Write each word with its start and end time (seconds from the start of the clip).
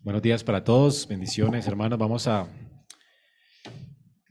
Buenos 0.00 0.22
días 0.22 0.42
para 0.42 0.64
todos, 0.64 1.06
bendiciones 1.06 1.66
hermanos. 1.66 1.98
Vamos 1.98 2.26
a 2.26 2.48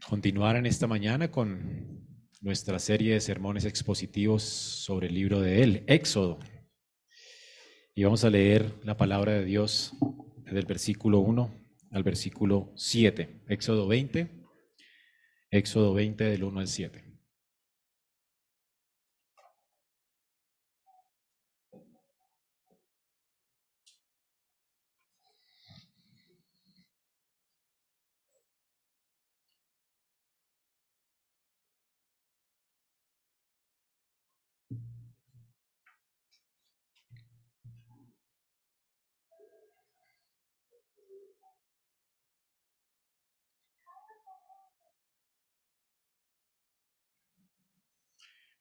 continuar 0.08 0.56
en 0.56 0.66
esta 0.66 0.88
mañana 0.88 1.30
con 1.30 2.08
nuestra 2.42 2.80
serie 2.80 3.14
de 3.14 3.22
sermones 3.22 3.66
expositivos 3.66 4.42
sobre 4.42 5.08
el 5.08 5.14
libro 5.14 5.42
de 5.42 5.62
él, 5.62 5.84
Éxodo. 5.88 6.40
Y 7.94 8.04
vamos 8.04 8.24
a 8.24 8.30
leer 8.30 8.74
la 8.84 8.98
palabra 8.98 9.34
de 9.34 9.46
Dios 9.46 9.94
desde 10.38 10.60
el 10.60 10.66
versículo 10.66 11.20
1 11.20 11.54
al 11.92 12.04
versículo 12.04 12.74
7, 12.76 13.44
Éxodo 13.50 13.88
20, 13.88 14.28
Éxodo 15.52 15.94
20 15.94 16.24
del 16.24 16.44
1 16.44 16.60
al 16.60 16.68
7. 16.68 17.09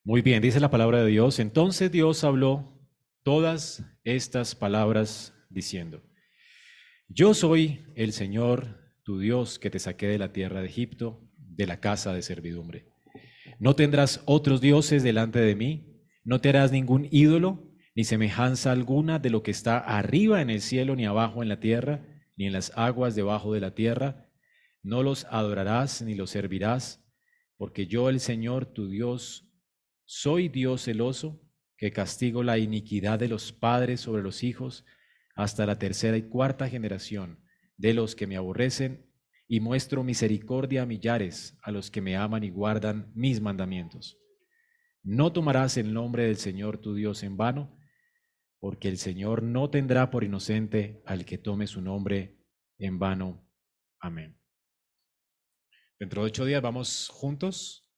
Muy 0.09 0.23
bien, 0.23 0.41
dice 0.41 0.59
la 0.59 0.71
palabra 0.71 1.03
de 1.03 1.11
Dios. 1.11 1.39
Entonces 1.39 1.93
Dios 1.93 2.25
habló 2.25 2.81
todas 3.25 3.85
estas 4.05 4.55
palabras 4.55 5.35
diciendo, 5.51 6.03
yo 7.09 7.35
soy 7.35 7.85
el 7.95 8.15
Señor, 8.15 8.95
tu 9.03 9.19
Dios, 9.19 9.59
que 9.59 9.69
te 9.69 9.79
saqué 9.79 10.07
de 10.07 10.17
la 10.17 10.33
tierra 10.33 10.63
de 10.63 10.67
Egipto, 10.67 11.29
de 11.37 11.67
la 11.67 11.81
casa 11.81 12.15
de 12.15 12.23
servidumbre. 12.23 12.87
No 13.59 13.77
tendrás 13.77 14.23
otros 14.25 14.63
dioses 14.63 15.03
delante 15.03 15.41
de 15.41 15.55
mí, 15.55 16.01
no 16.25 16.41
te 16.41 16.49
harás 16.49 16.73
ningún 16.73 17.07
ídolo, 17.11 17.71
ni 17.95 18.05
semejanza 18.05 18.73
alguna 18.73 19.19
de 19.19 19.29
lo 19.29 19.43
que 19.43 19.51
está 19.51 19.77
arriba 19.77 20.41
en 20.41 20.49
el 20.49 20.63
cielo, 20.63 20.97
ni 20.97 21.05
abajo 21.05 21.43
en 21.43 21.51
la 21.51 21.61
tierra, 21.61 22.03
ni 22.35 22.47
en 22.47 22.55
las 22.55 22.73
aguas 22.77 23.15
debajo 23.15 23.53
de 23.53 23.61
la 23.61 23.75
tierra. 23.75 24.31
No 24.83 25.03
los 25.03 25.27
adorarás 25.27 26.01
ni 26.01 26.15
los 26.15 26.31
servirás, 26.31 27.07
porque 27.59 27.87
yo 27.87 28.09
el 28.09 28.21
Señor, 28.21 28.65
tu 28.65 28.89
Dios, 28.89 29.48
soy 30.11 30.49
Dios 30.49 30.85
celoso, 30.85 31.39
que 31.77 31.93
castigo 31.93 32.43
la 32.43 32.57
iniquidad 32.57 33.19
de 33.19 33.29
los 33.29 33.53
padres 33.53 34.01
sobre 34.01 34.23
los 34.23 34.43
hijos 34.43 34.87
hasta 35.37 35.67
la 35.67 35.79
tercera 35.79 36.17
y 36.17 36.23
cuarta 36.23 36.67
generación 36.67 37.45
de 37.77 37.93
los 37.93 38.17
que 38.17 38.27
me 38.27 38.39
aborrecen, 38.39 39.07
y 39.47 39.61
muestro 39.61 40.03
misericordia 40.05 40.83
a 40.83 40.87
millares 40.87 41.59
a 41.63 41.71
los 41.71 41.91
que 41.91 42.01
me 42.01 42.17
aman 42.17 42.43
y 42.43 42.49
guardan 42.51 43.13
mis 43.15 43.41
mandamientos. 43.43 44.19
No 45.03 45.31
tomarás 45.33 45.77
el 45.77 45.93
nombre 45.93 46.25
del 46.25 46.37
Señor 46.37 46.79
tu 46.79 46.95
Dios 46.95 47.23
en 47.23 47.37
vano, 47.37 47.79
porque 48.61 48.89
el 48.89 48.97
Señor 48.97 49.43
no 49.43 49.69
tendrá 49.69 50.11
por 50.11 50.25
inocente 50.25 51.03
al 51.05 51.27
que 51.27 51.37
tome 51.37 51.67
su 51.67 51.83
nombre 51.83 52.39
en 52.79 52.99
vano. 52.99 53.47
Amén. 54.01 54.41
Dentro 55.99 56.23
de 56.23 56.29
ocho 56.29 56.47
días 56.47 56.63
vamos 56.63 57.09
juntos 57.13 57.91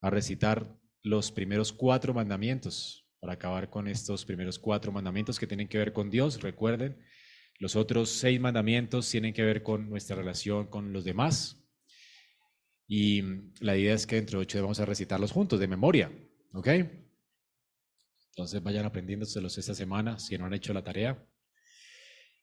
a 0.00 0.10
recitar 0.10 0.77
los 1.08 1.32
primeros 1.32 1.72
cuatro 1.72 2.12
mandamientos, 2.12 3.06
para 3.20 3.32
acabar 3.32 3.70
con 3.70 3.88
estos 3.88 4.24
primeros 4.24 4.58
cuatro 4.58 4.92
mandamientos 4.92 5.38
que 5.38 5.46
tienen 5.46 5.66
que 5.66 5.78
ver 5.78 5.92
con 5.92 6.10
Dios. 6.10 6.40
Recuerden, 6.42 6.98
los 7.58 7.76
otros 7.76 8.10
seis 8.10 8.38
mandamientos 8.38 9.10
tienen 9.10 9.32
que 9.32 9.42
ver 9.42 9.62
con 9.62 9.88
nuestra 9.88 10.16
relación 10.16 10.66
con 10.66 10.92
los 10.92 11.04
demás. 11.04 11.64
Y 12.86 13.22
la 13.60 13.76
idea 13.76 13.94
es 13.94 14.06
que 14.06 14.16
dentro 14.16 14.38
de 14.38 14.42
ocho 14.42 14.62
vamos 14.62 14.80
a 14.80 14.86
recitarlos 14.86 15.32
juntos, 15.32 15.58
de 15.58 15.66
memoria. 15.66 16.12
¿Ok? 16.52 16.68
Entonces 18.30 18.62
vayan 18.62 18.86
aprendiéndoselos 18.86 19.58
esta 19.58 19.74
semana 19.74 20.18
si 20.18 20.38
no 20.38 20.46
han 20.46 20.54
hecho 20.54 20.72
la 20.72 20.84
tarea. 20.84 21.26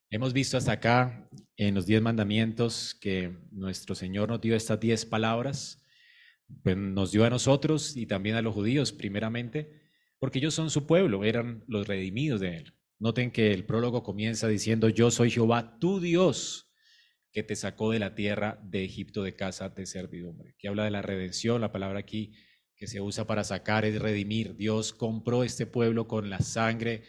Hemos 0.10 0.34
visto 0.34 0.58
hasta 0.58 0.74
acá 0.74 1.30
en 1.56 1.74
los 1.76 1.86
diez 1.86 2.02
mandamientos 2.02 2.96
que 2.96 3.38
nuestro 3.52 3.96
Señor 3.96 4.30
nos 4.30 4.42
dio 4.42 4.56
estas 4.56 4.80
diez 4.80 5.06
palabras 5.06 5.85
pues 6.64 6.78
nos 6.78 7.12
dio 7.12 7.26
a 7.26 7.30
nosotros 7.30 7.96
y 7.96 8.06
también 8.06 8.36
a 8.36 8.42
los 8.42 8.54
judíos 8.54 8.92
primeramente, 8.92 9.82
porque 10.20 10.40
ellos 10.40 10.54
son 10.54 10.70
su 10.70 10.86
pueblo, 10.86 11.24
eran 11.24 11.64
los 11.68 11.88
redimidos 11.88 12.40
de 12.42 12.58
él. 12.58 12.74
Noten 13.00 13.32
que 13.32 13.52
el 13.52 13.66
prólogo 13.66 14.04
comienza 14.04 14.48
diciendo, 14.48 14.90
yo 14.90 15.12
soy 15.12 15.30
Jehová, 15.30 15.78
tu 15.80 16.00
Dios, 16.00 16.72
que 17.32 17.44
te 17.44 17.56
sacó 17.56 17.92
de 17.92 18.00
la 18.00 18.16
tierra 18.16 18.60
de 18.64 18.86
Egipto 18.86 19.22
de 19.22 19.36
casa 19.36 19.70
de 19.70 19.86
servidumbre, 19.86 20.56
que 20.58 20.70
habla 20.70 20.86
de 20.86 20.92
la 20.92 21.02
redención, 21.02 21.60
la 21.60 21.72
palabra 21.72 22.00
aquí 22.00 22.34
que 22.76 22.88
se 22.88 23.02
usa 23.02 23.26
para 23.26 23.44
sacar 23.44 23.86
es 23.86 24.02
redimir. 24.02 24.56
Dios 24.56 24.94
compró 24.94 25.44
este 25.44 25.66
pueblo 25.66 26.08
con 26.08 26.30
la 26.30 26.40
sangre 26.40 27.04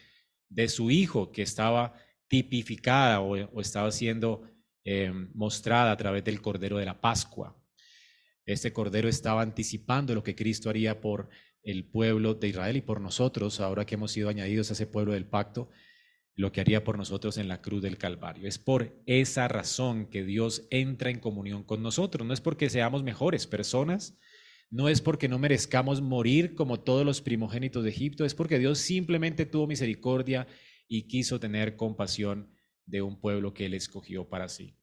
de 0.48 0.68
su 0.68 0.91
Hijo, 0.91 1.32
que 1.32 1.42
estaba 1.42 1.94
tipificada 2.28 3.20
o, 3.20 3.60
estaba 3.60 3.91
siendo 3.91 4.48
eh, 4.84 5.12
mostrada 5.34 5.92
a 5.92 5.97
través 5.97 6.24
del 6.24 6.41
Cordero 6.41 6.78
de 6.78 6.86
la 6.86 7.00
Pascua. 7.00 7.56
Este 8.47 8.73
cordero 8.73 9.09
estaba 9.09 9.43
anticipando 9.43 10.15
lo 10.15 10.23
que 10.23 10.37
Cristo 10.37 10.71
haría 10.71 11.01
por 11.01 11.29
el 11.65 11.84
pueblo 11.84 12.34
de 12.34 12.49
Israel 12.49 12.77
y 12.77 12.81
por 12.81 13.01
nosotros, 13.01 13.61
ahora 13.61 13.84
que 13.84 13.97
hemos 13.97 14.12
sido 14.12 14.29
añadidos 14.29 14.71
a 14.71 14.75
ese 14.75 14.87
pueblo 14.87 15.12
del 15.12 15.27
pacto, 15.27 15.69
lo 16.37 16.53
que 16.53 16.61
haría 16.61 16.84
por 16.84 16.97
nosotros 16.97 17.39
en 17.39 17.49
la 17.49 17.61
cruz 17.61 17.83
del 17.83 17.99
Calvario. 17.99 18.47
Es 18.47 18.59
por 18.59 19.03
esa 19.07 19.49
razón 19.49 20.07
que 20.07 20.23
Dios 20.23 20.69
entra 20.71 21.11
en 21.11 21.19
comunión 21.19 21.65
con 21.65 21.83
nosotros. 21.83 22.25
No 22.25 22.33
es 22.33 22.41
porque 22.41 22.71
seamos 22.71 23.03
mejores 23.03 23.49
personas, 23.49 24.17
no 24.71 24.89
es 24.89 25.01
porque 25.01 25.28
no 25.28 25.41
merezcamos 25.41 26.01
morir 26.01 26.55
como 26.55 26.78
todos 26.78 27.05
los 27.05 27.21
primogénitos 27.23 27.83
de 27.83 27.91
Egipto, 27.91 28.25
es 28.25 28.34
porque 28.34 28.61
Dios 28.61 28.78
simplemente 28.78 29.45
tuvo 29.45 29.67
misericordia 29.67 30.47
y 30.87 31.09
quiso 31.09 31.41
tener 31.41 31.75
compasión 31.75 32.55
de 32.84 33.03
un 33.03 33.19
pueblo 33.21 33.53
que 33.53 33.67
Él 33.67 33.75
escogió 33.75 34.28
para 34.28 34.49
sí. 34.49 34.77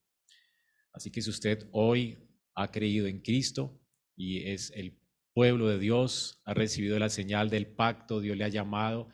Así 0.91 1.11
que 1.11 1.21
si 1.21 1.29
usted 1.29 1.69
hoy 1.71 2.17
ha 2.55 2.71
creído 2.71 3.07
en 3.07 3.21
Cristo 3.21 3.79
y 4.15 4.49
es 4.49 4.71
el 4.75 4.99
pueblo 5.33 5.67
de 5.67 5.79
Dios, 5.79 6.41
ha 6.45 6.53
recibido 6.53 6.99
la 6.99 7.09
señal 7.09 7.49
del 7.49 7.67
pacto, 7.67 8.21
Dios 8.21 8.37
le 8.37 8.45
ha 8.45 8.49
llamado. 8.49 9.09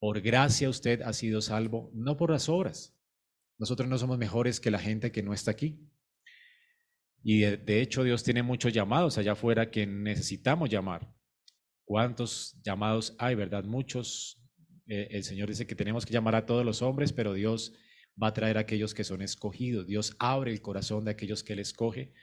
Por 0.00 0.20
gracia 0.20 0.68
usted 0.68 1.02
ha 1.02 1.12
sido 1.12 1.40
salvo, 1.40 1.90
no 1.94 2.16
por 2.16 2.30
las 2.30 2.48
obras. 2.48 2.96
Nosotros 3.58 3.88
no 3.88 3.98
somos 3.98 4.18
mejores 4.18 4.60
que 4.60 4.70
la 4.70 4.78
gente 4.78 5.10
que 5.10 5.22
no 5.22 5.32
está 5.32 5.50
aquí. 5.50 5.80
Y 7.22 7.40
de, 7.40 7.80
hecho 7.80 8.04
Dios 8.04 8.22
tiene 8.22 8.42
muchos 8.42 8.72
llamados 8.72 9.18
allá 9.18 9.32
afuera 9.32 9.70
que 9.70 9.86
necesitamos 9.86 10.70
llamar. 10.70 11.12
¿Cuántos 11.84 12.60
llamados 12.62 13.16
hay, 13.18 13.34
verdad? 13.34 13.64
Muchos. 13.64 14.40
Eh, 14.86 15.08
el 15.10 15.24
Señor 15.24 15.48
dice 15.48 15.66
que 15.66 15.74
tenemos 15.74 16.06
que 16.06 16.12
llamar 16.12 16.36
a 16.36 16.46
todos 16.46 16.64
los 16.64 16.80
hombres, 16.80 17.12
pero 17.12 17.34
Dios 17.34 17.74
va 18.20 18.28
a 18.28 18.34
traer 18.34 18.56
a 18.56 18.60
aquellos 18.60 18.94
que 18.94 19.04
son 19.04 19.20
escogidos. 19.20 19.86
Dios 19.86 20.16
abre 20.18 20.52
el 20.52 20.62
corazón 20.62 21.04
de 21.04 21.10
aquellos 21.10 21.42
que 21.42 21.54
Él 21.54 21.58
escoge 21.58 22.14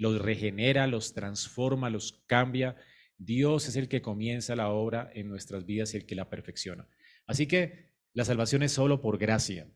los 0.00 0.18
regenera, 0.18 0.86
los 0.86 1.12
transforma, 1.12 1.90
los 1.90 2.24
cambia. 2.26 2.74
Dios 3.18 3.68
es 3.68 3.76
el 3.76 3.86
que 3.86 4.00
comienza 4.00 4.56
la 4.56 4.70
obra 4.70 5.10
en 5.14 5.28
nuestras 5.28 5.66
vidas 5.66 5.92
y 5.92 5.98
el 5.98 6.06
que 6.06 6.14
la 6.14 6.30
perfecciona. 6.30 6.88
Así 7.26 7.46
que 7.46 7.90
la 8.14 8.24
salvación 8.24 8.62
es 8.62 8.72
solo 8.72 9.02
por 9.02 9.18
gracia. 9.18 9.68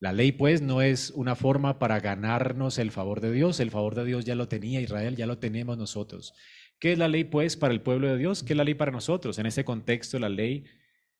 La 0.00 0.14
ley 0.14 0.32
pues 0.32 0.62
no 0.62 0.80
es 0.80 1.10
una 1.10 1.36
forma 1.36 1.78
para 1.78 2.00
ganarnos 2.00 2.78
el 2.78 2.90
favor 2.90 3.20
de 3.20 3.32
Dios. 3.32 3.60
El 3.60 3.70
favor 3.70 3.94
de 3.94 4.06
Dios 4.06 4.24
ya 4.24 4.34
lo 4.34 4.48
tenía 4.48 4.80
Israel, 4.80 5.14
ya 5.14 5.26
lo 5.26 5.36
tenemos 5.36 5.76
nosotros. 5.76 6.32
¿Qué 6.78 6.92
es 6.92 6.98
la 6.98 7.08
ley 7.08 7.24
pues 7.24 7.54
para 7.58 7.74
el 7.74 7.82
pueblo 7.82 8.08
de 8.08 8.16
Dios? 8.16 8.42
¿Qué 8.42 8.54
es 8.54 8.56
la 8.56 8.64
ley 8.64 8.74
para 8.74 8.92
nosotros? 8.92 9.38
En 9.38 9.44
ese 9.44 9.62
contexto 9.66 10.18
la 10.18 10.30
ley 10.30 10.64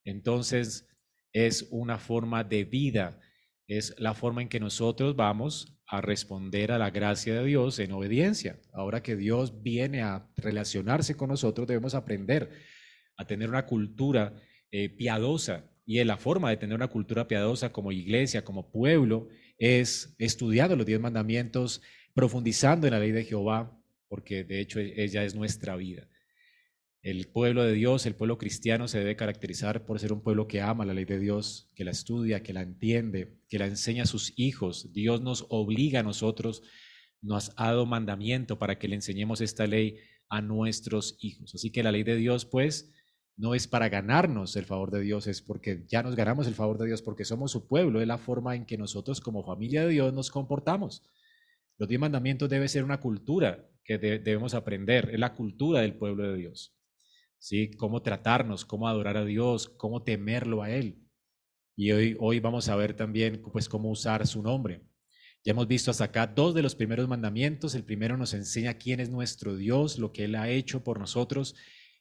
entonces 0.03 0.89
es 1.35 1.69
una 1.71 1.99
forma 1.99 2.43
de 2.43 2.65
vida, 2.65 3.21
es 3.67 3.95
la 3.99 4.15
forma 4.15 4.41
en 4.41 4.49
que 4.49 4.61
nosotros 4.61 5.15
vamos 5.15 5.74
a 5.87 6.01
responder 6.01 6.73
a 6.73 6.79
la 6.79 6.91
gracia 6.91 7.35
de 7.35 7.45
Dios 7.45 7.79
en 7.79 7.93
obediencia. 7.93 8.59
Ahora 8.73 9.03
que 9.03 9.17
Dios 9.17 9.63
viene 9.63 10.03
a 10.03 10.29
relacionarse 10.37 11.17
con 11.17 11.29
nosotros, 11.29 11.67
debemos 11.67 11.95
aprender 11.95 12.51
a 13.17 13.27
tener 13.27 13.49
una 13.49 13.67
cultura 13.67 14.35
eh, 14.71 14.89
piadosa. 14.89 15.71
Y 15.87 16.03
la 16.03 16.17
forma 16.17 16.49
de 16.51 16.57
tener 16.57 16.75
una 16.75 16.89
cultura 16.89 17.29
piadosa 17.29 17.71
como 17.71 17.93
iglesia, 17.93 18.45
como 18.45 18.71
pueblo, 18.71 19.29
es 19.59 20.15
estudiando 20.19 20.77
los 20.77 20.87
diez 20.87 20.99
mandamientos, 20.99 21.83
profundizando 22.15 22.87
en 22.87 22.95
la 22.95 23.01
ley 23.01 23.13
de 23.13 23.25
Jehová, 23.25 23.79
porque 24.09 24.45
de 24.45 24.61
hecho 24.61 24.81
ella 24.81 25.25
es 25.25 25.35
nuestra 25.35 25.77
vida. 25.77 26.09
El 27.05 27.27
pueblo 27.27 27.63
de 27.65 27.75
Dios, 27.75 28.07
el 28.07 28.15
pueblo 28.15 28.39
cristiano, 28.39 28.89
se 28.89 28.99
debe 28.99 29.15
caracterizar 29.15 29.85
por 29.85 30.01
ser 30.01 30.11
un 30.11 30.23
pueblo 30.23 30.49
que 30.49 30.63
ama 30.63 30.87
la 30.87 30.95
ley 30.95 31.05
de 31.05 31.19
Dios, 31.19 31.71
que 31.75 31.85
la 31.85 31.91
estudia, 31.91 32.43
que 32.43 32.55
la 32.55 32.63
entiende, 32.63 33.43
que 33.51 33.59
la 33.59 33.67
enseña 33.67 34.05
a 34.05 34.07
sus 34.07 34.33
hijos. 34.37 34.91
Dios 34.95 35.21
nos 35.21 35.45
obliga 35.51 36.01
a 36.01 36.03
nosotros, 36.03 36.63
nos 37.21 37.53
ha 37.57 37.67
dado 37.67 37.85
mandamiento 37.85 38.59
para 38.59 38.79
que 38.79 38.89
le 38.89 38.95
enseñemos 38.95 39.43
esta 39.43 39.67
ley 39.67 39.99
a 40.31 40.41
nuestros 40.41 41.19
hijos. 41.21 41.55
Así 41.55 41.71
que 41.71 41.83
la 41.83 41.93
ley 41.93 42.05
de 42.05 42.17
Dios, 42.17 42.47
pues, 42.47 42.91
no 43.37 43.55
es 43.55 43.69
para 43.69 43.91
ganarnos 43.91 44.57
el 44.57 44.65
favor 44.65 44.91
de 44.91 45.03
Dios, 45.03 45.27
es 45.27 45.43
porque 45.43 45.85
ya 45.87 46.03
nos 46.03 46.17
ganamos 46.17 46.47
el 46.47 46.55
favor 46.55 46.79
de 46.79 46.87
Dios, 46.87 47.03
porque 47.03 47.27
somos 47.27 47.53
su 47.53 47.69
pueblo, 47.69 48.01
es 48.01 48.07
la 48.07 48.17
forma 48.17 48.57
en 48.57 48.65
que 48.65 48.79
nosotros 48.79 49.21
como 49.21 49.45
familia 49.45 49.83
de 49.83 49.91
Dios 49.91 50.15
nos 50.15 50.31
comportamos. 50.31 51.03
Los 51.77 51.87
diez 51.87 52.01
mandamientos 52.01 52.49
debe 52.49 52.67
ser 52.67 52.83
una 52.83 53.01
cultura 53.01 53.69
que 53.85 53.99
debemos 53.99 54.55
aprender, 54.55 55.11
es 55.13 55.21
la 55.21 55.35
cultura 55.35 55.83
del 55.83 55.99
pueblo 55.99 56.33
de 56.33 56.39
Dios. 56.39 56.75
¿Sí? 57.45 57.73
Cómo 57.73 58.01
tratarnos, 58.01 58.65
cómo 58.65 58.89
adorar 58.89 59.19
a 59.19 59.25
Dios, 59.27 59.69
cómo 59.69 60.03
temerlo 60.03 60.63
a 60.63 60.71
Él. 60.71 61.07
Y 61.77 61.93
hoy, 61.93 62.17
hoy 62.19 62.41
vamos 62.41 62.71
a 62.71 62.77
ver 62.77 62.97
también 62.97 63.43
pues, 63.53 63.69
cómo 63.69 63.91
usar 63.91 64.27
su 64.27 64.43
nombre. 64.43 64.81
Ya 65.45 65.51
hemos 65.51 65.69
visto 65.69 65.91
hasta 65.91 66.05
acá 66.05 66.27
dos 66.27 66.55
de 66.55 66.63
los 66.63 66.75
primeros 66.75 67.07
mandamientos. 67.07 67.75
El 67.75 67.85
primero 67.85 68.17
nos 68.17 68.33
enseña 68.33 68.79
quién 68.79 68.99
es 68.99 69.11
nuestro 69.11 69.57
Dios, 69.57 69.99
lo 69.99 70.11
que 70.11 70.25
Él 70.25 70.37
ha 70.37 70.49
hecho 70.49 70.83
por 70.83 70.99
nosotros 70.99 71.55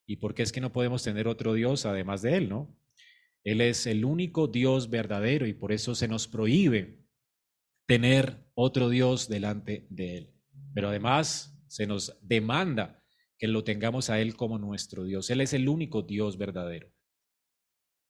y 0.05 0.15
por 0.15 0.33
qué 0.33 0.43
es 0.43 0.53
que 0.53 0.61
no 0.61 0.71
podemos 0.71 1.03
tener 1.03 1.27
otro 1.27 1.53
Dios 1.53 1.85
además 1.85 2.21
de 2.21 2.37
Él, 2.37 2.47
¿no? 2.47 2.73
Él 3.43 3.59
es 3.59 3.85
el 3.85 4.05
único 4.05 4.47
Dios 4.47 4.89
verdadero 4.89 5.45
y 5.45 5.53
por 5.53 5.73
eso 5.73 5.93
se 5.93 6.07
nos 6.07 6.29
prohíbe 6.29 7.05
tener 7.85 8.49
otro 8.53 8.87
Dios 8.87 9.27
delante 9.27 9.87
de 9.89 10.19
Él. 10.19 10.33
Pero 10.73 10.87
además 10.87 11.61
se 11.67 11.85
nos 11.85 12.17
demanda 12.21 13.02
que 13.43 13.49
lo 13.49 13.65
tengamos 13.65 14.09
a 14.09 14.21
Él 14.21 14.37
como 14.37 14.57
nuestro 14.57 15.03
Dios. 15.03 15.29
Él 15.29 15.41
es 15.41 15.51
el 15.51 15.67
único 15.67 16.01
Dios 16.01 16.37
verdadero. 16.37 16.93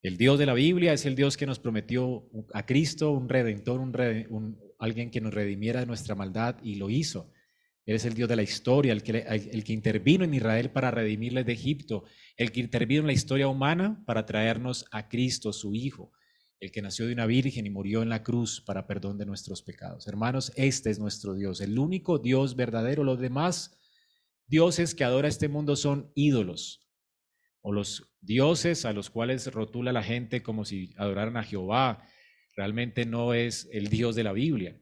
El 0.04 0.16
Dios 0.16 0.38
de 0.38 0.46
la 0.46 0.54
Biblia 0.54 0.94
es 0.94 1.08
el 1.08 1.16
Dios 1.16 1.38
que 1.38 1.48
nos 1.48 1.58
prometió 1.58 2.30
a 2.54 2.68
Cristo, 2.68 3.10
un 3.10 3.28
redentor, 3.28 3.80
un, 3.80 4.60
alguien 4.78 5.10
que 5.10 5.22
nos 5.22 5.34
redimiera 5.34 5.80
de 5.80 5.88
nuestra 5.88 6.14
maldad 6.14 6.58
y 6.62 6.76
lo 6.76 6.92
hizo. 6.92 7.32
Él 7.88 7.96
es 7.96 8.06
el 8.06 8.14
Dios 8.14 8.30
de 8.30 8.36
la 8.36 8.44
historia, 8.44 8.94
el 8.94 9.02
que, 9.02 9.26
el 9.52 9.64
que 9.64 9.74
intervino 9.74 10.24
en 10.24 10.36
Israel 10.36 10.70
para 10.70 10.92
redimirles 10.92 11.48
de 11.48 11.54
Egipto, 11.54 12.04
el 12.38 12.52
que 12.52 12.60
intervino 12.60 13.02
en 13.02 13.08
la 13.08 13.14
historia 13.14 13.48
humana 13.48 14.04
para 14.06 14.28
traernos 14.28 14.86
a 14.92 15.10
Cristo, 15.10 15.52
su 15.52 15.74
Hijo, 15.74 16.12
el 16.60 16.72
que 16.72 16.84
nació 16.84 17.08
de 17.08 17.14
una 17.14 17.26
virgen 17.26 17.66
y 17.66 17.72
murió 17.72 18.04
en 18.04 18.10
la 18.10 18.22
cruz 18.22 18.62
para 18.62 18.86
perdón 18.86 19.18
de 19.18 19.26
nuestros 19.26 19.64
pecados. 19.64 20.08
Hermanos, 20.08 20.52
este 20.58 20.92
es 20.92 21.00
nuestro 21.00 21.34
Dios, 21.34 21.60
el 21.60 21.80
único 21.80 22.20
Dios 22.20 22.56
verdadero. 22.56 23.04
Los 23.04 23.20
demás 23.20 23.80
dioses 24.48 24.96
que 24.96 25.04
adora 25.04 25.28
este 25.28 25.48
mundo 25.48 25.76
son 25.76 26.12
ídolos, 26.16 26.90
o 27.62 27.72
los 27.72 28.14
dioses 28.22 28.86
a 28.86 28.94
los 28.94 29.10
cuales 29.10 29.52
rotula 29.52 29.92
la 29.92 30.04
gente 30.04 30.44
como 30.44 30.66
si 30.66 30.94
adoraran 30.98 31.38
a 31.38 31.44
Jehová, 31.44 32.08
realmente 32.56 33.06
no 33.06 33.34
es 33.34 33.70
el 33.72 33.88
Dios 33.88 34.16
de 34.16 34.24
la 34.24 34.34
Biblia. 34.34 34.80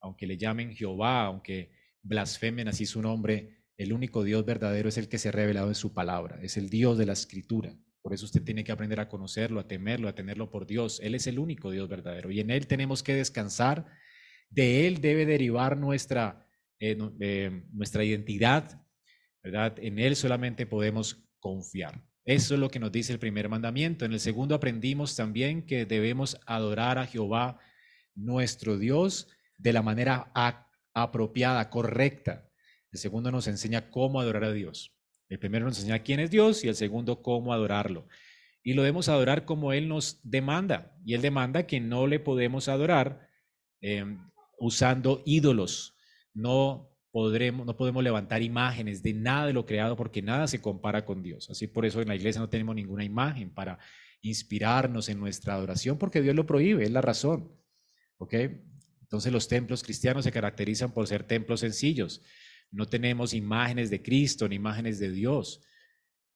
Aunque 0.00 0.26
le 0.26 0.36
llamen 0.36 0.74
Jehová, 0.74 1.26
aunque 1.26 1.72
blasfemen 2.02 2.68
así 2.68 2.86
su 2.86 3.00
nombre, 3.00 3.62
el 3.76 3.92
único 3.92 4.24
Dios 4.24 4.44
verdadero 4.44 4.88
es 4.88 4.98
el 4.98 5.08
que 5.08 5.18
se 5.18 5.28
ha 5.28 5.32
revelado 5.32 5.68
en 5.68 5.74
su 5.74 5.94
palabra, 5.94 6.40
es 6.42 6.56
el 6.56 6.68
Dios 6.68 6.98
de 6.98 7.06
la 7.06 7.12
escritura. 7.12 7.74
Por 8.02 8.12
eso 8.12 8.26
usted 8.26 8.42
tiene 8.42 8.64
que 8.64 8.72
aprender 8.72 8.98
a 8.98 9.08
conocerlo, 9.08 9.60
a 9.60 9.68
temerlo, 9.68 10.08
a 10.08 10.14
tenerlo 10.14 10.50
por 10.50 10.66
Dios. 10.66 11.00
Él 11.00 11.14
es 11.14 11.28
el 11.28 11.38
único 11.38 11.70
Dios 11.70 11.88
verdadero 11.88 12.32
y 12.32 12.40
en 12.40 12.50
Él 12.50 12.66
tenemos 12.66 13.02
que 13.02 13.14
descansar. 13.14 13.86
De 14.50 14.88
Él 14.88 15.00
debe 15.00 15.24
derivar 15.24 15.78
nuestra, 15.78 16.48
eh, 16.84 16.98
eh, 17.20 17.62
nuestra 17.72 18.02
identidad, 18.02 18.82
¿verdad? 19.40 19.78
En 19.78 20.00
Él 20.00 20.16
solamente 20.16 20.66
podemos 20.66 21.24
confiar. 21.38 22.02
Eso 22.24 22.54
es 22.54 22.60
lo 22.60 22.70
que 22.70 22.80
nos 22.80 22.90
dice 22.90 23.12
el 23.12 23.20
primer 23.20 23.48
mandamiento. 23.48 24.04
En 24.04 24.12
el 24.12 24.18
segundo 24.18 24.56
aprendimos 24.56 25.14
también 25.14 25.64
que 25.64 25.86
debemos 25.86 26.40
adorar 26.44 26.98
a 26.98 27.06
Jehová, 27.06 27.60
nuestro 28.16 28.78
Dios, 28.78 29.28
de 29.58 29.72
la 29.72 29.82
manera 29.82 30.32
apropiada, 30.92 31.70
correcta. 31.70 32.50
El 32.90 32.98
segundo 32.98 33.30
nos 33.30 33.46
enseña 33.46 33.88
cómo 33.88 34.20
adorar 34.20 34.42
a 34.42 34.52
Dios. 34.52 34.92
El 35.28 35.38
primero 35.38 35.66
nos 35.66 35.78
enseña 35.78 36.00
quién 36.00 36.18
es 36.18 36.32
Dios 36.32 36.64
y 36.64 36.68
el 36.68 36.74
segundo 36.74 37.22
cómo 37.22 37.52
adorarlo. 37.52 38.08
Y 38.64 38.72
lo 38.74 38.82
debemos 38.82 39.08
adorar 39.08 39.44
como 39.44 39.72
Él 39.72 39.86
nos 39.86 40.18
demanda. 40.24 40.96
Y 41.04 41.14
Él 41.14 41.22
demanda 41.22 41.64
que 41.64 41.78
no 41.78 42.08
le 42.08 42.18
podemos 42.18 42.68
adorar 42.68 43.28
em, 43.80 44.18
usando 44.58 45.22
ídolos. 45.24 45.94
No 46.34 46.90
podremos, 47.10 47.66
no 47.66 47.76
podemos 47.76 48.02
levantar 48.02 48.42
imágenes 48.42 49.02
de 49.02 49.12
nada 49.12 49.46
de 49.46 49.52
lo 49.52 49.66
creado 49.66 49.96
porque 49.96 50.22
nada 50.22 50.46
se 50.48 50.60
compara 50.60 51.04
con 51.04 51.22
Dios. 51.22 51.50
Así 51.50 51.66
por 51.66 51.84
eso 51.84 52.00
en 52.00 52.08
la 52.08 52.16
iglesia 52.16 52.40
no 52.40 52.48
tenemos 52.48 52.74
ninguna 52.74 53.04
imagen 53.04 53.52
para 53.52 53.78
inspirarnos 54.22 55.08
en 55.08 55.20
nuestra 55.20 55.54
adoración 55.54 55.98
porque 55.98 56.22
Dios 56.22 56.34
lo 56.34 56.46
prohíbe, 56.46 56.84
es 56.84 56.90
la 56.90 57.02
razón. 57.02 57.52
Entonces 59.02 59.32
los 59.32 59.48
templos 59.48 59.82
cristianos 59.82 60.24
se 60.24 60.32
caracterizan 60.32 60.92
por 60.92 61.06
ser 61.06 61.24
templos 61.24 61.60
sencillos. 61.60 62.22
No 62.70 62.86
tenemos 62.86 63.34
imágenes 63.34 63.90
de 63.90 64.02
Cristo 64.02 64.48
ni 64.48 64.56
imágenes 64.56 64.98
de 64.98 65.10
Dios. 65.10 65.60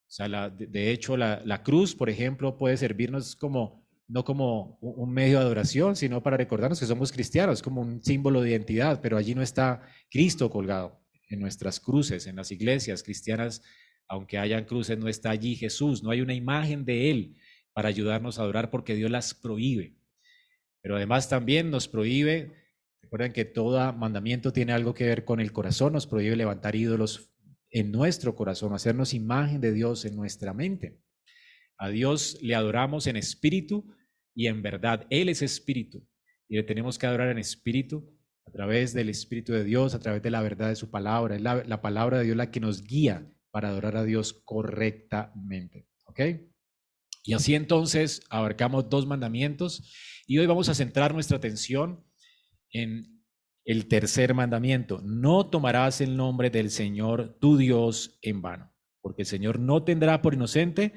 O 0.07 0.09
sea, 0.09 0.49
de, 0.49 0.91
hecho, 0.91 1.17
la, 1.17 1.41
la 1.43 1.63
cruz, 1.63 1.95
por 1.95 2.09
ejemplo, 2.09 2.57
puede 2.57 2.77
servirnos 2.77 3.35
como 3.35 3.86
no 4.07 4.23
como 4.23 4.77
un 4.81 5.11
medio 5.11 5.39
de 5.39 5.45
adoración, 5.45 5.95
sino 5.95 6.23
para 6.23 6.37
recordarnos 6.37 6.79
que 6.79 6.85
somos 6.85 7.11
cristianos, 7.11 7.61
como 7.61 7.81
un 7.81 8.01
símbolo 8.03 8.41
de 8.41 8.51
identidad, 8.51 9.01
pero 9.01 9.17
allí 9.17 9.35
no 9.35 9.41
está 9.41 9.81
Cristo 10.09 10.49
colgado 10.49 11.01
en 11.29 11.39
nuestras 11.39 11.79
cruces, 11.79 12.25
en 12.25 12.37
las 12.37 12.51
iglesias 12.51 13.03
cristianas, 13.03 13.61
aunque 14.07 14.37
hayan 14.37 14.63
cruces, 14.63 14.97
no 14.97 15.09
está 15.09 15.29
allí 15.29 15.55
Jesús, 15.55 16.03
no 16.03 16.11
hay 16.11 16.21
una 16.21 16.33
imagen 16.33 16.85
de 16.85 17.11
Él 17.11 17.35
para 17.73 17.89
ayudarnos 17.89 18.39
a 18.39 18.43
adorar 18.43 18.71
porque 18.71 18.95
Dios 18.95 19.11
las 19.11 19.33
prohíbe. 19.33 19.97
Pero 20.81 20.95
además 20.95 21.27
también 21.27 21.69
nos 21.69 21.89
prohíbe, 21.89 22.53
recuerden 23.01 23.33
que 23.33 23.43
todo 23.43 23.91
mandamiento 23.91 24.53
tiene 24.53 24.71
algo 24.71 24.93
que 24.93 25.05
ver 25.05 25.25
con 25.25 25.41
el 25.41 25.51
corazón, 25.51 25.91
nos 25.91 26.07
prohíbe 26.07 26.37
levantar 26.37 26.75
ídolos 26.75 27.29
en 27.69 27.91
nuestro 27.91 28.35
corazón, 28.35 28.73
hacernos 28.73 29.13
imagen 29.13 29.59
de 29.59 29.73
Dios 29.73 30.05
en 30.05 30.15
nuestra 30.15 30.53
mente. 30.53 31.01
A 31.77 31.89
Dios 31.89 32.37
le 32.41 32.55
adoramos 32.55 33.07
en 33.07 33.15
espíritu 33.15 33.95
y 34.35 34.47
en 34.47 34.61
verdad. 34.61 35.05
Él 35.09 35.29
es 35.29 35.41
espíritu 35.41 36.07
y 36.47 36.55
le 36.55 36.63
tenemos 36.63 36.97
que 36.97 37.07
adorar 37.07 37.29
en 37.29 37.37
espíritu 37.37 38.17
a 38.47 38.51
través 38.51 38.93
del 38.93 39.09
Espíritu 39.09 39.51
de 39.51 39.63
Dios, 39.63 39.93
a 39.93 39.99
través 39.99 40.23
de 40.23 40.31
la 40.31 40.41
verdad 40.41 40.69
de 40.69 40.75
su 40.75 40.89
palabra. 40.89 41.35
Es 41.35 41.41
la, 41.41 41.81
palabra 41.81 42.19
de 42.19 42.25
Dios 42.25 42.37
la 42.37 42.49
que 42.49 42.59
nos 42.59 42.83
guía 42.83 43.29
para 43.51 43.69
adorar 43.69 43.97
a 43.97 44.03
Dios 44.03 44.33
correctamente. 44.45 45.87
¿Ok? 46.05 46.21
Y 47.23 47.33
así 47.33 47.55
entonces 47.55 48.21
abarcamos 48.29 48.89
dos 48.89 49.05
mandamientos 49.05 49.91
y 50.25 50.37
hoy 50.37 50.45
vamos 50.45 50.69
a 50.69 50.75
centrar 50.75 51.13
nuestra 51.13 51.37
atención 51.37 52.05
en 52.71 53.21
el 53.65 53.87
tercer 53.89 54.33
mandamiento. 54.33 55.01
No 55.03 55.49
tomarás 55.49 55.99
el 55.99 56.15
nombre 56.15 56.49
del 56.49 56.71
Señor 56.71 57.37
tu 57.41 57.57
Dios 57.57 58.17
en 58.21 58.41
vano, 58.41 58.73
porque 59.01 59.23
el 59.23 59.27
Señor 59.27 59.59
no 59.59 59.83
tendrá 59.83 60.21
por 60.21 60.35
inocente 60.35 60.93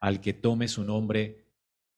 al 0.00 0.20
que 0.20 0.32
tome 0.32 0.68
su 0.68 0.84
nombre 0.84 1.46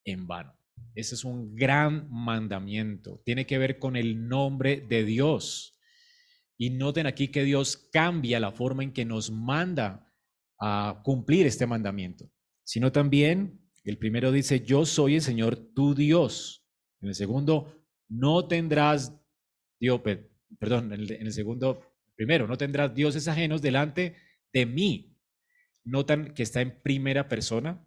en 0.05 0.27
vano. 0.27 0.55
Ese 0.95 1.15
es 1.15 1.25
un 1.25 1.55
gran 1.55 2.09
mandamiento. 2.11 3.23
Tiene 3.25 3.47
que 3.47 3.59
ver 3.59 3.79
con 3.79 3.97
el 3.97 4.29
nombre 4.29 4.81
de 4.81 5.05
Dios. 5.05 5.79
Y 6.59 6.71
noten 6.71 7.07
aquí 7.07 7.29
que 7.29 7.45
Dios 7.45 7.89
cambia 7.93 8.41
la 8.41 8.53
forma 8.53 8.83
en 8.83 8.93
que 8.93 9.05
nos 9.05 9.31
manda 9.31 10.13
a 10.61 11.01
cumplir 11.03 11.47
este 11.47 11.67
mandamiento, 11.67 12.31
sino 12.63 12.93
también 12.93 13.61
el 13.85 13.99
primero 13.99 14.31
dice, 14.31 14.61
yo 14.61 14.87
soy 14.87 15.17
el 15.17 15.23
Señor 15.23 15.57
tu 15.75 15.95
Dios. 15.95 16.65
En 17.01 17.09
el 17.09 17.15
segundo, 17.17 17.85
no 18.09 18.47
tendrás, 18.47 19.19
Dios, 19.81 20.01
perdón, 20.61 20.93
en 20.93 21.27
el 21.27 21.33
segundo, 21.33 21.83
primero, 22.15 22.47
no 22.47 22.57
tendrás 22.57 22.95
dioses 22.95 23.27
ajenos 23.27 23.61
delante 23.61 24.17
de 24.53 24.67
mí. 24.67 25.19
Notan 25.85 26.33
que 26.33 26.45
está 26.45 26.61
en 26.61 26.81
primera 26.81 27.29
persona, 27.29 27.85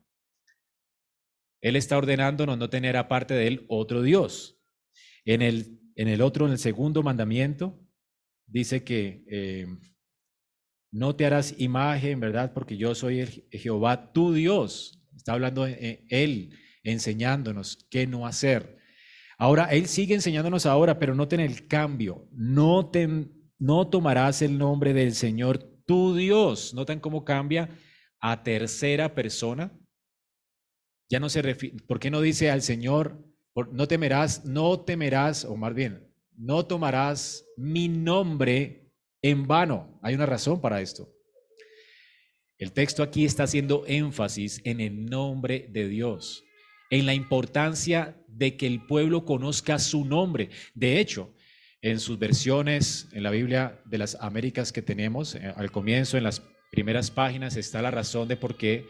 él 1.65 1.75
está 1.75 1.97
ordenándonos 1.97 2.59
no 2.59 2.69
tener 2.69 2.95
aparte 2.95 3.33
de 3.33 3.47
Él 3.47 3.65
otro 3.69 4.03
Dios. 4.03 4.61
En 5.25 5.41
el, 5.41 5.79
en 5.95 6.07
el 6.07 6.21
otro, 6.21 6.45
en 6.45 6.51
el 6.51 6.59
segundo 6.59 7.01
mandamiento, 7.01 7.83
dice 8.45 8.83
que 8.83 9.25
eh, 9.27 9.65
no 10.91 11.15
te 11.15 11.25
harás 11.25 11.55
imagen, 11.57 12.19
¿verdad? 12.19 12.53
Porque 12.53 12.77
yo 12.77 12.93
soy 12.93 13.21
el, 13.21 13.47
Jehová 13.49 14.13
tu 14.13 14.31
Dios. 14.31 15.03
Está 15.17 15.33
hablando 15.33 15.65
eh, 15.65 16.05
Él, 16.09 16.55
enseñándonos 16.83 17.87
qué 17.89 18.05
no 18.05 18.27
hacer. 18.27 18.77
Ahora, 19.39 19.63
Él 19.65 19.87
sigue 19.87 20.13
enseñándonos 20.13 20.67
ahora, 20.67 20.99
pero 20.99 21.15
noten 21.15 21.39
el 21.39 21.67
cambio. 21.67 22.29
No, 22.31 22.91
no 23.57 23.87
tomarás 23.87 24.43
el 24.43 24.59
nombre 24.59 24.93
del 24.93 25.15
Señor 25.15 25.63
tu 25.87 26.15
Dios. 26.15 26.75
Noten 26.75 26.99
cómo 26.99 27.25
cambia 27.25 27.71
a 28.19 28.43
tercera 28.43 29.15
persona 29.15 29.75
ya 31.09 31.19
no 31.19 31.29
se 31.29 31.41
refiere, 31.41 31.77
¿por 31.87 31.99
qué 31.99 32.09
no 32.09 32.21
dice 32.21 32.49
al 32.49 32.61
Señor, 32.61 33.23
no 33.71 33.87
temerás, 33.87 34.45
no 34.45 34.79
temerás, 34.81 35.45
o 35.45 35.55
más 35.55 35.73
bien, 35.73 36.07
no 36.35 36.65
tomarás 36.65 37.45
mi 37.57 37.87
nombre 37.87 38.91
en 39.21 39.47
vano? 39.47 39.99
Hay 40.01 40.15
una 40.15 40.25
razón 40.25 40.61
para 40.61 40.81
esto. 40.81 41.11
El 42.57 42.71
texto 42.71 43.03
aquí 43.03 43.25
está 43.25 43.43
haciendo 43.43 43.83
énfasis 43.85 44.61
en 44.63 44.79
el 44.79 45.05
nombre 45.05 45.67
de 45.71 45.87
Dios, 45.87 46.43
en 46.89 47.05
la 47.05 47.13
importancia 47.13 48.17
de 48.27 48.55
que 48.57 48.67
el 48.67 48.85
pueblo 48.85 49.25
conozca 49.25 49.77
su 49.79 50.05
nombre. 50.05 50.49
De 50.73 50.99
hecho, 50.99 51.33
en 51.81 51.99
sus 51.99 52.17
versiones 52.17 53.07
en 53.11 53.23
la 53.23 53.31
Biblia 53.31 53.81
de 53.85 53.97
las 53.97 54.15
Américas 54.19 54.71
que 54.71 54.81
tenemos, 54.81 55.35
eh, 55.35 55.53
al 55.55 55.71
comienzo, 55.71 56.17
en 56.17 56.23
las 56.23 56.41
primeras 56.71 57.11
páginas, 57.11 57.57
está 57.57 57.81
la 57.81 57.91
razón 57.91 58.27
de 58.27 58.37
por 58.37 58.57
qué 58.57 58.87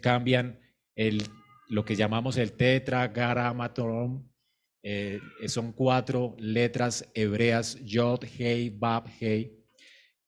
cambian 0.00 0.58
el, 0.98 1.22
lo 1.68 1.84
que 1.84 1.96
llamamos 1.96 2.36
el 2.36 2.52
tetragrammaton. 2.52 4.28
Eh, 4.82 5.20
son 5.46 5.72
cuatro 5.72 6.36
letras 6.38 7.08
hebreas, 7.14 7.78
Yod, 7.84 8.24
Hei, 8.38 8.70
Bab, 8.70 9.06
Hei, 9.20 9.64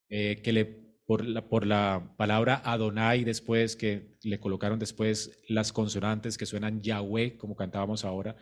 eh, 0.08 0.40
que 0.42 0.52
le, 0.52 0.64
por, 0.64 1.24
la, 1.24 1.48
por 1.48 1.66
la 1.66 2.14
palabra 2.16 2.62
Adonai 2.64 3.24
después, 3.24 3.74
que 3.74 4.16
le 4.22 4.38
colocaron 4.38 4.78
después 4.78 5.42
las 5.48 5.72
consonantes 5.72 6.38
que 6.38 6.46
suenan 6.46 6.80
Yahweh, 6.80 7.36
como 7.36 7.56
cantábamos 7.56 8.04
ahora, 8.04 8.36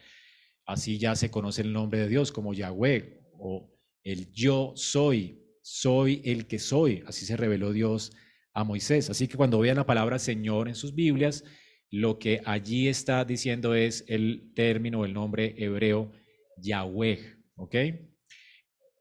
así 0.67 0.99
ya 0.99 1.15
se 1.15 1.31
conoce 1.31 1.63
el 1.63 1.73
nombre 1.73 2.01
de 2.01 2.09
Dios 2.09 2.31
como 2.31 2.53
Yahweh 2.53 3.23
o 3.39 3.71
el 4.03 4.31
yo 4.33 4.73
soy, 4.77 5.43
soy 5.63 6.21
el 6.25 6.47
que 6.47 6.59
soy, 6.59 7.05
así 7.07 7.25
se 7.25 7.37
reveló 7.37 7.73
Dios 7.73 8.13
a 8.53 8.65
Moisés. 8.65 9.09
Así 9.09 9.29
que 9.29 9.37
cuando 9.37 9.61
vean 9.61 9.77
la 9.77 9.87
palabra 9.87 10.19
Señor 10.19 10.69
en 10.69 10.75
sus 10.75 10.95
Biblias, 10.95 11.45
lo 11.91 12.19
que 12.19 12.41
allí 12.45 12.89
está 12.89 13.25
diciendo 13.25 13.75
es 13.75 14.05
el 14.09 14.53
término, 14.55 15.05
el 15.05 15.15
nombre 15.15 15.55
hebreo 15.57 16.13
Yahweh, 16.59 17.19
¿ok? 17.57 17.75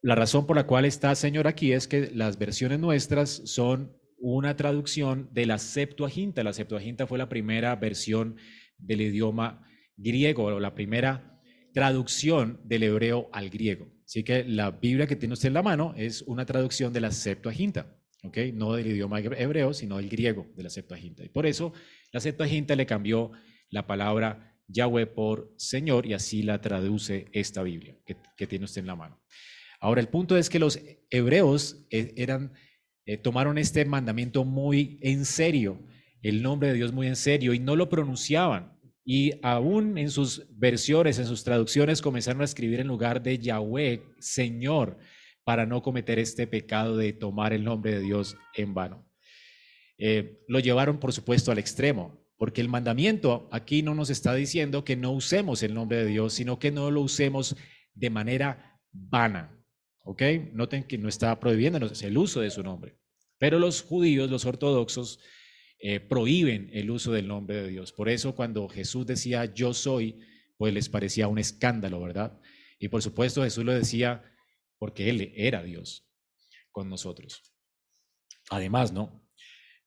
La 0.02 0.16
razón 0.16 0.46
por 0.46 0.56
la 0.56 0.68
cual 0.68 0.86
está 0.86 1.16
Señor 1.16 1.48
aquí 1.48 1.74
es 1.74 1.88
que 1.88 2.12
las 2.14 2.38
versiones 2.38 2.80
nuestras 2.80 3.30
son 3.46 3.98
una 4.20 4.56
traducción 4.56 5.30
de 5.34 5.46
la 5.46 5.58
Septuaginta. 5.58 6.44
La 6.44 6.54
Septuaginta 6.54 7.08
fue 7.08 7.18
la 7.18 7.30
primera 7.30 7.76
versión 7.76 8.38
del 8.78 9.02
idioma 9.02 9.68
griego, 9.96 10.46
o 10.46 10.60
la 10.60 10.76
primera 10.76 11.42
traducción 11.74 12.62
del 12.64 12.84
hebreo 12.84 13.30
al 13.34 13.50
griego. 13.50 13.88
Así 14.06 14.24
que 14.24 14.44
la 14.46 14.72
Biblia 14.72 15.08
que 15.08 15.16
tiene 15.16 15.34
usted 15.34 15.50
en 15.50 15.56
la 15.56 15.64
mano 15.64 15.94
es 15.98 16.22
una 16.22 16.46
traducción 16.46 16.94
de 16.94 17.02
la 17.02 17.12
Septuaginta. 17.12 17.94
No 18.54 18.74
del 18.74 18.88
idioma 18.88 19.20
hebreo, 19.20 19.74
sino 19.74 19.98
del 19.98 20.10
griego 20.10 20.48
de 20.56 20.64
la 20.64 20.70
Septuaginta. 20.70 21.24
Y 21.24 21.30
por 21.30 21.46
eso 21.46 21.72
la 22.18 22.22
Septuaginta 22.22 22.76
le 22.76 22.88
cambió 22.88 23.32
la 23.70 23.86
palabra 23.86 24.58
Yahweh 24.70 25.06
por 25.06 25.54
Señor 25.56 26.08
y 26.08 26.14
así 26.14 26.42
la 26.42 26.62
traduce 26.62 27.28
esta 27.32 27.62
Biblia 27.62 27.96
que, 28.36 28.48
tiene 28.48 28.66
usted 28.66 28.82
en 28.82 28.88
la 28.88 28.96
mano. 28.96 29.22
Ahora, 29.80 30.02
el 30.02 30.08
punto 30.08 30.36
es 30.36 30.50
que 30.50 30.58
los 30.58 30.82
hebreos 31.12 31.86
eh, 31.92 32.16
eh, 33.06 33.18
tomaron 33.18 33.60
este 33.60 33.86
mandamiento 33.86 34.46
muy 34.46 34.98
en 35.04 35.26
serio, 35.26 35.80
el 36.24 36.42
nombre 36.42 36.70
de 36.70 36.74
Dios 36.74 36.92
muy 36.92 37.06
en 37.06 37.16
serio 37.16 37.54
y 37.54 37.60
no 37.60 37.76
lo 37.76 37.88
pronunciaban. 37.88 38.76
Y 39.06 39.34
aún 39.44 40.00
en 40.00 40.10
sus 40.10 40.48
versiones, 40.58 41.20
en 41.20 41.28
sus 41.28 41.44
traducciones, 41.44 42.02
comenzaron 42.02 42.42
a 42.42 42.46
escribir 42.46 42.80
en 42.80 42.88
lugar 42.88 43.22
de 43.22 43.38
Yahweh, 43.38 44.02
Señor 44.18 44.98
para 45.44 45.68
no 45.68 45.84
cometer 45.84 46.18
este 46.18 46.48
pecado 46.48 46.98
de 46.98 47.14
tomar 47.14 47.54
el 47.54 47.64
nombre 47.64 47.92
de 47.92 48.02
Dios 48.02 48.36
en 48.56 48.74
vano. 48.74 49.07
Eh, 49.98 50.44
lo 50.48 50.60
llevaron, 50.60 51.00
por 51.00 51.14
supuesto, 51.14 51.52
al 51.52 51.58
extremo, 51.58 52.24
porque 52.38 52.62
el 52.62 52.70
mandamiento 52.70 53.50
aquí 53.52 53.82
no 53.82 53.96
nos 53.96 54.10
está 54.10 54.34
diciendo 54.36 54.84
que 54.84 54.96
no 54.96 55.12
usemos 55.12 55.64
el 55.64 55.74
nombre 55.74 55.98
de 55.98 56.06
Dios, 56.06 56.34
sino 56.34 56.60
que 56.60 56.72
no 56.72 56.92
lo 56.92 57.02
usemos 57.02 57.56
de 57.94 58.10
manera 58.10 58.80
vana. 58.92 59.54
¿Ok? 60.04 60.22
Noten 60.54 60.84
que 60.84 60.98
no 60.98 61.10
está 61.10 61.38
prohibiéndonos 61.40 62.02
el 62.04 62.18
uso 62.18 62.40
de 62.40 62.50
su 62.50 62.64
nombre. 62.64 62.98
Pero 63.38 63.60
los 63.60 63.82
judíos, 63.82 64.30
los 64.30 64.46
ortodoxos, 64.46 65.20
eh, 65.80 66.00
prohíben 66.00 66.70
el 66.74 66.90
uso 66.90 67.12
del 67.12 67.28
nombre 67.28 67.62
de 67.62 67.68
Dios. 67.70 67.92
Por 67.92 68.10
eso 68.10 68.36
cuando 68.36 68.68
Jesús 68.68 69.06
decía 69.06 69.54
yo 69.54 69.74
soy, 69.74 70.20
pues 70.58 70.74
les 70.74 70.90
parecía 70.90 71.28
un 71.28 71.38
escándalo, 71.38 72.00
¿verdad? 72.02 72.40
Y 72.80 72.88
por 72.88 73.04
supuesto 73.04 73.44
Jesús 73.44 73.64
lo 73.64 73.74
decía 73.74 74.24
porque 74.80 75.10
Él 75.10 75.34
era 75.36 75.62
Dios 75.62 76.08
con 76.72 76.90
nosotros. 76.90 77.44
Además, 78.50 78.92
¿no? 78.92 79.27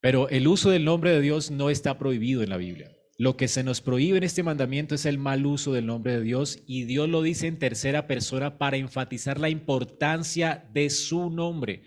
Pero 0.00 0.28
el 0.28 0.48
uso 0.48 0.70
del 0.70 0.84
nombre 0.84 1.10
de 1.10 1.20
Dios 1.20 1.50
no 1.50 1.70
está 1.70 1.98
prohibido 1.98 2.42
en 2.42 2.50
la 2.50 2.56
Biblia. 2.56 2.96
Lo 3.18 3.36
que 3.36 3.48
se 3.48 3.62
nos 3.62 3.82
prohíbe 3.82 4.16
en 4.16 4.24
este 4.24 4.42
mandamiento 4.42 4.94
es 4.94 5.04
el 5.04 5.18
mal 5.18 5.44
uso 5.44 5.74
del 5.74 5.84
nombre 5.84 6.14
de 6.14 6.22
Dios 6.22 6.62
y 6.66 6.84
Dios 6.84 7.06
lo 7.06 7.20
dice 7.20 7.48
en 7.48 7.58
tercera 7.58 8.06
persona 8.06 8.56
para 8.56 8.78
enfatizar 8.78 9.38
la 9.38 9.50
importancia 9.50 10.66
de 10.72 10.88
su 10.88 11.28
nombre. 11.28 11.82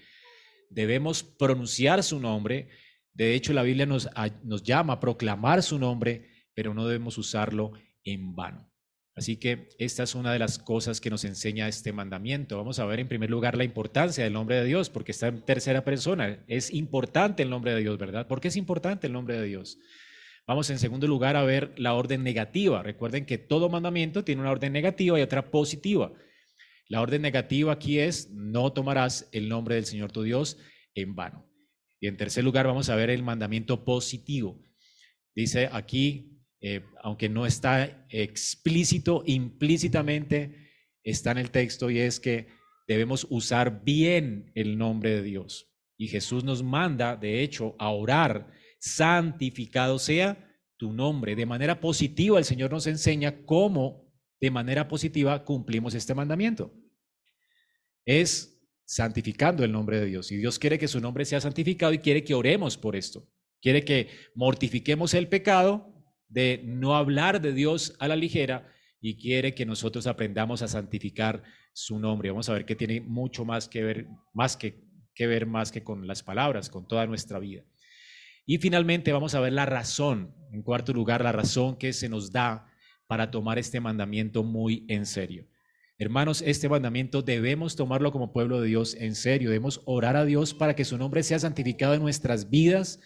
Debemos 0.70 1.24
pronunciar 1.24 2.03
su 2.03 2.20
nombre. 2.20 2.70
De 3.13 3.34
hecho, 3.34 3.51
la 3.53 3.63
Biblia 3.63 3.88
nos, 3.88 4.08
nos 4.43 4.62
llama 4.62 4.93
a 4.93 5.00
proclamar 5.00 5.63
su 5.63 5.79
nombre, 5.79 6.29
pero 6.53 6.75
no 6.75 6.86
debemos 6.86 7.17
usarlo 7.17 7.72
en 8.03 8.36
vano. 8.36 8.73
Así 9.15 9.38
que 9.38 9.70
esta 9.77 10.03
es 10.03 10.15
una 10.15 10.34
de 10.34 10.39
las 10.39 10.58
cosas 10.58 11.00
que 11.00 11.12
nos 11.12 11.24
enseña 11.24 11.67
este 11.67 11.93
mandamiento. 11.93 12.58
Vamos 12.58 12.79
a 12.79 12.86
ver 12.86 13.00
en 13.00 13.08
primer 13.08 13.29
lugar 13.29 13.55
la 13.55 13.63
importancia 13.63 14.24
del 14.24 14.34
nombre 14.34 14.55
de 14.55 14.65
Dios, 14.65 14.89
porque 14.89 15.12
está 15.12 15.27
en 15.27 15.43
tercera 15.43 15.84
persona. 15.84 16.43
Es 16.48 16.74
importante 16.74 17.43
el 17.43 17.50
nombre 17.51 17.74
de 17.75 17.82
Dios, 17.82 17.98
¿verdad? 18.00 18.27
¿Por 18.27 18.41
qué 18.41 18.48
es 18.48 18.55
importante 18.55 19.05
el 19.05 19.13
nombre 19.13 19.39
de 19.39 19.46
Dios? 19.46 19.77
Vamos 20.48 20.70
en 20.72 20.79
segundo 20.79 21.08
lugar 21.08 21.36
a 21.36 21.43
ver 21.43 21.74
la 21.77 21.93
orden 21.93 22.24
negativa. 22.24 22.82
Recuerden 22.82 23.25
que 23.25 23.38
todo 23.38 23.70
mandamiento 23.70 24.24
tiene 24.24 24.41
una 24.41 24.51
orden 24.51 24.74
negativa 24.74 25.20
y 25.20 25.22
otra 25.22 25.51
positiva. 25.51 26.12
La 26.89 27.01
orden 27.01 27.22
negativa 27.22 27.72
aquí 27.72 28.00
es 28.00 28.29
no 28.32 28.74
tomarás 28.74 29.29
el 29.32 29.48
nombre 29.48 29.75
del 29.75 29.86
Señor 29.86 30.12
tu 30.12 30.24
Dios 30.24 30.58
en 30.96 31.15
vano. 31.15 31.48
Y 32.00 32.08
en 32.08 32.17
tercer 32.17 32.43
lugar 32.43 32.67
vamos 32.67 32.89
a 32.89 32.96
ver 32.96 33.10
el 33.10 33.24
mandamiento 33.24 33.86
positivo. 33.86 34.62
Dice 35.34 35.70
aquí 35.72 36.32
eh, 36.65 36.82
aunque 37.01 37.27
no 37.27 37.46
está 37.46 38.08
explícito, 38.10 39.22
implícitamente 39.25 40.70
está 41.03 41.32
en 41.32 41.39
el 41.39 41.51
texto 41.51 41.89
y 41.89 42.00
es 42.00 42.22
que 42.22 42.48
debemos 42.88 43.27
usar 43.29 43.84
bien 43.84 44.50
el 44.55 44.77
nombre 44.77 45.12
de 45.12 45.24
Dios. 45.24 45.70
Y 45.98 46.08
Jesús 46.08 46.46
nos 46.46 46.63
manda, 46.63 47.17
de 47.17 47.43
hecho, 47.43 47.75
a 47.79 47.89
orar, 47.89 48.50
santificado 48.79 50.00
sea 50.00 50.58
tu 50.77 50.93
nombre. 50.93 51.36
De 51.36 51.46
manera 51.46 51.82
positiva, 51.82 52.39
el 52.39 52.46
Señor 52.46 52.72
nos 52.72 52.88
enseña 52.88 53.43
cómo 53.46 54.10
de 54.39 54.50
manera 54.50 54.88
positiva 54.88 55.43
cumplimos 55.43 55.93
este 55.96 56.13
mandamiento. 56.13 56.74
Es 58.05 58.65
santificando 58.86 59.65
el 59.65 59.72
nombre 59.74 60.00
de 60.00 60.05
Dios. 60.05 60.32
Y 60.32 60.38
Dios 60.38 60.60
quiere 60.60 60.79
que 60.79 60.88
su 60.88 61.01
nombre 61.01 61.25
sea 61.25 61.41
santificado 61.41 61.91
y 61.91 62.00
quiere 62.00 62.24
que 62.24 62.36
oremos 62.36 62.77
por 62.77 62.96
esto. 62.96 63.29
Quiere 63.62 63.84
que 63.84 64.08
mortifiquemos 64.34 65.13
el 65.13 65.27
pecado 65.27 65.92
de 66.33 66.61
no 66.65 66.95
hablar 66.95 67.41
de 67.41 67.53
Dios 67.53 67.95
a 67.99 68.07
la 68.07 68.15
ligera 68.15 68.67
y 68.99 69.17
quiere 69.17 69.53
que 69.53 69.65
nosotros 69.65 70.07
aprendamos 70.07 70.63
a 70.63 70.67
santificar 70.67 71.43
su 71.73 71.99
nombre. 71.99 72.31
Vamos 72.31 72.49
a 72.49 72.53
ver 72.53 72.65
que 72.65 72.75
tiene 72.75 73.01
mucho 73.01 73.45
más 73.45 73.67
que 73.67 73.83
ver, 73.83 74.07
más 74.33 74.57
que, 74.57 74.83
que 75.13 75.27
ver 75.27 75.45
más 75.45 75.71
que 75.71 75.83
con 75.83 76.07
las 76.07 76.23
palabras, 76.23 76.69
con 76.69 76.87
toda 76.87 77.05
nuestra 77.05 77.37
vida. 77.37 77.63
Y 78.45 78.57
finalmente 78.57 79.13
vamos 79.13 79.35
a 79.35 79.39
ver 79.39 79.53
la 79.53 79.65
razón, 79.65 80.33
en 80.51 80.63
cuarto 80.63 80.91
lugar, 80.91 81.23
la 81.23 81.31
razón 81.31 81.77
que 81.77 81.93
se 81.93 82.09
nos 82.09 82.31
da 82.31 82.67
para 83.07 83.29
tomar 83.29 83.59
este 83.59 83.79
mandamiento 83.79 84.43
muy 84.43 84.85
en 84.89 85.05
serio. 85.05 85.47
Hermanos, 85.99 86.41
este 86.41 86.67
mandamiento 86.67 87.21
debemos 87.21 87.75
tomarlo 87.75 88.11
como 88.11 88.33
pueblo 88.33 88.59
de 88.59 88.67
Dios 88.69 88.95
en 88.95 89.13
serio. 89.13 89.49
Debemos 89.49 89.81
orar 89.85 90.17
a 90.17 90.25
Dios 90.25 90.55
para 90.55 90.75
que 90.75 90.83
su 90.83 90.97
nombre 90.97 91.21
sea 91.21 91.37
santificado 91.37 91.93
en 91.93 92.01
nuestras 92.01 92.49
vidas 92.49 92.99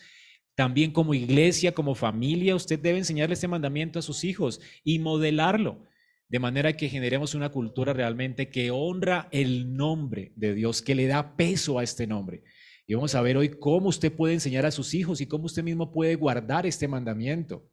también 0.58 0.90
como 0.90 1.14
iglesia, 1.14 1.72
como 1.72 1.94
familia, 1.94 2.56
usted 2.56 2.80
debe 2.80 2.98
enseñarle 2.98 3.36
este 3.36 3.48
mandamiento 3.48 4.00
a 4.00 4.02
sus 4.02 4.24
hijos 4.24 4.60
y 4.84 4.98
modelarlo, 4.98 5.86
de 6.30 6.40
manera 6.40 6.76
que 6.76 6.90
generemos 6.90 7.36
una 7.36 7.50
cultura 7.50 7.94
realmente 7.94 8.50
que 8.50 8.72
honra 8.72 9.30
el 9.32 9.76
nombre 9.76 10.32
de 10.36 10.56
Dios, 10.56 10.82
que 10.82 10.96
le 10.96 11.06
da 11.06 11.38
peso 11.38 11.78
a 11.78 11.84
este 11.84 12.08
nombre. 12.08 12.42
Y 12.88 12.96
vamos 12.96 13.14
a 13.14 13.22
ver 13.22 13.38
hoy 13.38 13.50
cómo 13.50 13.90
usted 13.90 14.12
puede 14.12 14.34
enseñar 14.34 14.66
a 14.66 14.72
sus 14.72 14.96
hijos 14.96 15.22
y 15.22 15.28
cómo 15.28 15.46
usted 15.46 15.62
mismo 15.62 15.92
puede 15.92 16.16
guardar 16.16 16.66
este 16.66 16.88
mandamiento. 16.88 17.70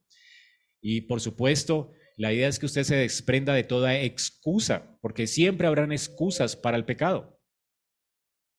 Y 0.82 1.00
por 1.00 1.22
supuesto, 1.22 1.90
la 2.18 2.34
idea 2.34 2.48
es 2.48 2.58
que 2.58 2.66
usted 2.66 2.84
se 2.84 2.96
desprenda 2.96 3.54
de 3.54 3.64
toda 3.64 3.98
excusa, 3.98 4.98
porque 5.00 5.26
siempre 5.26 5.66
habrán 5.66 5.90
excusas 5.90 6.54
para 6.54 6.76
el 6.76 6.84
pecado. 6.84 7.33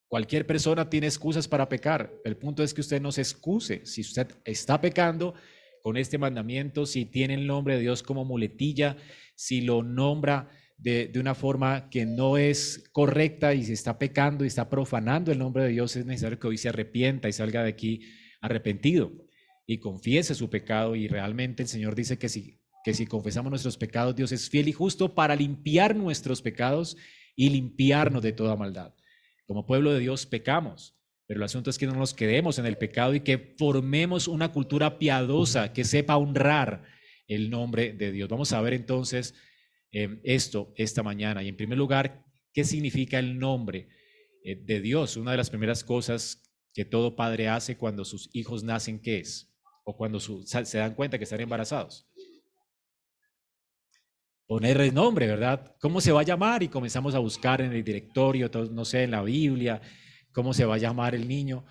Cualquier 0.08 0.46
persona 0.46 0.90
tiene 0.90 1.08
excusas 1.08 1.48
para 1.48 1.68
pecar. 1.68 2.14
El 2.24 2.38
punto 2.38 2.64
es 2.64 2.74
que 2.74 2.82
usted 2.82 3.02
no 3.02 3.12
se 3.12 3.22
excuse. 3.22 3.86
Si 3.86 4.02
usted 4.02 4.28
está 4.46 4.80
pecando 4.80 5.34
con 5.82 5.98
este 5.98 6.18
mandamiento, 6.18 6.86
si 6.86 7.06
tiene 7.06 7.34
el 7.34 7.48
nombre 7.48 7.76
de 7.76 7.82
Dios 7.82 8.04
como 8.04 8.24
muletilla, 8.24 8.98
si 9.36 9.62
lo 9.62 9.84
nombra 9.84 10.50
de, 10.78 11.08
de, 11.08 11.20
una 11.20 11.36
forma 11.36 11.90
que 11.90 12.06
no 12.06 12.38
es 12.38 12.90
correcta 12.92 13.54
y 13.54 13.64
se 13.64 13.74
está 13.74 13.98
pecando 13.98 14.44
y 14.44 14.48
está 14.48 14.70
profanando 14.70 15.32
el 15.32 15.40
nombre 15.40 15.64
de 15.64 15.70
Dios, 15.70 15.96
es 15.96 16.06
necesario 16.06 16.40
que 16.40 16.48
hoy 16.48 16.58
se 16.58 16.70
arrepienta 16.70 17.30
y 17.30 17.34
salga 17.34 17.64
de 17.64 17.70
aquí 17.70 18.02
arrepentido 18.42 19.12
y 19.66 19.80
confiese 19.80 20.36
su 20.36 20.50
pecado. 20.50 20.96
Y 20.96 21.08
realmente 21.08 21.64
el 21.64 21.70
Señor 21.70 21.96
dice 21.96 22.18
que 22.18 22.30
si, 22.30 22.60
que 22.84 22.94
si 22.94 23.06
confesamos 23.06 23.50
nuestros 23.50 23.78
pecados, 23.78 24.16
Dios 24.16 24.32
es 24.32 24.50
fiel 24.50 24.68
y 24.68 24.74
justo 24.74 25.16
para 25.16 25.36
limpiar 25.36 25.96
nuestros 25.96 26.42
pecados 26.42 26.98
y 27.36 27.50
limpiarnos 27.50 28.22
de 28.22 28.32
toda 28.32 28.56
maldad. 28.56 28.94
Como 29.46 29.66
pueblo 29.66 29.94
de 29.94 30.00
Dios 30.00 30.26
pecamos, 30.26 30.96
pero 31.28 31.40
el 31.40 31.44
asunto 31.44 31.70
es 31.70 31.78
que 31.78 31.88
no 31.88 31.94
nos 31.94 32.14
quedemos 32.14 32.60
en 32.60 32.66
el 32.66 32.78
pecado 32.78 33.14
y 33.14 33.22
que 33.22 33.56
formemos 33.58 34.28
una 34.28 34.52
cultura 34.52 35.00
piadosa 35.00 35.74
que 35.74 35.84
sepa 35.84 36.18
honrar 36.18 36.84
el 37.28 37.50
nombre 37.50 37.94
de 37.94 38.12
Dios. 38.12 38.30
Vamos 38.30 38.54
a 38.54 38.62
ver 38.62 38.74
entonces 38.74 39.34
em, 39.92 40.20
esto 40.24 40.74
esta 40.76 41.04
mañana. 41.04 41.44
Y 41.44 41.50
en 41.50 41.58
primer 41.58 41.78
lugar, 41.78 42.26
¿qué 42.54 42.64
significa 42.64 43.20
el 43.20 43.40
nombre 43.40 43.88
eh, 44.44 44.56
de 44.56 44.82
Dios? 44.82 45.18
Una 45.18 45.32
de 45.32 45.38
las 45.38 45.50
primeras 45.50 45.84
cosas 45.84 46.44
que 46.74 46.86
todo 46.86 47.16
padre 47.16 47.48
hace 47.48 47.78
cuando 47.78 48.06
sus 48.06 48.30
hijos 48.34 48.64
nacen, 48.64 49.00
¿qué 49.00 49.20
es? 49.20 49.56
o 49.86 49.96
cuando 49.96 50.20
se 50.20 50.78
dan 50.78 50.96
cuenta 50.96 51.18
que 51.18 51.24
están 51.24 51.40
embarazados. 51.40 52.08
Ponerle 54.48 54.92
nombre, 54.92 55.26
¿verdad? 55.26 55.76
¿Cómo 55.80 56.02
se 56.02 56.12
va 56.12 56.22
a 56.22 56.24
llamar? 56.24 56.62
Y 56.62 56.68
comenzamos 56.68 57.16
a 57.16 57.20
buscar 57.20 57.62
en 57.62 57.74
el 57.74 57.84
directorio, 57.84 58.50
no 58.72 58.86
sé, 58.86 59.04
en 59.04 59.12
la 59.12 59.24
Biblia, 59.24 59.82
cómo 60.32 60.54
se 60.54 60.66
va 60.66 60.76
a 60.76 60.78
llamar 60.78 61.16
el 61.16 61.28
niño 61.28 61.66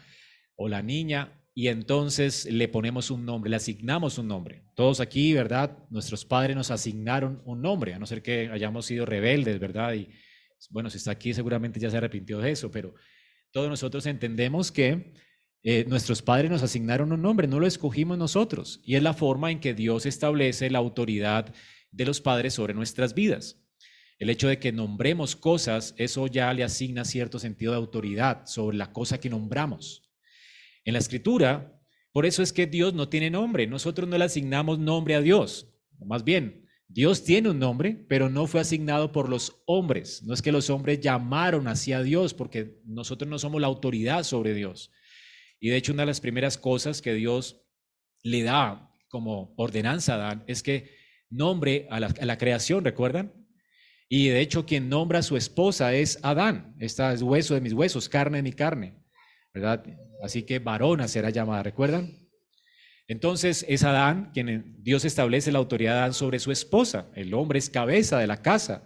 o 0.56 0.68
la 0.68 0.82
niña. 0.82 1.40
Y 1.54 1.68
entonces 1.68 2.46
le 2.46 2.66
ponemos 2.66 3.12
un 3.12 3.24
nombre, 3.24 3.48
le 3.48 3.56
asignamos 3.56 4.18
un 4.18 4.26
nombre. 4.26 4.64
Todos 4.74 4.98
aquí, 4.98 5.32
¿verdad? 5.32 5.78
Nuestros 5.88 6.24
padres 6.24 6.56
nos 6.56 6.72
asignaron 6.72 7.42
un 7.44 7.62
nombre, 7.62 7.94
a 7.94 7.98
no 8.00 8.06
ser 8.06 8.22
que 8.22 8.48
hayamos 8.52 8.86
sido 8.86 9.06
rebeldes, 9.06 9.60
¿verdad? 9.60 9.94
Y 9.94 10.08
bueno, 10.70 10.90
si 10.90 10.96
está 10.96 11.12
aquí 11.12 11.32
seguramente 11.32 11.78
ya 11.78 11.90
se 11.90 11.96
arrepintió 11.96 12.40
de 12.40 12.50
eso, 12.50 12.72
pero 12.72 12.94
todos 13.52 13.68
nosotros 13.68 14.04
entendemos 14.06 14.72
que 14.72 15.14
eh, 15.62 15.84
nuestros 15.86 16.22
padres 16.22 16.50
nos 16.50 16.64
asignaron 16.64 17.12
un 17.12 17.22
nombre, 17.22 17.46
no 17.46 17.60
lo 17.60 17.68
escogimos 17.68 18.18
nosotros. 18.18 18.80
Y 18.84 18.96
es 18.96 19.02
la 19.02 19.14
forma 19.14 19.52
en 19.52 19.60
que 19.60 19.74
Dios 19.74 20.06
establece 20.06 20.70
la 20.70 20.78
autoridad 20.78 21.54
de 21.94 22.04
los 22.04 22.20
padres 22.20 22.54
sobre 22.54 22.74
nuestras 22.74 23.14
vidas. 23.14 23.60
El 24.18 24.30
hecho 24.30 24.48
de 24.48 24.58
que 24.58 24.72
nombremos 24.72 25.36
cosas, 25.36 25.94
eso 25.96 26.26
ya 26.26 26.52
le 26.52 26.64
asigna 26.64 27.04
cierto 27.04 27.38
sentido 27.38 27.72
de 27.72 27.78
autoridad 27.78 28.46
sobre 28.46 28.76
la 28.76 28.92
cosa 28.92 29.18
que 29.18 29.30
nombramos. 29.30 30.10
En 30.84 30.92
la 30.92 30.98
escritura, 30.98 31.80
por 32.12 32.26
eso 32.26 32.42
es 32.42 32.52
que 32.52 32.66
Dios 32.66 32.94
no 32.94 33.08
tiene 33.08 33.30
nombre. 33.30 33.66
Nosotros 33.66 34.08
no 34.08 34.16
le 34.18 34.24
asignamos 34.24 34.78
nombre 34.78 35.14
a 35.14 35.20
Dios. 35.20 35.68
Más 35.98 36.24
bien, 36.24 36.68
Dios 36.86 37.24
tiene 37.24 37.50
un 37.50 37.58
nombre, 37.58 38.04
pero 38.08 38.28
no 38.28 38.46
fue 38.46 38.60
asignado 38.60 39.10
por 39.10 39.28
los 39.28 39.62
hombres. 39.66 40.22
No 40.22 40.34
es 40.34 40.42
que 40.42 40.52
los 40.52 40.70
hombres 40.70 41.00
llamaron 41.00 41.66
hacia 41.66 42.02
Dios, 42.02 42.34
porque 42.34 42.80
nosotros 42.84 43.28
no 43.28 43.38
somos 43.38 43.60
la 43.60 43.66
autoridad 43.66 44.22
sobre 44.22 44.54
Dios. 44.54 44.92
Y 45.58 45.70
de 45.70 45.76
hecho, 45.76 45.92
una 45.92 46.02
de 46.02 46.08
las 46.08 46.20
primeras 46.20 46.58
cosas 46.58 47.02
que 47.02 47.14
Dios 47.14 47.62
le 48.22 48.42
da 48.42 48.90
como 49.08 49.54
ordenanza 49.56 50.14
a 50.14 50.16
Adán 50.16 50.44
es 50.46 50.62
que 50.62 51.03
nombre 51.34 51.86
a 51.90 52.00
la, 52.00 52.38
creación, 52.38 52.84
¿recuerdan? 52.84 53.32
Y 54.08 54.28
de 54.28 54.40
hecho, 54.40 54.66
quien 54.66 54.88
nombra 54.88 55.20
a 55.20 55.22
su 55.22 55.36
esposa 55.36 55.94
es 55.94 56.18
Adán. 56.22 56.74
Esta 56.78 57.12
es 57.12 57.22
hueso 57.22 57.54
de 57.54 57.60
mis 57.60 57.72
huesos, 57.72 58.08
carne 58.08 58.38
de 58.38 58.42
mi 58.42 58.52
carne, 58.52 58.98
¿verdad? 59.52 59.84
Así 60.22 60.42
que 60.42 60.58
varona 60.58 61.08
será 61.08 61.30
llamada, 61.30 61.62
¿recuerdan? 61.62 62.24
Entonces 63.06 63.66
es 63.68 63.84
Adán 63.84 64.30
quien 64.32 64.76
Dios 64.82 65.04
establece 65.04 65.52
la 65.52 65.58
autoridad 65.58 65.92
de 65.92 65.98
Adán 65.98 66.14
sobre 66.14 66.38
su 66.38 66.50
esposa. 66.50 67.10
El 67.14 67.34
hombre 67.34 67.58
es 67.58 67.68
cabeza 67.68 68.18
de 68.18 68.26
la 68.26 68.40
casa. 68.40 68.84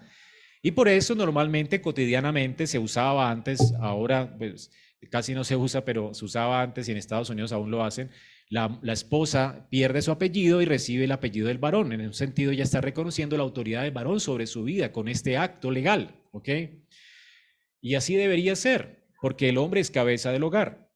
Y 0.63 0.73
por 0.73 0.89
eso 0.89 1.15
normalmente, 1.15 1.81
cotidianamente, 1.81 2.67
se 2.67 2.79
usaba 2.79 3.31
antes, 3.31 3.75
ahora 3.81 4.37
pues, 4.37 4.71
casi 5.11 5.35
no 5.35 5.45
se 5.45 5.55
usa, 5.55 5.85
pero 5.85 6.15
se 6.15 6.25
usaba 6.25 6.63
antes 6.63 6.89
y 6.89 6.93
en 6.93 6.99
Estados 6.99 7.31
Unidos 7.31 7.53
aún 7.53 7.71
lo 7.71 7.85
hacen. 7.85 8.11
La, 8.51 8.81
esposa 8.93 9.69
pierde 9.71 10.01
su 10.01 10.11
apellido 10.11 10.63
y 10.63 10.65
recibe 10.65 11.05
el 11.05 11.13
apellido 11.13 11.49
del 11.49 11.59
varón. 11.59 11.93
En 11.93 12.01
un 12.01 12.15
sentido, 12.15 12.53
ya 12.53 12.65
está 12.65 12.81
reconociendo 12.81 13.37
la 13.37 13.43
autoridad 13.43 13.83
del 13.83 13.91
varón 13.93 14.21
sobre 14.21 14.47
su 14.47 14.65
vida 14.65 14.91
con 14.93 15.09
este 15.09 15.37
acto 15.37 15.71
legal. 15.71 16.15
¿Ok? 16.33 16.49
Y 17.81 17.95
así 17.95 18.17
debería 18.17 18.57
ser, 18.57 19.07
porque 19.21 19.49
el 19.49 19.59
hombre 19.59 19.81
es 19.81 19.91
cabeza 19.91 20.33
del 20.33 20.45
hogar. 20.45 20.91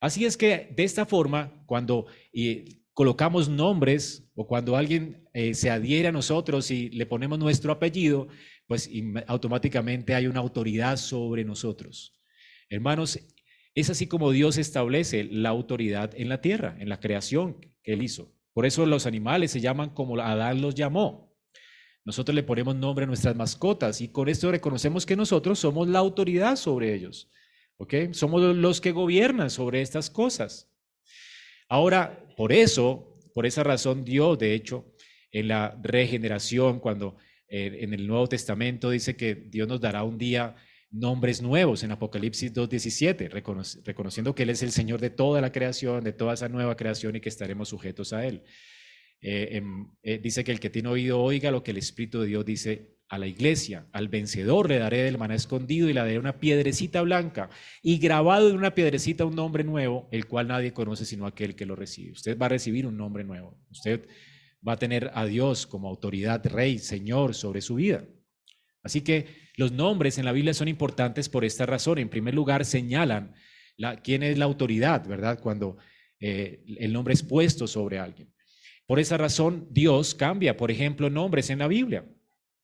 Así 0.00 0.24
es 0.24 0.36
que 0.36 0.68
de 0.74 0.84
esta 0.84 1.06
forma, 1.06 1.64
cuando 1.66 2.06
eh, 2.32 2.82
colocamos 2.92 3.48
nombres 3.48 4.30
o 4.34 4.46
cuando 4.46 4.76
alguien 4.76 5.28
eh, 5.34 5.54
se 5.54 5.70
adhiere 5.70 6.08
a 6.08 6.12
nosotros 6.12 6.70
y 6.70 6.90
le 6.90 7.06
ponemos 7.06 7.38
nuestro 7.38 7.72
apellido, 7.72 8.28
pues 8.66 8.88
automáticamente 9.26 10.14
hay 10.14 10.26
una 10.26 10.40
autoridad 10.40 10.96
sobre 10.96 11.44
nosotros. 11.44 12.20
Hermanos, 12.70 13.18
es 13.74 13.90
así 13.90 14.06
como 14.06 14.30
Dios 14.30 14.56
establece 14.58 15.24
la 15.24 15.48
autoridad 15.48 16.12
en 16.16 16.28
la 16.28 16.40
tierra, 16.40 16.76
en 16.78 16.88
la 16.88 17.00
creación 17.00 17.60
que 17.82 17.92
Él 17.92 18.02
hizo. 18.02 18.32
Por 18.52 18.66
eso 18.66 18.86
los 18.86 19.06
animales 19.06 19.50
se 19.50 19.60
llaman 19.60 19.90
como 19.90 20.18
Adán 20.20 20.60
los 20.60 20.74
llamó. 20.74 21.34
Nosotros 22.04 22.34
le 22.34 22.42
ponemos 22.42 22.76
nombre 22.76 23.04
a 23.04 23.08
nuestras 23.08 23.34
mascotas 23.34 24.00
y 24.00 24.08
con 24.08 24.28
esto 24.28 24.50
reconocemos 24.50 25.06
que 25.06 25.16
nosotros 25.16 25.58
somos 25.58 25.88
la 25.88 25.98
autoridad 25.98 26.56
sobre 26.56 26.94
ellos. 26.94 27.30
Somos 28.12 28.56
los 28.56 28.80
que 28.80 28.92
gobiernan 28.92 29.50
sobre 29.50 29.82
estas 29.82 30.08
cosas. 30.08 30.72
Ahora, 31.68 32.26
por 32.36 32.52
eso, 32.52 33.18
por 33.34 33.46
esa 33.46 33.62
razón, 33.62 34.04
Dios, 34.04 34.38
de 34.38 34.54
hecho, 34.54 34.94
en 35.32 35.48
la 35.48 35.78
regeneración, 35.82 36.78
cuando 36.78 37.16
eh, 37.48 37.78
en 37.80 37.92
el 37.92 38.06
Nuevo 38.06 38.28
Testamento 38.28 38.90
dice 38.90 39.16
que 39.16 39.34
Dios 39.34 39.66
nos 39.66 39.80
dará 39.80 40.04
un 40.04 40.18
día 40.18 40.54
nombres 40.94 41.42
nuevos 41.42 41.82
en 41.82 41.90
Apocalipsis 41.90 42.54
2.17, 42.54 43.28
reconociendo 43.84 44.34
que 44.34 44.44
Él 44.44 44.50
es 44.50 44.62
el 44.62 44.70
Señor 44.70 45.00
de 45.00 45.10
toda 45.10 45.40
la 45.40 45.50
creación, 45.50 46.04
de 46.04 46.12
toda 46.12 46.34
esa 46.34 46.48
nueva 46.48 46.76
creación 46.76 47.16
y 47.16 47.20
que 47.20 47.28
estaremos 47.28 47.68
sujetos 47.68 48.12
a 48.12 48.24
Él. 48.24 48.44
Eh, 49.20 49.62
eh, 50.02 50.18
dice 50.22 50.44
que 50.44 50.52
el 50.52 50.60
que 50.60 50.70
tiene 50.70 50.88
oído 50.88 51.20
oiga 51.20 51.50
lo 51.50 51.62
que 51.62 51.72
el 51.72 51.78
Espíritu 51.78 52.20
de 52.20 52.28
Dios 52.28 52.44
dice 52.44 52.94
a 53.08 53.18
la 53.18 53.26
iglesia, 53.26 53.86
al 53.92 54.08
vencedor 54.08 54.68
le 54.68 54.78
daré 54.78 55.02
del 55.02 55.18
maná 55.18 55.34
escondido 55.34 55.88
y 55.88 55.92
le 55.92 56.00
daré 56.00 56.18
una 56.18 56.38
piedrecita 56.38 57.02
blanca 57.02 57.50
y 57.82 57.98
grabado 57.98 58.48
en 58.48 58.56
una 58.56 58.74
piedrecita 58.74 59.24
un 59.24 59.34
nombre 59.34 59.64
nuevo, 59.64 60.08
el 60.10 60.26
cual 60.26 60.48
nadie 60.48 60.72
conoce 60.72 61.04
sino 61.04 61.26
aquel 61.26 61.54
que 61.54 61.66
lo 61.66 61.74
recibe. 61.76 62.12
Usted 62.12 62.38
va 62.38 62.46
a 62.46 62.50
recibir 62.50 62.86
un 62.86 62.96
nombre 62.96 63.24
nuevo. 63.24 63.58
Usted 63.70 64.06
va 64.66 64.72
a 64.72 64.78
tener 64.78 65.10
a 65.14 65.26
Dios 65.26 65.66
como 65.66 65.88
autoridad, 65.88 66.44
rey, 66.46 66.78
señor 66.78 67.34
sobre 67.34 67.60
su 67.60 67.74
vida. 67.76 68.04
Así 68.84 69.00
que 69.00 69.26
los 69.56 69.72
nombres 69.72 70.18
en 70.18 70.26
la 70.26 70.32
Biblia 70.32 70.54
son 70.54 70.68
importantes 70.68 71.28
por 71.28 71.44
esta 71.44 71.66
razón. 71.66 71.98
En 71.98 72.10
primer 72.10 72.34
lugar, 72.34 72.64
señalan 72.64 73.34
la, 73.76 73.96
quién 73.96 74.22
es 74.22 74.38
la 74.38 74.44
autoridad, 74.44 75.06
¿verdad? 75.06 75.40
Cuando 75.40 75.78
eh, 76.20 76.62
el 76.78 76.92
nombre 76.92 77.14
es 77.14 77.22
puesto 77.22 77.66
sobre 77.66 77.98
alguien. 77.98 78.32
Por 78.86 79.00
esa 79.00 79.16
razón, 79.16 79.66
Dios 79.70 80.14
cambia, 80.14 80.56
por 80.56 80.70
ejemplo, 80.70 81.08
nombres 81.08 81.48
en 81.48 81.58
la 81.60 81.66
Biblia. 81.66 82.04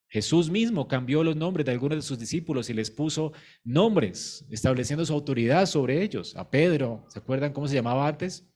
Jesús 0.08 0.50
mismo 0.50 0.88
cambió 0.88 1.24
los 1.24 1.36
nombres 1.36 1.64
de 1.64 1.72
algunos 1.72 1.96
de 1.96 2.02
sus 2.02 2.18
discípulos 2.18 2.68
y 2.68 2.74
les 2.74 2.90
puso 2.90 3.32
nombres, 3.64 4.44
estableciendo 4.50 5.06
su 5.06 5.14
autoridad 5.14 5.66
sobre 5.66 6.02
ellos. 6.02 6.36
A 6.36 6.50
Pedro, 6.50 7.06
¿se 7.08 7.20
acuerdan 7.20 7.52
cómo 7.52 7.68
se 7.68 7.76
llamaba 7.76 8.08
antes? 8.08 8.46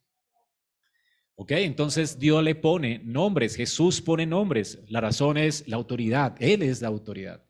Ok, 1.37 1.53
entonces 1.53 2.19
Dios 2.19 2.43
le 2.43 2.55
pone 2.55 3.01
nombres, 3.05 3.57
Jesús 3.57 4.01
pone 4.03 4.27
nombres. 4.27 4.81
La 4.89 5.01
razón 5.01 5.39
es 5.39 5.67
la 5.69 5.77
autoridad, 5.77 6.37
Él 6.41 6.63
es 6.63 6.83
la 6.83 6.89
autoridad. 6.89 7.45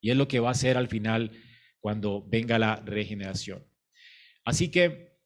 Y 0.00 0.10
es 0.10 0.16
lo 0.16 0.28
que 0.28 0.40
va 0.40 0.48
a 0.48 0.52
hacer 0.52 0.76
al 0.76 0.88
final 0.88 1.32
cuando 1.80 2.26
venga 2.28 2.58
la 2.58 2.76
regeneración. 2.76 3.66
Así 4.44 4.70
que 4.70 5.18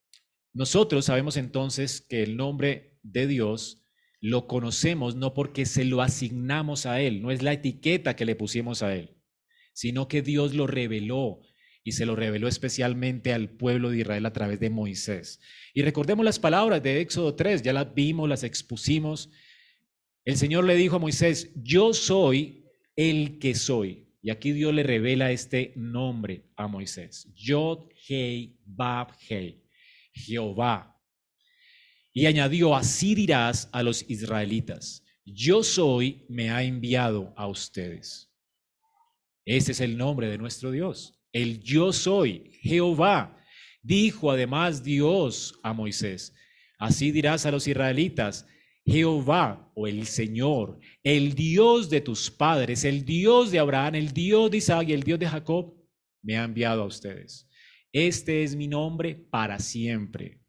nosotros 0.52 1.06
sabemos 1.06 1.36
entonces 1.36 2.00
que 2.00 2.22
el 2.22 2.36
nombre 2.36 2.98
de 3.02 3.26
Dios 3.26 3.84
lo 4.20 4.46
conocemos 4.46 5.16
no 5.16 5.34
porque 5.34 5.66
se 5.66 5.84
lo 5.84 6.00
asignamos 6.00 6.86
a 6.86 7.00
Él, 7.00 7.20
no 7.20 7.30
es 7.30 7.42
la 7.42 7.52
etiqueta 7.52 8.16
que 8.16 8.24
le 8.24 8.36
pusimos 8.36 8.82
a 8.82 8.94
Él, 8.94 9.18
sino 9.74 10.08
que 10.08 10.22
Dios 10.22 10.54
lo 10.54 10.66
reveló 10.66 11.40
y 11.82 11.92
se 11.92 12.06
lo 12.06 12.16
reveló 12.16 12.48
especialmente 12.48 13.34
al 13.34 13.50
pueblo 13.50 13.90
de 13.90 13.98
Israel 13.98 14.24
a 14.24 14.32
través 14.32 14.58
de 14.58 14.70
Moisés. 14.70 15.40
Y 15.74 15.82
recordemos 15.82 16.24
las 16.24 16.38
palabras 16.38 16.82
de 16.82 17.02
Éxodo 17.02 17.34
3, 17.34 17.62
ya 17.62 17.74
las 17.74 17.92
vimos, 17.92 18.26
las 18.26 18.44
expusimos. 18.44 19.30
El 20.24 20.38
Señor 20.38 20.64
le 20.64 20.76
dijo 20.76 20.96
a 20.96 21.00
Moisés, 21.00 21.52
yo 21.56 21.92
soy 21.92 22.64
el 22.96 23.38
que 23.38 23.54
soy. 23.54 24.03
Y 24.24 24.30
aquí 24.30 24.50
Dios 24.50 24.74
le 24.74 24.82
revela 24.82 25.30
este 25.30 25.72
nombre 25.76 26.50
a 26.56 26.66
Moisés. 26.66 27.32
Yod, 27.36 27.90
Hei, 28.08 28.58
Bab, 28.64 29.12
Hei. 29.28 29.62
Jehová, 30.14 30.94
y 32.12 32.26
añadió, 32.26 32.76
así 32.76 33.14
dirás 33.14 33.68
a 33.72 33.82
los 33.82 34.08
israelitas, 34.08 35.02
yo 35.24 35.64
soy, 35.64 36.24
me 36.28 36.50
ha 36.50 36.62
enviado 36.62 37.34
a 37.36 37.48
ustedes. 37.48 38.30
Ese 39.44 39.72
es 39.72 39.80
el 39.80 39.96
nombre 39.96 40.28
de 40.28 40.38
nuestro 40.38 40.70
Dios, 40.70 41.20
el 41.32 41.60
yo 41.60 41.92
soy, 41.92 42.52
Jehová. 42.62 43.36
Dijo 43.82 44.30
además 44.30 44.84
Dios 44.84 45.58
a 45.62 45.72
Moisés, 45.72 46.32
así 46.78 47.10
dirás 47.10 47.44
a 47.44 47.50
los 47.50 47.66
israelitas, 47.66 48.46
Jehová 48.86 49.70
o 49.74 49.86
el 49.86 50.06
Señor, 50.06 50.78
el 51.02 51.34
Dios 51.34 51.88
de 51.88 52.00
tus 52.00 52.30
padres, 52.30 52.84
el 52.84 53.04
Dios 53.04 53.50
de 53.50 53.58
Abraham, 53.58 53.94
el 53.94 54.12
Dios 54.12 54.50
de 54.50 54.58
Isaac 54.58 54.88
y 54.88 54.92
el 54.92 55.02
Dios 55.02 55.18
de 55.18 55.28
Jacob, 55.28 55.74
me 56.22 56.36
ha 56.36 56.44
enviado 56.44 56.82
a 56.82 56.86
ustedes. 56.86 57.48
Este 57.92 58.42
es 58.42 58.56
mi 58.56 58.68
nombre 58.68 59.14
para 59.14 59.58
siempre 59.58 60.40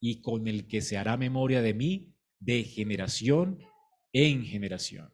y 0.00 0.20
con 0.20 0.48
el 0.48 0.66
que 0.66 0.80
se 0.80 0.96
hará 0.96 1.16
memoria 1.16 1.62
de 1.62 1.74
mí 1.74 2.16
de 2.40 2.64
generación 2.64 3.58
en 4.12 4.44
generación. 4.44 5.12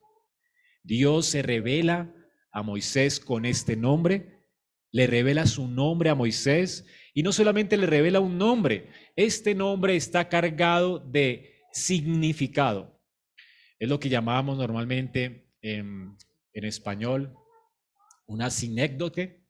Dios 0.83 1.27
se 1.27 1.43
revela 1.43 2.15
a 2.53 2.63
Moisés 2.63 3.21
con 3.21 3.45
este 3.45 3.77
nombre, 3.77 4.45
le 4.93 5.07
revela 5.07 5.47
su 5.47 5.69
nombre 5.69 6.09
a 6.09 6.15
Moisés 6.15 6.87
y 7.13 7.23
no 7.23 7.33
solamente 7.33 7.77
le 7.77 7.87
revela 7.87 8.21
un 8.21 8.39
nombre, 8.39 8.89
este 9.17 9.55
nombre 9.55 9.97
está 9.97 10.29
cargado 10.29 11.01
de 11.01 11.56
significado. 11.77 13.01
Es 13.79 13.89
lo 13.89 14.01
que 14.01 14.09
llamamos 14.09 14.59
normalmente 14.59 15.53
en, 15.61 16.17
en 16.53 16.65
español 16.65 17.37
una 18.27 18.51
sinécdote, 18.51 19.45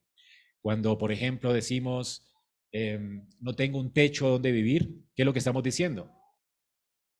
cuando 0.61 0.97
por 0.97 1.11
ejemplo 1.11 1.53
decimos 1.53 2.27
Em, 2.71 3.27
no 3.39 3.55
tengo 3.55 3.79
un 3.79 3.93
techo 3.93 4.27
donde 4.27 4.51
vivir, 4.51 5.03
¿qué 5.15 5.23
es 5.23 5.25
lo 5.25 5.33
que 5.33 5.39
estamos 5.39 5.63
diciendo? 5.63 6.11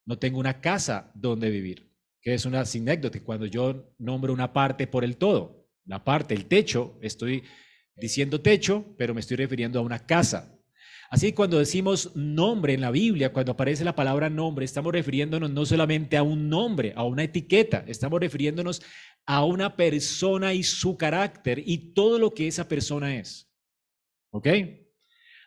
no 0.06 0.18
tengo 0.18 0.40
una 0.40 0.62
casa 0.62 1.12
donde 1.16 1.50
vivir, 1.50 1.92
que 2.22 2.34
es 2.34 2.46
una 2.46 2.62
anécdota, 2.62 3.20
cuando 3.24 3.46
yo 3.46 3.94
nombro 3.98 4.32
una 4.32 4.54
parte 4.54 4.88
por 4.88 5.04
el 5.04 5.18
todo, 5.18 5.68
la 5.84 6.02
parte, 6.06 6.34
el 6.34 6.46
techo, 6.46 6.98
estoy 7.02 7.44
diciendo 7.94 8.40
techo, 8.40 8.96
pero 8.98 9.14
me 9.14 9.20
estoy 9.20 9.36
refiriendo 9.36 9.80
a 9.80 9.82
una 9.82 10.06
casa. 10.06 10.57
Así 11.10 11.28
que 11.28 11.36
cuando 11.36 11.60
decimos 11.60 12.12
nombre 12.16 12.74
en 12.74 12.82
la 12.82 12.92
Biblia, 12.92 13.32
cuando 13.32 13.54
aparece 13.54 13.86
la 13.86 13.96
palabra 13.96 14.30
nombre, 14.30 14.66
estamos 14.66 14.92
refiriéndonos 14.92 15.50
no 15.52 15.66
solamente 15.66 16.18
a 16.18 16.24
un 16.24 16.50
nombre, 16.50 16.94
a 16.96 17.04
una 17.04 17.24
etiqueta, 17.24 17.86
estamos 17.88 18.20
refiriéndonos 18.20 18.82
a 19.26 19.46
una 19.46 19.76
persona 19.76 20.54
y 20.54 20.64
su 20.64 20.98
carácter 20.98 21.62
y 21.66 21.94
todo 21.94 22.20
lo 22.20 22.34
que 22.34 22.48
esa 22.48 22.68
persona 22.68 23.16
es. 23.16 23.50
¿Ok? 24.32 24.48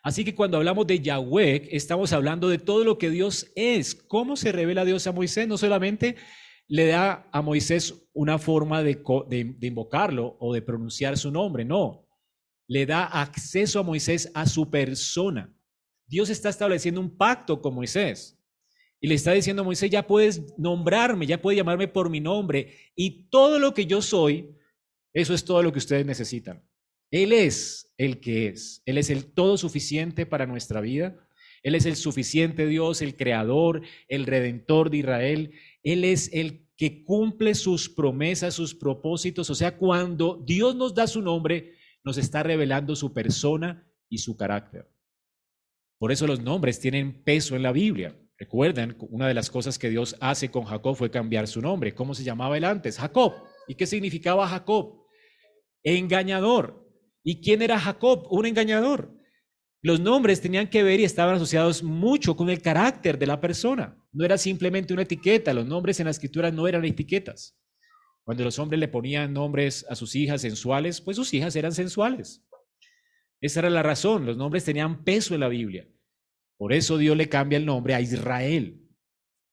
Así 0.03 0.25
que 0.25 0.33
cuando 0.33 0.57
hablamos 0.57 0.87
de 0.87 0.99
Yahweh, 0.99 1.69
estamos 1.71 2.11
hablando 2.11 2.49
de 2.49 2.57
todo 2.57 2.83
lo 2.83 2.97
que 2.97 3.11
Dios 3.11 3.51
es. 3.55 3.93
¿Cómo 3.93 4.35
se 4.35 4.51
revela 4.51 4.83
Dios 4.83 5.05
a 5.05 5.11
Moisés? 5.11 5.47
No 5.47 5.59
solamente 5.59 6.15
le 6.67 6.87
da 6.87 7.29
a 7.31 7.41
Moisés 7.43 8.09
una 8.13 8.39
forma 8.39 8.81
de, 8.81 8.95
de 9.29 9.67
invocarlo 9.67 10.37
o 10.39 10.53
de 10.53 10.63
pronunciar 10.63 11.19
su 11.19 11.29
nombre, 11.29 11.65
no 11.65 12.00
le 12.71 12.85
da 12.85 13.03
acceso 13.03 13.81
a 13.81 13.83
Moisés 13.83 14.31
a 14.33 14.45
su 14.45 14.69
persona. 14.69 15.53
Dios 16.07 16.29
está 16.29 16.47
estableciendo 16.47 17.01
un 17.01 17.17
pacto 17.17 17.61
con 17.61 17.75
Moisés 17.75 18.41
y 19.01 19.07
le 19.07 19.15
está 19.15 19.33
diciendo 19.33 19.61
a 19.63 19.65
Moisés, 19.65 19.91
ya 19.91 20.07
puedes 20.07 20.57
nombrarme, 20.57 21.27
ya 21.27 21.41
puedes 21.41 21.57
llamarme 21.57 21.89
por 21.89 22.09
mi 22.09 22.21
nombre 22.21 22.73
y 22.95 23.27
todo 23.29 23.59
lo 23.59 23.73
que 23.73 23.87
yo 23.87 24.01
soy, 24.01 24.55
eso 25.11 25.33
es 25.33 25.43
todo 25.43 25.61
lo 25.63 25.73
que 25.73 25.79
ustedes 25.79 26.05
necesitan. 26.05 26.63
Él 27.11 27.33
es 27.33 27.93
el 27.97 28.21
que 28.21 28.47
es, 28.47 28.81
Él 28.85 28.97
es 28.97 29.09
el 29.09 29.25
todo 29.25 29.57
suficiente 29.57 30.25
para 30.25 30.45
nuestra 30.45 30.79
vida, 30.79 31.27
Él 31.63 31.75
es 31.75 31.85
el 31.85 31.97
suficiente 31.97 32.67
Dios, 32.67 33.01
el 33.01 33.17
creador, 33.17 33.81
el 34.07 34.25
redentor 34.25 34.89
de 34.89 34.99
Israel, 34.99 35.51
Él 35.83 36.05
es 36.05 36.29
el 36.31 36.69
que 36.77 37.03
cumple 37.03 37.53
sus 37.53 37.89
promesas, 37.89 38.53
sus 38.53 38.73
propósitos, 38.73 39.49
o 39.49 39.55
sea, 39.55 39.75
cuando 39.75 40.41
Dios 40.45 40.73
nos 40.73 40.95
da 40.95 41.05
su 41.05 41.21
nombre, 41.21 41.80
nos 42.03 42.17
está 42.17 42.43
revelando 42.43 42.95
su 42.95 43.13
persona 43.13 43.87
y 44.09 44.19
su 44.19 44.35
carácter. 44.35 44.89
Por 45.97 46.11
eso 46.11 46.25
los 46.25 46.41
nombres 46.41 46.79
tienen 46.79 47.23
peso 47.23 47.55
en 47.55 47.63
la 47.63 47.71
Biblia. 47.71 48.17
Recuerden, 48.37 48.97
una 49.09 49.27
de 49.27 49.35
las 49.35 49.51
cosas 49.51 49.77
que 49.77 49.89
Dios 49.89 50.15
hace 50.19 50.49
con 50.49 50.63
Jacob 50.63 50.95
fue 50.95 51.11
cambiar 51.11 51.47
su 51.47 51.61
nombre. 51.61 51.93
¿Cómo 51.93 52.15
se 52.15 52.23
llamaba 52.23 52.57
él 52.57 52.63
antes? 52.63 52.97
Jacob. 52.97 53.33
¿Y 53.67 53.75
qué 53.75 53.85
significaba 53.85 54.47
Jacob? 54.47 55.05
Engañador. 55.83 56.89
¿Y 57.23 57.39
quién 57.41 57.61
era 57.61 57.79
Jacob? 57.79 58.25
Un 58.31 58.47
engañador. 58.47 59.15
Los 59.83 59.99
nombres 59.99 60.41
tenían 60.41 60.69
que 60.69 60.83
ver 60.83 60.99
y 60.99 61.03
estaban 61.03 61.35
asociados 61.35 61.83
mucho 61.83 62.35
con 62.35 62.49
el 62.49 62.61
carácter 62.61 63.19
de 63.19 63.27
la 63.27 63.39
persona. 63.39 63.97
No 64.11 64.25
era 64.25 64.37
simplemente 64.37 64.93
una 64.93 65.03
etiqueta. 65.03 65.53
Los 65.53 65.67
nombres 65.67 65.99
en 65.99 66.05
la 66.05 66.11
escritura 66.11 66.51
no 66.51 66.67
eran 66.67 66.83
etiquetas. 66.83 67.60
Cuando 68.23 68.43
los 68.43 68.59
hombres 68.59 68.79
le 68.79 68.87
ponían 68.87 69.33
nombres 69.33 69.85
a 69.89 69.95
sus 69.95 70.15
hijas 70.15 70.41
sensuales, 70.41 71.01
pues 71.01 71.17
sus 71.17 71.33
hijas 71.33 71.55
eran 71.55 71.73
sensuales. 71.73 72.45
Esa 73.41 73.61
era 73.61 73.69
la 73.69 73.83
razón, 73.83 74.25
los 74.25 74.37
nombres 74.37 74.65
tenían 74.65 75.03
peso 75.03 75.33
en 75.33 75.39
la 75.39 75.47
Biblia. 75.47 75.87
Por 76.57 76.73
eso 76.73 76.97
Dios 76.97 77.17
le 77.17 77.29
cambia 77.29 77.57
el 77.57 77.65
nombre 77.65 77.95
a 77.95 78.01
Israel. 78.01 78.77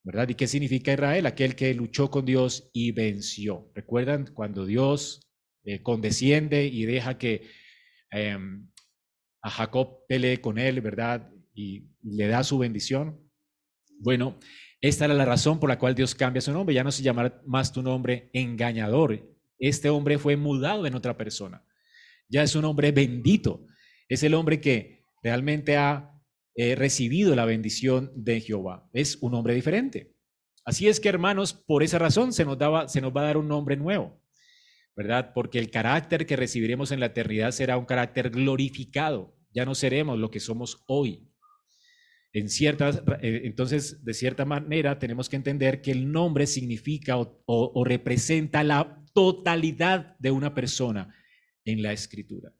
¿Verdad? 0.04 0.28
¿Y 0.28 0.34
qué 0.34 0.46
significa 0.46 0.92
Israel? 0.92 1.26
Aquel 1.26 1.54
que 1.54 1.74
luchó 1.74 2.10
con 2.10 2.24
Dios 2.24 2.70
y 2.72 2.92
venció. 2.92 3.70
¿Recuerdan 3.74 4.30
cuando 4.32 4.64
Dios 4.64 5.20
eh, 5.64 5.82
condesciende 5.82 6.66
y 6.66 6.84
deja 6.84 7.18
que 7.18 7.48
em, 8.10 8.70
a 9.42 9.50
Jacob 9.50 10.06
pelee 10.06 10.40
con 10.40 10.58
él, 10.58 10.80
¿verdad? 10.80 11.30
y 11.58 11.88
le 12.04 12.28
da 12.28 12.44
su 12.44 12.56
bendición. 12.56 13.20
Bueno, 13.98 14.38
esta 14.80 15.06
era 15.06 15.14
la 15.14 15.24
razón 15.24 15.58
por 15.58 15.68
la 15.68 15.78
cual 15.78 15.94
Dios 15.94 16.14
cambia 16.14 16.40
su 16.40 16.52
nombre. 16.52 16.74
Ya 16.74 16.84
no 16.84 16.92
se 16.92 17.02
llama 17.02 17.40
más 17.46 17.72
tu 17.72 17.82
nombre 17.82 18.30
engañador. 18.32 19.28
Este 19.58 19.90
hombre 19.90 20.18
fue 20.18 20.36
mudado 20.36 20.86
en 20.86 20.94
otra 20.94 21.16
persona. 21.16 21.64
Ya 22.28 22.42
es 22.42 22.54
un 22.54 22.64
hombre 22.64 22.92
bendito. 22.92 23.66
Es 24.08 24.22
el 24.22 24.34
hombre 24.34 24.60
que 24.60 25.04
realmente 25.22 25.76
ha 25.76 26.12
eh, 26.54 26.74
recibido 26.76 27.34
la 27.34 27.44
bendición 27.44 28.12
de 28.14 28.40
Jehová. 28.40 28.88
Es 28.92 29.18
un 29.20 29.34
hombre 29.34 29.54
diferente. 29.54 30.14
Así 30.64 30.86
es 30.86 31.00
que, 31.00 31.08
hermanos, 31.08 31.54
por 31.54 31.82
esa 31.82 31.98
razón 31.98 32.32
se 32.32 32.44
nos, 32.44 32.58
daba, 32.58 32.88
se 32.88 33.00
nos 33.00 33.16
va 33.16 33.22
a 33.22 33.24
dar 33.24 33.36
un 33.36 33.48
nombre 33.48 33.76
nuevo, 33.76 34.20
¿verdad? 34.94 35.32
Porque 35.34 35.58
el 35.58 35.70
carácter 35.70 36.26
que 36.26 36.36
recibiremos 36.36 36.92
en 36.92 37.00
la 37.00 37.06
eternidad 37.06 37.52
será 37.52 37.78
un 37.78 37.86
carácter 37.86 38.30
glorificado. 38.30 39.34
Ya 39.54 39.64
no 39.64 39.74
seremos 39.74 40.18
lo 40.18 40.30
que 40.30 40.40
somos 40.40 40.84
hoy. 40.86 41.27
En 42.32 42.48
ciertas, 42.50 43.02
eh, 43.22 43.42
entonces, 43.44 44.04
de 44.04 44.14
cierta 44.14 44.44
manera, 44.44 44.98
tenemos 44.98 45.28
que 45.28 45.36
entender 45.36 45.80
que 45.80 45.92
el 45.92 46.12
nombre 46.12 46.46
significa 46.46 47.16
o, 47.16 47.84
representa 47.84 48.62
la 48.62 49.02
totalidad 49.14 50.16
de 50.18 50.30
una 50.30 50.54
persona 50.54 51.14
en 51.64 51.82
la 51.82 51.92
escritura. 51.92 52.52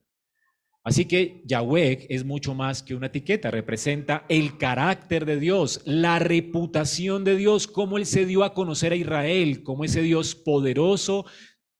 Así 0.83 1.05
que 1.05 1.43
Yahweh 1.45 2.07
es 2.09 2.25
mucho 2.25 2.55
más 2.55 2.83
que 2.83 2.95
una 2.95 3.09
etiqueta, 3.09 3.51
representa 3.51 4.25
el 4.31 4.57
carácter 4.57 5.27
de 5.27 5.39
Dios, 5.39 5.83
la 5.85 6.19
reputación 6.19 7.25
de 7.25 7.37
Dios, 7.37 7.67
cómo 7.67 7.99
Él 7.99 8.07
se 8.07 8.25
dio 8.25 8.45
a 8.45 8.55
conocer 8.55 8.93
a 8.93 8.97
Israel, 8.97 9.63
como 9.63 9.85
ese 9.85 10.01
Dios 10.01 10.35
poderoso, 10.35 11.27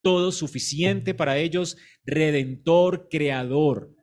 todo 0.03 0.31
suficiente 0.31 1.15
para 1.15 1.39
ellos, 1.39 1.75
redentor, 2.05 3.07
creador. 3.09 3.95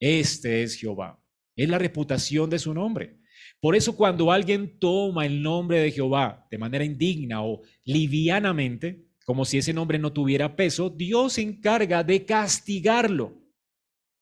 Este 0.00 0.64
es 0.64 0.74
Jehová. 0.74 1.22
Es 1.54 1.68
la 1.68 1.78
reputación 1.78 2.50
de 2.50 2.58
su 2.58 2.74
nombre. 2.74 3.17
Por 3.60 3.74
eso 3.74 3.96
cuando 3.96 4.30
alguien 4.30 4.78
toma 4.78 5.26
el 5.26 5.42
nombre 5.42 5.80
de 5.80 5.90
Jehová 5.90 6.46
de 6.50 6.58
manera 6.58 6.84
indigna 6.84 7.42
o 7.42 7.62
livianamente, 7.84 9.08
como 9.24 9.44
si 9.44 9.58
ese 9.58 9.74
nombre 9.74 9.98
no 9.98 10.12
tuviera 10.12 10.54
peso, 10.54 10.90
Dios 10.90 11.34
se 11.34 11.42
encarga 11.42 12.04
de 12.04 12.24
castigarlo. 12.24 13.34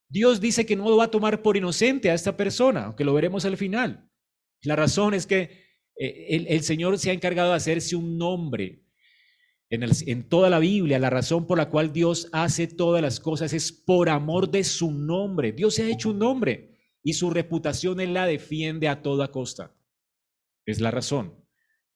Dios 0.09 0.41
dice 0.41 0.65
que 0.65 0.75
no 0.75 0.97
va 0.97 1.05
a 1.05 1.11
tomar 1.11 1.41
por 1.41 1.57
inocente 1.57 2.09
a 2.09 2.13
esta 2.13 2.35
persona, 2.35 2.85
aunque 2.85 3.05
lo 3.05 3.13
veremos 3.13 3.45
al 3.45 3.57
final. 3.57 4.09
La 4.63 4.75
razón 4.75 5.13
es 5.13 5.27
que 5.27 5.67
eh, 5.97 6.45
el, 6.47 6.61
Señor 6.61 6.97
se 6.97 7.09
ha 7.09 7.13
encargado 7.13 7.51
de 7.51 7.57
hacerse 7.57 7.95
un 7.95 8.17
nombre 8.17 8.83
en, 9.69 10.29
toda 10.29 10.49
la 10.49 10.59
Biblia, 10.59 10.97
la 10.97 11.09
razón 11.09 11.45
por 11.45 11.57
la 11.57 11.69
cual 11.69 11.91
Dios 11.91 12.29
hace 12.31 12.67
todas 12.67 13.01
las 13.01 13.19
cosas 13.19 13.53
es 13.53 13.71
por 13.71 14.09
amor 14.09 14.49
de 14.49 14.63
su 14.63 14.91
nombre. 14.91 15.51
Dios 15.51 15.75
se 15.75 15.83
ha 15.83 15.89
hecho 15.89 16.09
un 16.09 16.19
nombre 16.19 16.76
y 17.07 17.13
su 17.13 17.29
reputación 17.29 18.01
Él 18.01 18.13
la 18.13 18.25
defiende 18.25 18.89
a 18.89 19.01
toda 19.01 19.31
costa. 19.31 19.73
Es 20.65 20.81
la 20.81 20.91
razón 20.91 21.41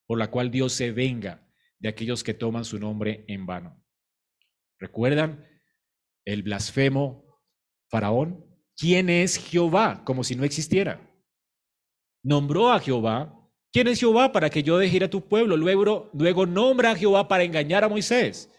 por 0.07 0.17
la 0.17 0.31
cual 0.31 0.51
Dios 0.51 0.71
se 0.71 0.93
venga 0.93 1.45
de 1.79 1.89
aquellos 1.89 2.23
que 2.23 2.33
toman 2.33 2.63
su 2.63 2.79
nombre 2.79 3.25
en 3.27 3.45
vano. 3.45 3.83
¿Recuerdan 4.79 5.45
el 6.23 6.43
blasfemo 6.43 7.25
faraón? 7.89 8.45
¿Quién 8.77 9.09
es 9.09 9.35
Jehová? 9.35 10.01
Como 10.05 10.23
si 10.23 10.37
no 10.37 10.45
existiera. 10.45 11.05
Nombró 12.23 12.71
a 12.71 12.79
Jehová. 12.79 13.37
¿Quién 13.73 13.89
es 13.89 13.99
Jehová 13.99 14.31
para 14.31 14.49
que 14.49 14.63
yo 14.63 14.77
deje 14.77 14.95
ir 14.95 15.03
a 15.03 15.09
tu 15.09 15.27
pueblo? 15.27 15.57
Luego, 15.57 16.09
luego 16.13 16.45
nombra 16.45 16.91
a 16.91 16.95
Jehová 16.95 17.27
para 17.27 17.43
engañar 17.43 17.83
a 17.83 17.89
Moisés. 17.89 18.49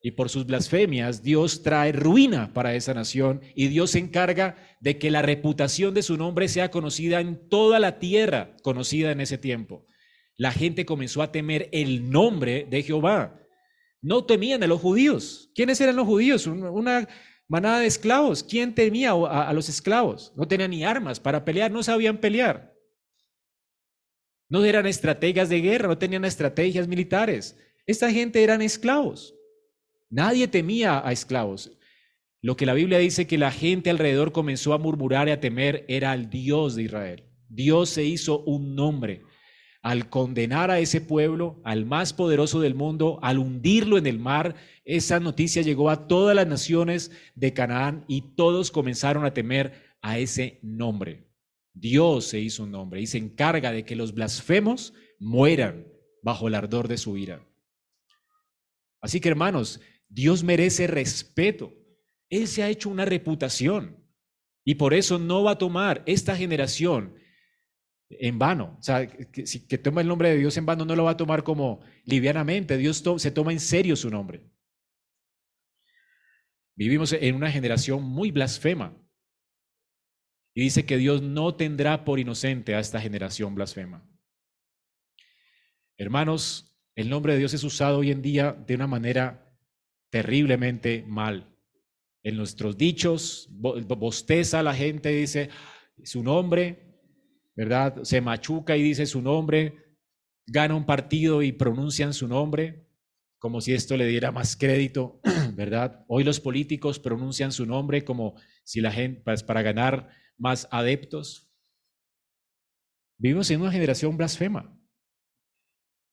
Y 0.00 0.12
por 0.12 0.28
sus 0.30 0.46
blasfemias, 0.46 1.22
Dios 1.22 1.62
trae 1.62 1.92
ruina 1.92 2.52
para 2.54 2.74
esa 2.74 2.94
nación 2.94 3.40
y 3.54 3.66
Dios 3.66 3.92
se 3.92 3.98
encarga 3.98 4.56
de 4.80 4.96
que 4.98 5.10
la 5.10 5.22
reputación 5.22 5.92
de 5.92 6.02
su 6.02 6.16
nombre 6.16 6.48
sea 6.48 6.70
conocida 6.70 7.20
en 7.20 7.48
toda 7.48 7.80
la 7.80 7.98
tierra, 7.98 8.54
conocida 8.62 9.10
en 9.10 9.20
ese 9.20 9.38
tiempo. 9.38 9.86
La 10.36 10.52
gente 10.52 10.86
comenzó 10.86 11.20
a 11.20 11.32
temer 11.32 11.68
el 11.72 12.10
nombre 12.10 12.64
de 12.70 12.82
Jehová. 12.84 13.40
No 14.00 14.24
temían 14.24 14.62
a 14.62 14.68
los 14.68 14.80
judíos. 14.80 15.50
¿Quiénes 15.54 15.80
eran 15.80 15.96
los 15.96 16.06
judíos? 16.06 16.46
Una 16.46 17.08
manada 17.48 17.80
de 17.80 17.86
esclavos. 17.86 18.44
¿Quién 18.44 18.72
temía 18.72 19.10
a, 19.10 19.52
los 19.52 19.68
esclavos? 19.68 20.32
No 20.36 20.46
tenían 20.46 20.70
ni 20.70 20.84
armas 20.84 21.18
para 21.18 21.44
pelear, 21.44 21.72
no 21.72 21.82
sabían 21.82 22.18
pelear. 22.18 22.72
No 24.48 24.64
eran 24.64 24.86
estrategas 24.86 25.48
de 25.48 25.60
guerra, 25.60 25.88
no 25.88 25.98
tenían 25.98 26.24
estrategias 26.24 26.86
militares. 26.86 27.58
Esta 27.84 28.10
gente 28.12 28.42
eran 28.42 28.62
esclavos. 28.62 29.34
Nadie 30.10 30.48
temía 30.48 31.06
a 31.06 31.12
esclavos. 31.12 31.72
Lo 32.40 32.56
que 32.56 32.66
la 32.66 32.74
Biblia 32.74 32.98
dice 32.98 33.26
que 33.26 33.36
la 33.36 33.50
gente 33.50 33.90
alrededor 33.90 34.32
comenzó 34.32 34.72
a 34.72 34.78
murmurar 34.78 35.28
y 35.28 35.32
a 35.32 35.40
temer 35.40 35.84
era 35.88 36.12
al 36.12 36.30
Dios 36.30 36.76
de 36.76 36.84
Israel. 36.84 37.24
Dios 37.48 37.90
se 37.90 38.04
hizo 38.04 38.40
un 38.44 38.74
nombre 38.74 39.22
al 39.82 40.08
condenar 40.10 40.70
a 40.70 40.80
ese 40.80 41.00
pueblo, 41.00 41.60
al 41.64 41.86
más 41.86 42.12
poderoso 42.12 42.60
del 42.60 42.74
mundo, 42.74 43.18
al 43.22 43.38
hundirlo 43.38 43.96
en 43.96 44.06
el 44.06 44.18
mar. 44.18 44.56
Esa 44.84 45.20
noticia 45.20 45.62
llegó 45.62 45.90
a 45.90 46.08
todas 46.08 46.34
las 46.34 46.46
naciones 46.46 47.10
de 47.34 47.52
Canaán 47.52 48.04
y 48.08 48.34
todos 48.34 48.70
comenzaron 48.70 49.24
a 49.24 49.34
temer 49.34 49.72
a 50.02 50.18
ese 50.18 50.58
nombre. 50.62 51.28
Dios 51.72 52.26
se 52.26 52.40
hizo 52.40 52.64
un 52.64 52.72
nombre 52.72 53.00
y 53.00 53.06
se 53.06 53.18
encarga 53.18 53.72
de 53.72 53.84
que 53.84 53.96
los 53.96 54.14
blasfemos 54.14 54.94
mueran 55.18 55.86
bajo 56.22 56.48
el 56.48 56.54
ardor 56.54 56.88
de 56.88 56.98
su 56.98 57.16
ira. 57.16 57.46
Así 59.00 59.20
que 59.20 59.28
hermanos, 59.28 59.80
Dios 60.08 60.42
merece 60.42 60.86
respeto. 60.86 61.72
Él 62.30 62.46
se 62.46 62.62
ha 62.62 62.68
hecho 62.68 62.88
una 62.88 63.04
reputación 63.04 64.04
y 64.64 64.74
por 64.74 64.94
eso 64.94 65.18
no 65.18 65.42
va 65.42 65.52
a 65.52 65.58
tomar 65.58 66.02
esta 66.06 66.36
generación 66.36 67.14
en 68.10 68.38
vano. 68.38 68.76
O 68.78 68.82
sea, 68.82 69.06
que, 69.06 69.78
toma 69.78 70.00
el 70.00 70.08
nombre 70.08 70.30
de 70.30 70.36
Dios 70.36 70.56
en 70.56 70.66
vano 70.66 70.84
no 70.84 70.96
lo 70.96 71.04
va 71.04 71.12
a 71.12 71.16
tomar 71.16 71.42
como 71.42 71.80
livianamente. 72.04 72.76
Dios 72.76 73.02
se 73.16 73.30
toma 73.30 73.52
en 73.52 73.60
serio 73.60 73.96
su 73.96 74.10
nombre. 74.10 74.42
Vivimos 76.76 77.12
en 77.12 77.34
una 77.34 77.50
generación 77.50 78.02
muy 78.02 78.30
blasfema. 78.30 78.96
Y 80.54 80.62
dice 80.62 80.86
que 80.86 80.96
Dios 80.96 81.22
no 81.22 81.54
tendrá 81.54 82.04
por 82.04 82.18
inocente 82.18 82.74
a 82.74 82.80
esta 82.80 83.00
generación 83.00 83.54
blasfema. 83.54 84.08
Hermanos, 85.96 86.76
el 86.94 87.10
nombre 87.10 87.32
de 87.32 87.40
Dios 87.40 87.54
es 87.54 87.64
usado 87.64 87.98
hoy 87.98 88.10
en 88.10 88.22
día 88.22 88.52
de 88.52 88.74
una 88.74 88.86
manera 88.86 89.47
terriblemente 90.10 91.04
mal. 91.06 91.54
En 92.22 92.36
nuestros 92.36 92.76
dichos, 92.76 93.48
bosteza 93.50 94.62
la 94.62 94.74
gente, 94.74 95.10
dice 95.10 95.50
su 96.02 96.22
nombre, 96.22 96.88
¿verdad? 97.54 98.02
Se 98.02 98.20
machuca 98.20 98.76
y 98.76 98.82
dice 98.82 99.06
su 99.06 99.22
nombre, 99.22 99.96
gana 100.46 100.74
un 100.74 100.86
partido 100.86 101.42
y 101.42 101.52
pronuncian 101.52 102.12
su 102.12 102.28
nombre, 102.28 102.86
como 103.38 103.60
si 103.60 103.72
esto 103.72 103.96
le 103.96 104.06
diera 104.06 104.32
más 104.32 104.56
crédito, 104.56 105.20
¿verdad? 105.54 106.04
Hoy 106.08 106.24
los 106.24 106.40
políticos 106.40 106.98
pronuncian 106.98 107.52
su 107.52 107.66
nombre 107.66 108.04
como 108.04 108.34
si 108.64 108.80
la 108.80 108.90
gente, 108.90 109.22
pues, 109.24 109.42
para 109.42 109.62
ganar 109.62 110.08
más 110.36 110.68
adeptos. 110.70 111.50
Vivimos 113.18 113.50
en 113.50 113.60
una 113.60 113.72
generación 113.72 114.16
blasfema. 114.16 114.74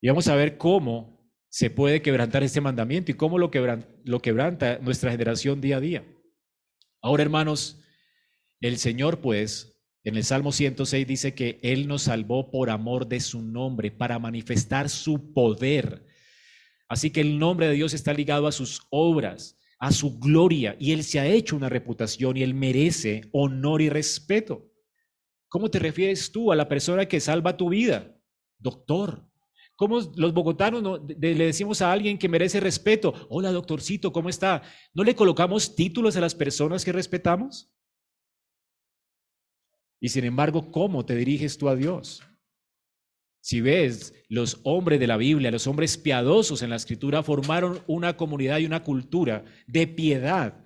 Y 0.00 0.08
vamos 0.08 0.28
a 0.28 0.36
ver 0.36 0.58
cómo 0.58 1.15
se 1.56 1.70
puede 1.70 2.02
quebrantar 2.02 2.42
este 2.42 2.60
mandamiento 2.60 3.10
y 3.10 3.14
cómo 3.14 3.38
lo 3.38 3.50
quebranta, 3.50 3.88
lo 4.04 4.20
quebranta 4.20 4.78
nuestra 4.80 5.10
generación 5.10 5.62
día 5.62 5.78
a 5.78 5.80
día. 5.80 6.04
Ahora, 7.00 7.22
hermanos, 7.22 7.80
el 8.60 8.76
Señor, 8.76 9.22
pues, 9.22 9.80
en 10.04 10.18
el 10.18 10.24
Salmo 10.24 10.52
106 10.52 11.06
dice 11.06 11.34
que 11.34 11.58
Él 11.62 11.88
nos 11.88 12.02
salvó 12.02 12.50
por 12.50 12.68
amor 12.68 13.08
de 13.08 13.20
su 13.20 13.40
nombre, 13.40 13.90
para 13.90 14.18
manifestar 14.18 14.90
su 14.90 15.32
poder. 15.32 16.04
Así 16.90 17.10
que 17.10 17.22
el 17.22 17.38
nombre 17.38 17.68
de 17.68 17.72
Dios 17.72 17.94
está 17.94 18.12
ligado 18.12 18.46
a 18.46 18.52
sus 18.52 18.82
obras, 18.90 19.58
a 19.78 19.92
su 19.92 20.18
gloria, 20.18 20.76
y 20.78 20.92
Él 20.92 21.04
se 21.04 21.20
ha 21.20 21.26
hecho 21.26 21.56
una 21.56 21.70
reputación 21.70 22.36
y 22.36 22.42
Él 22.42 22.52
merece 22.52 23.30
honor 23.32 23.80
y 23.80 23.88
respeto. 23.88 24.70
¿Cómo 25.48 25.70
te 25.70 25.78
refieres 25.78 26.30
tú 26.30 26.52
a 26.52 26.54
la 26.54 26.68
persona 26.68 27.06
que 27.06 27.18
salva 27.18 27.56
tu 27.56 27.70
vida? 27.70 28.14
Doctor, 28.58 29.26
¿Cómo 29.76 30.00
los 30.16 30.32
bogotanos 30.32 31.02
le 31.06 31.34
decimos 31.34 31.82
a 31.82 31.92
alguien 31.92 32.18
que 32.18 32.30
merece 32.30 32.60
respeto? 32.60 33.12
Hola, 33.28 33.52
doctorcito, 33.52 34.10
¿cómo 34.10 34.30
está? 34.30 34.62
¿No 34.94 35.04
le 35.04 35.14
colocamos 35.14 35.76
títulos 35.76 36.16
a 36.16 36.20
las 36.20 36.34
personas 36.34 36.84
que 36.84 36.92
respetamos? 36.92 37.70
Y 40.00 40.08
sin 40.08 40.24
embargo, 40.24 40.70
¿cómo 40.72 41.04
te 41.04 41.14
diriges 41.14 41.58
tú 41.58 41.68
a 41.68 41.76
Dios? 41.76 42.22
Si 43.40 43.60
ves, 43.60 44.14
los 44.28 44.60
hombres 44.64 44.98
de 44.98 45.06
la 45.06 45.18
Biblia, 45.18 45.50
los 45.50 45.66
hombres 45.66 45.98
piadosos 45.98 46.62
en 46.62 46.70
la 46.70 46.76
escritura, 46.76 47.22
formaron 47.22 47.82
una 47.86 48.16
comunidad 48.16 48.58
y 48.58 48.66
una 48.66 48.82
cultura 48.82 49.44
de 49.66 49.86
piedad. 49.86 50.64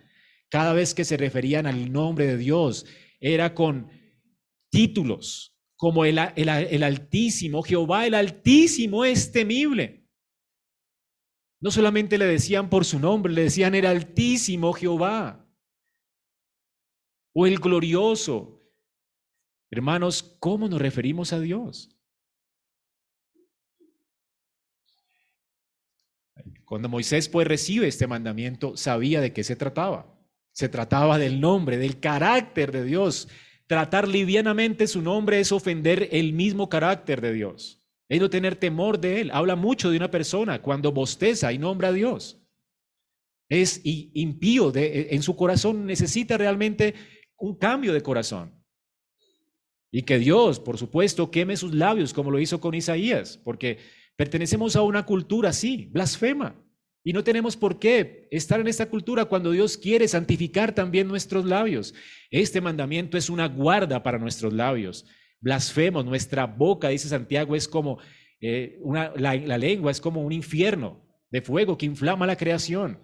Cada 0.49 0.73
vez 0.73 0.95
que 0.95 1.05
se 1.05 1.17
referían 1.17 1.67
al 1.67 1.93
nombre 1.93 2.27
de 2.27 2.37
Dios, 2.37 2.87
era 3.21 3.55
con 3.55 3.91
títulos, 4.71 5.60
como 5.81 6.05
el, 6.05 6.19
Altísimo, 6.19 7.63
Jehová 7.63 8.07
el 8.07 8.13
Altísimo 8.13 9.03
es 9.07 9.33
temible. 9.33 10.07
No 11.59 11.71
solamente 11.71 12.19
le 12.19 12.27
decían 12.27 12.69
por 12.69 12.85
su 12.85 12.99
nombre, 12.99 13.33
le 13.33 13.45
decían 13.45 13.75
el 13.75 13.87
Altísimo 13.87 14.75
Jehová 14.75 15.51
o 17.33 17.47
el 17.47 17.59
glorioso. 17.59 18.63
Hermanos, 19.71 20.37
¿cómo 20.39 20.69
nos 20.69 20.83
referimos 20.83 21.33
a 21.33 21.41
Dios? 21.41 21.99
Cuando 26.67 26.91
Moisés 26.91 27.31
pues 27.31 27.49
recibe 27.49 27.89
este 27.89 28.07
mandamiento, 28.07 28.77
sabía 28.77 29.23
de 29.23 29.33
qué 29.33 29.45
se 29.45 29.57
trataba. 29.57 30.15
Se 30.53 30.69
trataba 30.69 31.17
del 31.17 31.41
nombre, 31.41 31.79
del 31.79 32.01
carácter 32.01 32.71
de 32.71 32.85
Dios, 32.85 33.29
Tratar 33.71 34.09
livianamente 34.09 34.89
su 34.89 35.01
nombre 35.01 35.39
es 35.39 35.53
ofender 35.53 36.09
el 36.11 36.33
mismo 36.33 36.69
carácter 36.69 37.21
de 37.21 37.33
Dios. 37.33 37.81
Es 38.09 38.21
no 38.21 38.29
tener 38.29 38.57
temor 38.57 38.99
de 38.99 39.21
Él. 39.21 39.31
Habla 39.33 39.55
mucho 39.55 39.93
de 39.93 39.97
una 39.97 40.11
persona 40.11 40.61
cuando 40.61 40.91
bosteza 40.91 41.53
y 41.53 41.59
nombra 41.59 41.87
a 41.87 41.93
Dios. 41.93 42.43
Es 43.49 43.81
impío 43.85 44.73
de, 44.73 45.11
en 45.13 45.23
su 45.23 45.37
corazón, 45.37 45.87
necesita 45.87 46.37
realmente 46.37 46.95
un 47.39 47.55
cambio 47.55 47.93
de 47.93 48.03
corazón. 48.03 48.61
Y 49.93 50.03
que 50.03 50.19
Dios, 50.19 50.59
por 50.59 50.77
supuesto, 50.77 51.31
queme 51.31 51.57
sus 51.57 51.73
labios 51.73 52.13
como 52.13 52.33
lo 52.33 52.41
hizo 52.41 52.61
con 52.61 52.75
Isaías, 52.75 53.39
porque 53.45 53.79
pertenecemos 54.17 54.75
a 54.75 54.83
una 54.83 55.07
cultura 55.07 55.51
así, 55.51 55.87
blasfema. 55.93 56.61
Y 57.03 57.13
no 57.13 57.25
tenemos 57.25 57.57
por 57.57 57.79
qué 57.79 58.29
estar 58.31 58.61
en 58.61 58.69
esta 58.69 58.87
cultura 58.87 59.25
cuando 59.25 59.53
Dios 59.53 59.79
quiere 59.79 60.07
santificar 60.07 60.75
también 60.75 61.09
nuestros 61.09 61.45
labios. 61.47 61.95
Este 62.31 62.61
mandamiento 62.61 63.17
es 63.17 63.31
una 63.31 63.49
guarda 63.49 64.03
para 64.03 64.19
nuestros 64.19 64.53
labios. 64.53 65.07
Blasfemos, 65.41 66.05
nuestra 66.05 66.47
boca, 66.47 66.89
dice 66.89 67.09
Santiago, 67.09 67.57
es 67.57 67.67
como 67.67 67.99
eh, 68.41 68.79
una, 68.83 69.13
la, 69.17 69.35
la 69.35 69.57
lengua, 69.57 69.91
es 69.91 70.01
como 70.01 70.21
un 70.23 70.33
infierno 70.33 71.01
de 71.31 71.41
fuego 71.41 71.79
que 71.79 71.87
inflama 71.87 72.27
la 72.27 72.37
creación. 72.37 72.99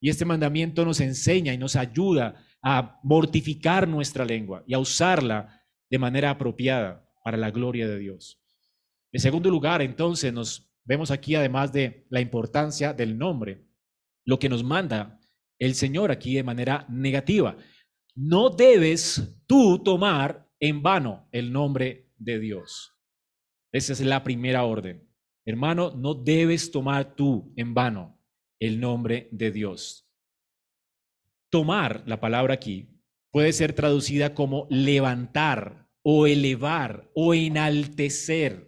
Y 0.00 0.08
este 0.08 0.24
mandamiento 0.24 0.84
nos 0.84 1.00
enseña 1.00 1.52
y 1.52 1.58
nos 1.58 1.76
ayuda 1.76 2.46
a 2.62 2.98
mortificar 3.02 3.86
nuestra 3.86 4.24
lengua 4.24 4.64
y 4.66 4.74
a 4.74 4.78
usarla 4.78 5.62
de 5.90 5.98
manera 5.98 6.30
apropiada 6.30 7.06
para 7.22 7.36
la 7.36 7.50
gloria 7.50 7.86
de 7.86 7.98
Dios. 7.98 8.40
En 9.12 9.20
segundo 9.20 9.50
lugar, 9.50 9.82
entonces, 9.82 10.32
nos 10.32 10.67
Vemos 10.88 11.10
aquí, 11.10 11.34
además 11.34 11.70
de 11.70 12.06
la 12.08 12.22
importancia 12.22 12.94
del 12.94 13.18
nombre, 13.18 13.68
lo 14.24 14.38
que 14.38 14.48
nos 14.48 14.64
manda 14.64 15.20
el 15.58 15.74
Señor 15.74 16.10
aquí 16.10 16.34
de 16.34 16.42
manera 16.42 16.86
negativa. 16.88 17.58
No 18.14 18.48
debes 18.48 19.38
tú 19.46 19.82
tomar 19.82 20.50
en 20.58 20.82
vano 20.82 21.28
el 21.30 21.52
nombre 21.52 22.10
de 22.16 22.38
Dios. 22.38 22.94
Esa 23.70 23.92
es 23.92 24.00
la 24.00 24.24
primera 24.24 24.64
orden. 24.64 25.06
Hermano, 25.44 25.92
no 25.94 26.14
debes 26.14 26.70
tomar 26.70 27.14
tú 27.14 27.52
en 27.56 27.74
vano 27.74 28.18
el 28.58 28.80
nombre 28.80 29.28
de 29.30 29.50
Dios. 29.50 30.10
Tomar, 31.50 32.02
la 32.06 32.18
palabra 32.18 32.54
aquí, 32.54 32.98
puede 33.30 33.52
ser 33.52 33.74
traducida 33.74 34.34
como 34.34 34.66
levantar 34.70 35.86
o 36.02 36.26
elevar 36.26 37.10
o 37.14 37.34
enaltecer. 37.34 38.67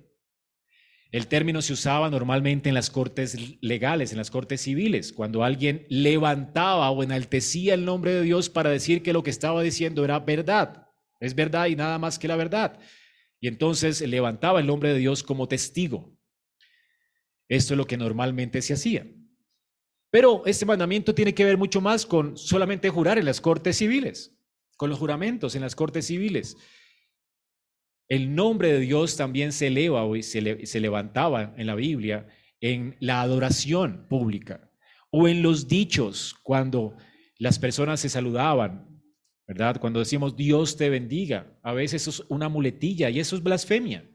El 1.12 1.26
término 1.26 1.60
se 1.60 1.72
usaba 1.72 2.08
normalmente 2.08 2.68
en 2.68 2.74
las 2.74 2.88
cortes 2.88 3.36
legales, 3.60 4.12
en 4.12 4.18
las 4.18 4.30
cortes 4.30 4.60
civiles, 4.60 5.12
cuando 5.12 5.42
alguien 5.42 5.84
levantaba 5.88 6.88
o 6.90 7.02
enaltecía 7.02 7.74
el 7.74 7.84
nombre 7.84 8.14
de 8.14 8.22
Dios 8.22 8.48
para 8.48 8.70
decir 8.70 9.02
que 9.02 9.12
lo 9.12 9.24
que 9.24 9.30
estaba 9.30 9.62
diciendo 9.62 10.04
era 10.04 10.20
verdad, 10.20 10.86
es 11.18 11.34
verdad 11.34 11.66
y 11.66 11.74
nada 11.74 11.98
más 11.98 12.18
que 12.18 12.28
la 12.28 12.36
verdad. 12.36 12.78
Y 13.40 13.48
entonces 13.48 14.00
levantaba 14.02 14.60
el 14.60 14.66
nombre 14.66 14.92
de 14.92 14.98
Dios 14.98 15.22
como 15.24 15.48
testigo. 15.48 16.16
Esto 17.48 17.74
es 17.74 17.78
lo 17.78 17.86
que 17.86 17.96
normalmente 17.96 18.62
se 18.62 18.74
hacía. 18.74 19.06
Pero 20.10 20.42
este 20.46 20.66
mandamiento 20.66 21.14
tiene 21.14 21.34
que 21.34 21.44
ver 21.44 21.56
mucho 21.56 21.80
más 21.80 22.06
con 22.06 22.36
solamente 22.36 22.88
jurar 22.88 23.18
en 23.18 23.24
las 23.24 23.40
cortes 23.40 23.76
civiles, 23.76 24.36
con 24.76 24.90
los 24.90 24.98
juramentos 24.98 25.56
en 25.56 25.62
las 25.62 25.74
cortes 25.74 26.06
civiles. 26.06 26.56
El 28.10 28.34
nombre 28.34 28.72
de 28.72 28.80
Dios 28.80 29.16
también 29.16 29.52
se 29.52 29.68
eleva 29.68 30.02
hoy, 30.04 30.24
se, 30.24 30.40
levantaba 30.80 31.54
en 31.56 31.68
la 31.68 31.76
Biblia 31.76 32.26
en 32.60 32.96
la 32.98 33.22
adoración 33.22 34.08
pública 34.08 34.68
o 35.10 35.28
en 35.28 35.42
los 35.42 35.68
dichos 35.68 36.34
cuando 36.42 36.96
las 37.38 37.60
personas 37.60 38.00
se 38.00 38.08
saludaban, 38.08 39.00
¿verdad? 39.46 39.80
Cuando 39.80 40.00
decimos 40.00 40.36
Dios 40.36 40.76
te 40.76 40.90
bendiga, 40.90 41.56
a 41.62 41.72
veces 41.72 42.02
eso 42.02 42.24
es 42.24 42.28
una 42.28 42.48
muletilla 42.48 43.10
y 43.10 43.20
eso 43.20 43.36
es 43.36 43.44
blasfemia. 43.44 44.10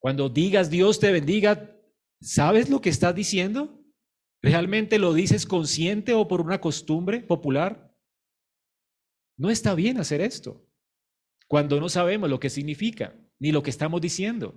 Cuando 0.00 0.28
digas 0.28 0.70
Dios 0.70 0.98
te 0.98 1.12
bendiga, 1.12 1.80
¿sabes 2.20 2.68
lo 2.68 2.80
que 2.80 2.90
estás 2.90 3.14
diciendo? 3.14 3.80
¿Realmente 4.42 4.98
lo 4.98 5.14
dices 5.14 5.46
consciente 5.46 6.14
o 6.14 6.26
por 6.26 6.40
una 6.40 6.60
costumbre 6.60 7.20
popular? 7.20 7.94
No 9.36 9.50
está 9.50 9.76
bien 9.76 9.98
hacer 9.98 10.20
esto 10.20 10.66
cuando 11.50 11.80
no 11.80 11.88
sabemos 11.88 12.30
lo 12.30 12.38
que 12.38 12.48
significa 12.48 13.12
ni 13.40 13.50
lo 13.50 13.60
que 13.64 13.70
estamos 13.70 14.00
diciendo. 14.00 14.54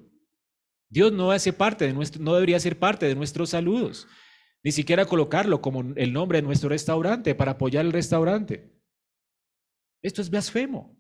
Dios 0.89 1.12
no 1.12 1.32
hace 1.32 1.51
parte 1.51 1.88
de 1.88 1.93
nuestro, 1.93 2.21
no 2.21 2.36
debería 2.36 2.60
ser 2.60 2.77
parte 2.77 3.08
de 3.08 3.15
nuestros 3.15 3.49
saludos, 3.49 4.08
ni 4.63 4.71
siquiera 4.71 5.08
colocarlo 5.08 5.60
como 5.60 5.82
el 5.95 6.13
nombre 6.13 6.38
de 6.38 6.43
nuestro 6.43 6.69
restaurante 6.69 7.34
para 7.34 7.53
apoyar 7.53 7.84
el 7.84 7.93
restaurante. 7.93 8.71
Esto 10.03 10.21
es 10.21 10.29
blasfemo. 10.29 10.95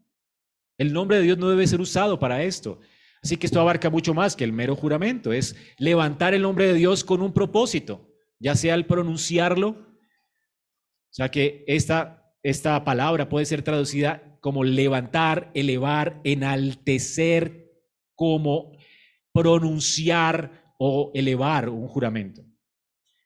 El 0.79 0.93
nombre 0.93 1.17
de 1.17 1.23
Dios 1.23 1.37
no 1.37 1.51
debe 1.51 1.67
ser 1.67 1.79
usado 1.79 2.17
para 2.17 2.41
esto. 2.41 2.79
Así 3.21 3.37
que 3.37 3.45
esto 3.45 3.61
abarca 3.61 3.91
mucho 3.91 4.15
más 4.15 4.35
que 4.35 4.45
el 4.45 4.51
mero 4.51 4.75
juramento. 4.75 5.31
Es 5.31 5.55
levantar 5.77 6.33
el 6.33 6.41
nombre 6.41 6.65
de 6.65 6.73
Dios 6.73 7.03
con 7.03 7.21
un 7.21 7.33
propósito, 7.33 8.09
ya 8.39 8.55
sea 8.55 8.73
al 8.73 8.87
pronunciarlo. 8.87 9.67
O 9.67 11.11
sea 11.11 11.29
que 11.29 11.63
esta, 11.67 12.33
esta 12.41 12.83
palabra 12.83 13.29
puede 13.29 13.45
ser 13.45 13.61
traducida 13.61 14.32
como 14.43 14.65
levantar, 14.65 15.51
elevar, 15.53 16.19
enaltecer, 16.25 17.71
como 18.13 18.73
pronunciar 19.31 20.75
o 20.77 21.11
elevar 21.15 21.69
un 21.69 21.87
juramento. 21.87 22.43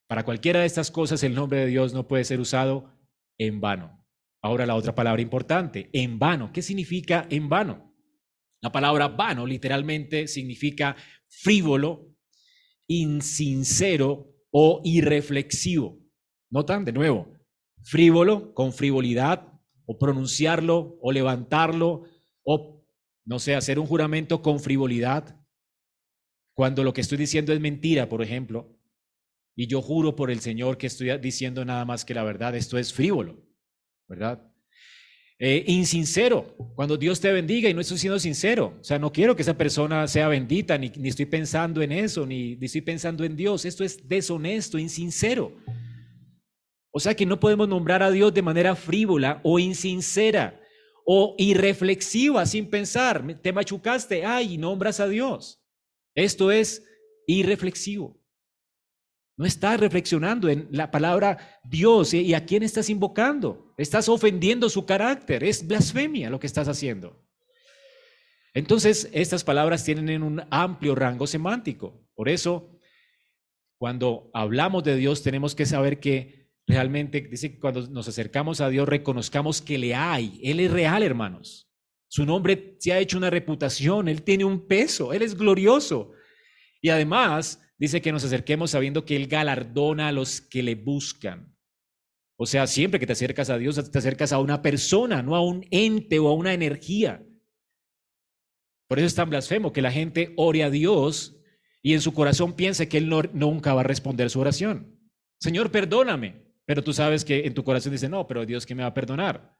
Para 0.08 0.23
cualquiera 0.23 0.60
de 0.60 0.67
estas 0.67 0.91
cosas 0.91 1.23
el 1.23 1.34
nombre 1.34 1.62
de 1.62 1.65
Dios 1.65 1.91
no 1.91 2.08
puede 2.08 2.23
ser 2.23 2.39
usado 2.39 2.93
en 3.39 3.60
vano. 3.60 4.06
Ahora 4.43 4.67
la 4.67 4.75
otra 4.75 4.93
palabra 4.93 5.23
importante, 5.23 5.89
en 5.91 6.19
vano. 6.19 6.51
¿Qué 6.53 6.62
significa 6.62 7.25
en 7.32 7.49
vano? 7.49 7.95
La 8.62 8.71
palabra 8.71 9.08
vano 9.08 9.47
literalmente 9.47 10.27
significa 10.27 10.95
frívolo, 11.27 12.15
insincero 12.86 14.36
o 14.51 14.82
irreflexivo. 14.84 15.97
Notan 16.51 16.86
de 16.86 16.91
nuevo, 16.91 17.34
frívolo 17.82 18.53
con 18.53 18.71
frivolidad 18.71 19.46
o 19.88 19.97
pronunciarlo 19.97 21.00
o 21.02 21.12
levantarlo 21.12 22.04
o, 22.43 22.86
no 23.26 23.39
sé, 23.39 23.56
hacer 23.56 23.80
un 23.80 23.88
juramento 23.88 24.41
con 24.41 24.60
frivolidad. 24.60 25.39
Cuando 26.54 26.84
lo 26.84 26.93
que 26.93 27.02
estoy 27.02 27.17
diciendo 27.17 27.54
es 27.54 27.60
mentira, 27.60 28.10
por 28.10 28.21
ejemplo, 28.21 28.78
y 29.56 29.67
yo 29.67 29.82
juro 29.82 30.15
por 30.15 30.30
el 30.30 30.41
Señor 30.41 30.78
que 30.78 30.88
estoy 30.88 31.17
diciendo 31.17 31.65
nada 31.65 31.86
más 31.86 32.06
que 32.06 32.13
la 32.13 32.23
verdad, 32.23 32.56
esto 32.56 32.78
es 32.78 32.93
frívolo, 32.93 33.43
¿verdad? 34.08 34.43
Eh, 35.39 35.63
insincero, 35.67 36.56
cuando 36.76 36.97
Dios 36.97 37.19
te 37.19 37.32
bendiga 37.32 37.69
y 37.69 37.73
no 37.73 37.82
estoy 37.82 37.97
siendo 37.97 38.19
sincero, 38.19 38.76
o 38.80 38.84
sea, 38.84 39.00
no 39.00 39.12
quiero 39.12 39.36
que 39.36 39.43
esa 39.43 39.56
persona 39.56 40.08
sea 40.08 40.28
bendita, 40.28 40.78
ni, 40.78 40.89
ni 40.89 41.10
estoy 41.10 41.28
pensando 41.28 41.82
en 41.82 41.91
eso, 41.91 42.26
ni, 42.26 42.56
ni 42.56 42.65
estoy 42.65 42.82
pensando 42.82 43.23
en 43.23 43.36
Dios, 43.36 43.63
esto 43.63 43.84
es 43.84 44.08
deshonesto, 44.08 44.78
insincero. 44.80 45.56
O 46.91 47.00
sea 47.00 47.15
que 47.15 47.26
no 47.26 47.39
podemos 47.39 47.67
nombrar 47.67 48.02
a 48.04 48.12
Dios 48.12 48.34
de 48.34 48.41
manera 48.41 48.76
frívola 48.76 49.39
o 49.43 49.60
insincera 49.60 50.60
o 51.06 51.36
irreflexiva, 51.38 52.45
sin 52.45 52.69
pensar, 52.69 53.39
te 53.41 53.54
machucaste, 53.54 54.26
ay, 54.26 54.58
nombras 54.58 55.00
a 55.00 55.08
Dios. 55.08 55.63
Esto 56.15 56.52
es 56.52 56.84
irreflexivo. 57.28 58.19
No 59.38 59.45
estás 59.45 59.80
reflexionando 59.80 60.50
en 60.50 60.67
la 60.71 60.89
palabra 60.89 61.60
Dios 61.63 62.13
y 62.13 62.34
a 62.34 62.45
quién 62.45 62.63
estás 62.63 62.89
invocando. 62.89 63.73
Estás 63.78 64.10
ofendiendo 64.10 64.67
su 64.67 64.86
carácter. 64.86 65.43
Es 65.43 65.65
blasfemia 65.65 66.32
lo 66.32 66.39
que 66.39 66.47
estás 66.47 66.67
haciendo. 66.67 67.23
Entonces, 68.56 69.08
estas 69.13 69.43
palabras 69.43 69.84
tienen 69.84 70.23
un 70.23 70.43
amplio 70.50 70.95
rango 70.95 71.28
semántico. 71.28 72.04
Por 72.15 72.28
eso, 72.28 72.71
cuando 73.78 74.32
hablamos 74.34 74.84
de 74.84 74.95
Dios, 74.95 75.21
tenemos 75.21 75.54
que 75.54 75.67
saber 75.67 76.00
que 76.00 76.37
realmente, 76.67 77.21
dice 77.21 77.51
que 77.51 77.60
cuando 77.60 77.88
nos 77.88 78.08
acercamos 78.08 78.62
a 78.62 78.69
Dios, 78.69 78.88
reconozcamos 78.88 79.62
que 79.62 79.77
le 79.77 79.95
hay. 79.95 80.39
Él 80.43 80.60
es 80.60 80.69
real, 80.69 81.01
hermanos. 81.01 81.71
Su 82.10 82.25
nombre 82.25 82.75
se 82.80 82.93
ha 82.93 82.99
hecho 82.99 83.17
una 83.17 83.30
reputación. 83.30 84.08
Él 84.08 84.21
tiene 84.21 84.45
un 84.45 84.67
peso. 84.67 85.13
Él 85.13 85.21
es 85.21 85.36
glorioso. 85.36 86.12
Y 86.82 86.89
además, 86.89 87.62
dice 87.77 88.01
que 88.01 88.12
nos 88.12 88.23
acerquemos 88.23 88.71
sabiendo 88.71 89.06
que 89.06 89.15
Él 89.15 89.27
galardona 89.27 90.10
a 90.10 90.12
los 90.12 90.41
que 90.41 90.62
le 90.62 90.75
buscan. 90.75 91.56
O 92.38 92.45
sea, 92.45 92.67
siempre 92.67 92.99
que 92.99 93.08
te 93.08 93.13
acercas 93.13 93.49
a 93.49 93.58
Dios, 93.58 93.91
te 93.91 93.97
acercas 93.97 94.32
a 94.32 94.39
una 94.39 94.62
persona, 94.62 95.23
no 95.23 95.36
a 95.36 95.43
un 95.43 95.65
ente 95.71 96.19
o 96.19 96.27
a 96.27 96.36
una 96.36 96.53
energía. 96.53 97.25
Por 98.88 98.99
eso 98.99 99.08
es 99.08 99.15
tan 99.15 99.30
blasfemo 99.30 99.73
que 99.73 99.82
la 99.82 99.91
gente 99.91 100.34
ore 100.38 100.63
a 100.63 100.69
Dios 100.69 101.41
y 101.82 101.93
en 101.93 102.01
su 102.01 102.13
corazón 102.13 102.53
piense 102.53 102.88
que 102.88 102.97
Él 102.97 103.10
nunca 103.34 103.73
va 103.73 103.82
a 103.82 103.86
responder 103.86 104.30
su 104.30 104.39
oración. 104.39 104.97
Señor, 105.39 105.71
perdóname. 105.71 106.46
Pero 106.67 106.84
tú 106.84 106.91
sabes 106.91 107.23
que 107.23 107.45
en 107.45 107.53
tu 107.53 107.63
corazón 107.63 107.93
dice, 107.93 108.10
no, 108.10 108.27
pero 108.27 108.45
Dios 108.45 108.65
que 108.65 108.75
me 108.75 108.84
va 108.84 108.89
a 108.89 108.93
perdonar. 108.93 109.58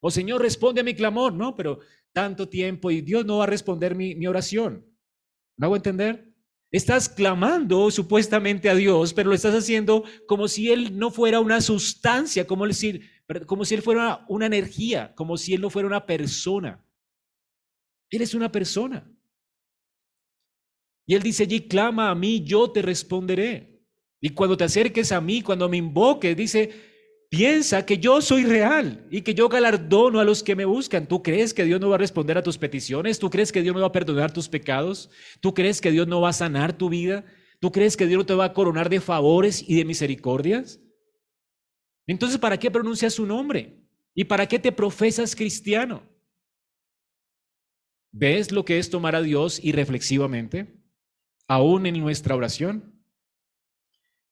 O 0.00 0.08
Señor, 0.08 0.40
responde 0.40 0.82
a 0.82 0.84
mi 0.84 0.94
clamor. 0.94 1.32
No, 1.32 1.56
pero 1.56 1.80
tanto 2.12 2.48
tiempo 2.48 2.92
y 2.92 3.00
Dios 3.00 3.26
no 3.26 3.38
va 3.38 3.44
a 3.44 3.48
responder 3.48 3.96
mi, 3.96 4.14
mi 4.14 4.28
oración. 4.28 4.86
¿Me 5.56 5.66
hago 5.66 5.74
entender? 5.74 6.32
Estás 6.70 7.08
clamando 7.08 7.90
supuestamente 7.90 8.70
a 8.70 8.74
Dios, 8.76 9.12
pero 9.12 9.30
lo 9.30 9.34
estás 9.34 9.54
haciendo 9.54 10.04
como 10.28 10.46
si 10.46 10.70
Él 10.70 10.96
no 10.96 11.10
fuera 11.10 11.40
una 11.40 11.60
sustancia, 11.60 12.46
como, 12.46 12.66
decir, 12.66 13.10
como 13.46 13.64
si 13.64 13.74
Él 13.74 13.82
fuera 13.82 14.24
una 14.28 14.46
energía, 14.46 15.12
como 15.16 15.36
si 15.36 15.54
Él 15.54 15.60
no 15.60 15.70
fuera 15.70 15.88
una 15.88 16.06
persona. 16.06 16.84
Él 18.10 18.22
es 18.22 18.34
una 18.34 18.52
persona. 18.52 19.12
Y 21.06 21.16
Él 21.16 21.22
dice 21.22 21.42
allí, 21.42 21.66
clama 21.66 22.10
a 22.10 22.14
mí, 22.14 22.44
yo 22.44 22.70
te 22.70 22.80
responderé. 22.80 23.73
Y 24.24 24.30
cuando 24.30 24.56
te 24.56 24.64
acerques 24.64 25.12
a 25.12 25.20
mí, 25.20 25.42
cuando 25.42 25.68
me 25.68 25.76
invoques, 25.76 26.34
dice, 26.34 26.70
Piensa 27.28 27.84
que 27.84 27.98
yo 27.98 28.22
soy 28.22 28.44
real 28.44 29.04
y 29.10 29.22
que 29.22 29.34
yo 29.34 29.48
galardono 29.48 30.20
a 30.20 30.24
los 30.24 30.44
que 30.44 30.54
me 30.54 30.64
buscan. 30.64 31.08
¿Tú 31.08 31.20
crees 31.20 31.52
que 31.52 31.64
Dios 31.64 31.80
no 31.80 31.88
va 31.88 31.96
a 31.96 31.98
responder 31.98 32.38
a 32.38 32.42
tus 32.44 32.56
peticiones? 32.56 33.18
¿Tú 33.18 33.28
crees 33.28 33.50
que 33.50 33.60
Dios 33.60 33.74
no 33.74 33.80
va 33.80 33.88
a 33.88 33.92
perdonar 33.92 34.32
tus 34.32 34.48
pecados? 34.48 35.10
¿Tú 35.40 35.52
crees 35.52 35.80
que 35.80 35.90
Dios 35.90 36.06
no 36.06 36.20
va 36.20 36.28
a 36.28 36.32
sanar 36.32 36.78
tu 36.78 36.88
vida? 36.88 37.24
¿Tú 37.58 37.72
crees 37.72 37.96
que 37.96 38.06
Dios 38.06 38.18
no 38.18 38.24
te 38.24 38.34
va 38.34 38.44
a 38.44 38.52
coronar 38.52 38.88
de 38.88 39.00
favores 39.00 39.64
y 39.68 39.74
de 39.74 39.84
misericordias? 39.84 40.80
Entonces, 42.06 42.38
¿para 42.38 42.56
qué 42.56 42.70
pronuncias 42.70 43.14
su 43.14 43.26
nombre? 43.26 43.84
¿Y 44.14 44.24
para 44.24 44.46
qué 44.46 44.60
te 44.60 44.70
profesas 44.70 45.34
cristiano? 45.34 46.04
¿Ves 48.12 48.52
lo 48.52 48.64
que 48.64 48.78
es 48.78 48.88
tomar 48.88 49.16
a 49.16 49.22
Dios 49.22 49.58
irreflexivamente, 49.60 50.72
aún 51.48 51.84
en 51.86 51.98
nuestra 51.98 52.36
oración? 52.36 52.93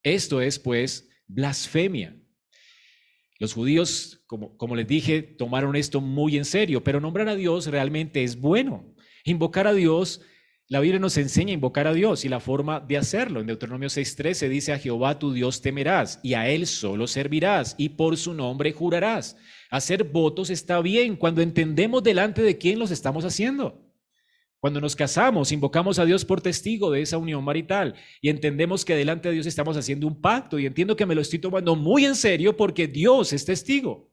Esto 0.02 0.40
es, 0.40 0.58
pues, 0.58 1.08
blasfemia. 1.26 2.16
Los 3.38 3.54
judíos, 3.54 4.22
como, 4.26 4.76
les 4.76 4.86
dije, 4.86 5.22
tomaron 5.22 5.74
esto 5.74 6.00
muy 6.00 6.36
en 6.36 6.44
serio, 6.44 6.84
pero 6.84 7.00
nombrar 7.00 7.28
a 7.28 7.34
Dios 7.34 7.66
realmente 7.66 8.22
es 8.22 8.38
bueno. 8.38 8.94
Invocar 9.24 9.66
a 9.66 9.72
Dios, 9.72 10.20
la 10.68 10.80
Biblia 10.80 11.00
nos 11.00 11.16
enseña 11.16 11.50
a 11.50 11.54
invocar 11.54 11.88
a 11.88 11.92
Dios 11.92 12.24
y 12.24 12.28
la 12.28 12.38
forma 12.38 12.78
de 12.78 12.96
hacerlo. 12.96 13.40
En 13.40 13.48
Deuteronomio 13.48 13.88
6:13 13.88 14.48
dice, 14.48 14.72
a 14.72 14.78
Jehová 14.78 15.18
tu 15.18 15.32
Dios 15.32 15.60
temerás 15.60 16.20
y 16.22 16.34
a 16.34 16.48
Él 16.48 16.68
solo 16.68 17.08
servirás 17.08 17.74
y 17.78 17.90
por 17.90 18.16
su 18.16 18.32
nombre 18.32 18.72
jurarás. 18.72 19.36
Hacer 19.70 20.04
votos 20.04 20.48
está 20.48 20.80
bien 20.80 21.16
cuando 21.16 21.42
entendemos 21.42 22.02
delante 22.02 22.42
de 22.42 22.58
quién 22.58 22.78
los 22.78 22.92
estamos 22.92 23.24
haciendo. 23.24 23.81
Cuando 24.62 24.80
nos 24.80 24.94
casamos, 24.94 25.50
invocamos 25.50 25.98
a 25.98 26.04
Dios 26.04 26.24
por 26.24 26.40
testigo 26.40 26.92
de 26.92 27.02
esa 27.02 27.18
unión 27.18 27.42
marital 27.42 27.96
y 28.20 28.28
entendemos 28.28 28.84
que 28.84 28.94
delante 28.94 29.28
de 29.28 29.34
Dios 29.34 29.46
estamos 29.46 29.76
haciendo 29.76 30.06
un 30.06 30.20
pacto 30.20 30.56
y 30.56 30.66
entiendo 30.66 30.94
que 30.94 31.04
me 31.04 31.16
lo 31.16 31.20
estoy 31.20 31.40
tomando 31.40 31.74
muy 31.74 32.04
en 32.04 32.14
serio 32.14 32.56
porque 32.56 32.86
Dios 32.86 33.32
es 33.32 33.44
testigo. 33.44 34.08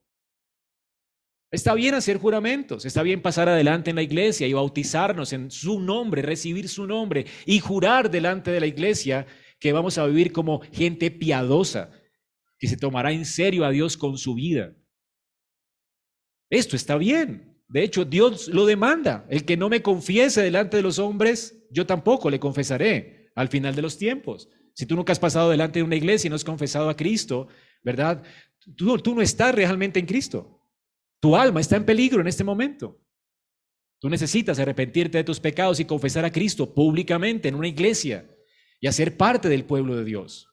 Está 1.52 1.76
bien 1.76 1.94
hacer 1.94 2.18
juramentos, 2.18 2.84
está 2.86 3.04
bien 3.04 3.22
pasar 3.22 3.48
adelante 3.48 3.92
en 3.92 3.98
la 3.98 4.02
iglesia 4.02 4.48
y 4.48 4.54
bautizarnos 4.54 5.34
en 5.34 5.52
su 5.52 5.80
nombre, 5.80 6.24
recibir 6.24 6.68
su 6.68 6.88
nombre 6.88 7.28
y 7.46 7.60
jurar 7.60 8.10
delante 8.10 8.50
de 8.50 8.60
la 8.60 8.66
iglesia 8.66 9.28
que 9.60 9.72
vamos 9.72 10.00
a 10.00 10.08
vivir 10.08 10.32
como 10.32 10.62
gente 10.72 11.12
piadosa, 11.12 11.92
que 12.58 12.68
se 12.68 12.78
tomará 12.78 13.12
en 13.12 13.26
serio 13.26 13.66
a 13.66 13.70
Dios 13.70 13.98
con 13.98 14.18
su 14.18 14.34
vida. 14.34 14.76
Esto 16.50 16.76
está 16.76 16.98
bien. 16.98 17.49
De 17.70 17.84
hecho, 17.84 18.04
Dios 18.04 18.48
lo 18.48 18.66
demanda. 18.66 19.26
El 19.30 19.46
que 19.46 19.56
no 19.56 19.70
me 19.70 19.82
confiese 19.82 20.42
delante 20.42 20.78
de 20.78 20.84
los 20.84 20.98
hombres, 20.98 21.64
yo 21.70 21.86
tampoco 21.86 22.30
le 22.30 22.40
confesaré 22.40 23.32
al 23.36 23.48
final 23.48 23.76
de 23.76 23.84
los 23.84 23.98
tiempos. 23.98 24.50
Si 24.74 24.86
tú 24.86 24.96
nunca 24.96 25.12
has 25.12 25.20
pasado 25.20 25.52
delante 25.52 25.80
de 25.80 25.84
una 25.84 25.96
iglesia 25.96 26.28
y 26.28 26.30
no 26.30 26.36
has 26.36 26.44
confesado 26.44 26.90
a 26.90 26.96
Cristo, 26.96 27.48
¿verdad? 27.84 28.24
Tú, 28.76 28.98
no 29.14 29.22
estás 29.22 29.54
realmente 29.54 30.00
en 30.00 30.08
Cristo. 30.08 30.66
Tu 31.20 31.36
alma 31.36 31.62
está 31.62 31.76
en 31.76 31.86
peligro 31.86 32.22
en 32.22 32.28
este 32.28 32.44
momento. 32.44 33.00
Tú 34.00 34.10
necesitas 34.10 34.58
arrepentirte 34.58 35.20
de 35.20 35.24
tus 35.24 35.40
pecados 35.40 35.80
y 35.80 35.86
confesar 35.86 36.26
a 36.26 36.32
Cristo 36.32 36.74
públicamente 36.74 37.50
en 37.50 37.56
una 37.56 37.68
iglesia 37.68 38.28
y 38.80 38.88
hacer 38.88 39.16
parte 39.16 39.48
del 39.48 39.66
pueblo 39.66 39.96
de 39.96 40.06
Dios. 40.06 40.49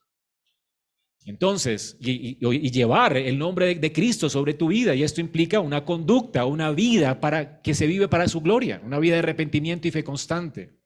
Entonces, 1.27 1.97
y, 1.99 2.37
llevar 2.71 3.17
el 3.17 3.37
nombre 3.37 3.75
de, 3.75 3.91
Cristo 3.91 4.29
sobre 4.29 4.53
tu 4.53 4.69
vida, 4.69 4.95
y 4.95 5.03
esto 5.03 5.19
implica 5.19 5.59
una 5.59 5.83
conducta, 5.83 6.45
una 6.45 6.71
vida 6.71 7.19
para 7.19 7.61
que 7.61 7.73
se 7.73 7.85
vive 7.85 8.07
para 8.07 8.29
su 8.29 8.39
gloria, 8.39 8.81
una 8.85 8.97
vida 8.97 9.15
de 9.15 9.19
arrepentimiento 9.19 9.89
y 9.89 9.91
fe 9.91 10.05
constante. 10.05 10.79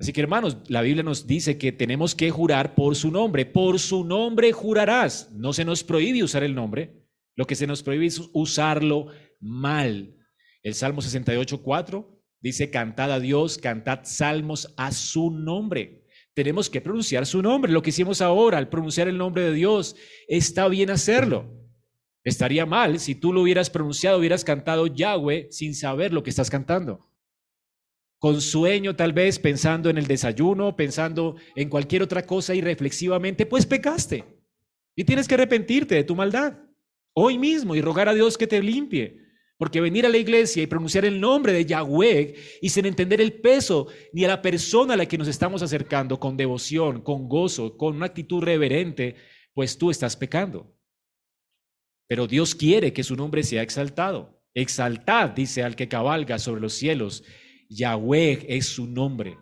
Así 0.00 0.12
que 0.12 0.20
hermanos, 0.20 0.58
la 0.66 0.82
Biblia 0.82 1.04
nos 1.04 1.28
dice 1.28 1.58
que 1.58 1.70
tenemos 1.70 2.16
que 2.16 2.32
jurar 2.32 2.74
por 2.74 2.96
su 2.96 3.12
nombre, 3.12 3.46
por 3.46 3.78
su 3.78 4.04
nombre 4.04 4.50
jurarás. 4.50 5.30
No 5.32 5.52
se 5.52 5.64
nos 5.64 5.84
prohíbe 5.84 6.24
usar 6.24 6.42
el 6.42 6.56
nombre, 6.56 7.06
lo 7.36 7.46
que 7.46 7.54
se 7.54 7.68
nos 7.68 7.84
prohíbe 7.84 8.06
es 8.06 8.20
usarlo 8.32 9.12
mal. 9.38 10.16
El 10.64 10.74
Salmo 10.74 11.02
68, 11.02 11.62
4 11.62 12.20
dice, 12.40 12.70
cantad 12.72 13.12
a 13.12 13.20
Dios, 13.20 13.58
cantad 13.58 14.00
salmos 14.02 14.74
a 14.76 14.90
su 14.90 15.30
nombre 15.30 16.02
tenemos 16.38 16.70
que 16.70 16.80
pronunciar 16.80 17.26
su 17.26 17.42
nombre. 17.42 17.72
Lo 17.72 17.82
que 17.82 17.90
hicimos 17.90 18.20
ahora, 18.20 18.58
al 18.58 18.68
pronunciar 18.68 19.08
el 19.08 19.18
nombre 19.18 19.42
de 19.42 19.52
Dios, 19.52 19.96
está 20.28 20.68
bien 20.68 20.88
hacerlo. 20.88 21.52
Estaría 22.22 22.64
mal 22.64 23.00
si 23.00 23.16
tú 23.16 23.32
lo 23.32 23.42
hubieras 23.42 23.70
pronunciado, 23.70 24.20
hubieras 24.20 24.44
cantado 24.44 24.86
Yahweh 24.86 25.48
sin 25.50 25.74
saber 25.74 26.12
lo 26.12 26.22
que 26.22 26.30
estás 26.30 26.48
cantando. 26.48 27.10
Con 28.20 28.40
sueño 28.40 28.94
tal 28.94 29.12
vez, 29.12 29.40
pensando 29.40 29.90
en 29.90 29.98
el 29.98 30.06
desayuno, 30.06 30.76
pensando 30.76 31.34
en 31.56 31.68
cualquier 31.68 32.04
otra 32.04 32.22
cosa 32.22 32.54
y 32.54 32.60
reflexivamente, 32.60 33.44
pues 33.44 33.66
pecaste. 33.66 34.24
Y 34.94 35.02
tienes 35.02 35.26
que 35.26 35.34
arrepentirte 35.34 35.96
de 35.96 36.04
tu 36.04 36.14
maldad 36.14 36.56
hoy 37.14 37.36
mismo 37.36 37.74
y 37.74 37.80
rogar 37.80 38.08
a 38.08 38.14
Dios 38.14 38.38
que 38.38 38.46
te 38.46 38.62
limpie. 38.62 39.27
Porque 39.58 39.80
venir 39.80 40.06
a 40.06 40.08
la 40.08 40.16
iglesia 40.16 40.62
y 40.62 40.68
pronunciar 40.68 41.04
el 41.04 41.20
nombre 41.20 41.52
de 41.52 41.66
Yahweh 41.66 42.34
y 42.62 42.68
sin 42.68 42.86
entender 42.86 43.20
el 43.20 43.40
peso 43.40 43.88
ni 44.12 44.24
a 44.24 44.28
la 44.28 44.40
persona 44.40 44.94
a 44.94 44.96
la 44.96 45.06
que 45.06 45.18
nos 45.18 45.26
estamos 45.26 45.62
acercando 45.62 46.20
con 46.20 46.36
devoción, 46.36 47.02
con 47.02 47.28
gozo, 47.28 47.76
con 47.76 47.96
una 47.96 48.06
actitud 48.06 48.42
reverente, 48.42 49.16
pues 49.52 49.76
tú 49.76 49.90
estás 49.90 50.16
pecando. 50.16 50.72
Pero 52.06 52.28
Dios 52.28 52.54
quiere 52.54 52.92
que 52.92 53.02
su 53.02 53.16
nombre 53.16 53.42
sea 53.42 53.62
exaltado. 53.62 54.40
Exaltad, 54.54 55.30
dice 55.30 55.64
al 55.64 55.74
que 55.74 55.88
cabalga 55.88 56.38
sobre 56.38 56.60
los 56.60 56.74
cielos. 56.74 57.24
Yahweh 57.68 58.46
es 58.48 58.66
su 58.66 58.86
nombre. 58.86 59.36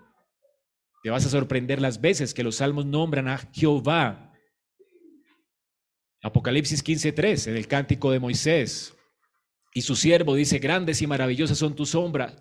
Te 1.03 1.11
vas 1.11 1.27
a 1.27 1.29
sorprender 1.31 1.81
las 1.81 2.01
veces 2.01 2.35
que 2.35 2.43
los 2.43 2.57
salmos 2.57 2.87
nombran 2.87 3.29
a 3.29 3.39
Jehová. 3.53 4.33
Apocalipsis 6.23 6.83
15:3, 6.83 7.47
en 7.49 7.57
el 7.57 7.69
cántico 7.69 8.11
de 8.11 8.19
Moisés. 8.19 8.96
Y 9.77 9.83
su 9.83 9.95
siervo 9.95 10.35
dice, 10.35 10.59
grandes 10.59 11.03
y 11.03 11.07
maravillosas 11.07 11.59
son 11.59 11.77
tus 11.77 11.91
sombras, 11.91 12.33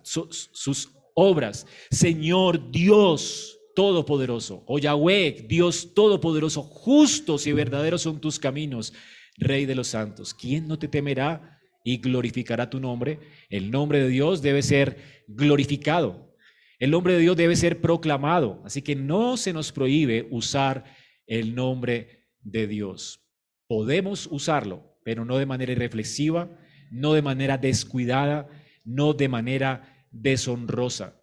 obras. 1.12 1.66
Señor 1.90 2.70
Dios 2.70 3.60
Todopoderoso, 3.74 4.64
o 4.66 4.78
Yahweh, 4.78 5.44
Dios 5.46 5.92
Todopoderoso, 5.92 6.62
justos 6.62 7.46
y 7.46 7.52
verdaderos 7.52 8.00
son 8.00 8.22
tus 8.22 8.38
caminos, 8.38 8.94
Rey 9.36 9.66
de 9.66 9.74
los 9.74 9.88
santos. 9.88 10.32
¿Quién 10.32 10.66
no 10.66 10.78
te 10.78 10.88
temerá 10.88 11.60
y 11.84 11.98
glorificará 11.98 12.70
tu 12.70 12.80
nombre? 12.80 13.18
El 13.50 13.70
nombre 13.70 14.02
de 14.02 14.08
Dios 14.08 14.40
debe 14.40 14.62
ser 14.62 15.24
glorificado. 15.28 16.34
El 16.78 16.90
nombre 16.90 17.12
de 17.12 17.20
Dios 17.20 17.36
debe 17.36 17.54
ser 17.54 17.82
proclamado. 17.82 18.62
Así 18.64 18.80
que 18.80 18.96
no 18.96 19.36
se 19.36 19.52
nos 19.52 19.72
prohíbe 19.72 20.26
usar 20.30 20.84
el 21.26 21.54
nombre 21.54 22.28
de 22.40 22.66
Dios. 22.66 23.20
Podemos 23.68 24.26
usarlo, 24.30 24.98
pero 25.04 25.26
no 25.26 25.36
de 25.36 25.44
manera 25.44 25.72
irreflexiva, 25.72 26.48
no 26.90 27.12
de 27.12 27.22
manera 27.22 27.58
descuidada, 27.58 28.48
no 28.84 29.12
de 29.12 29.28
manera 29.28 30.06
deshonrosa. 30.10 31.20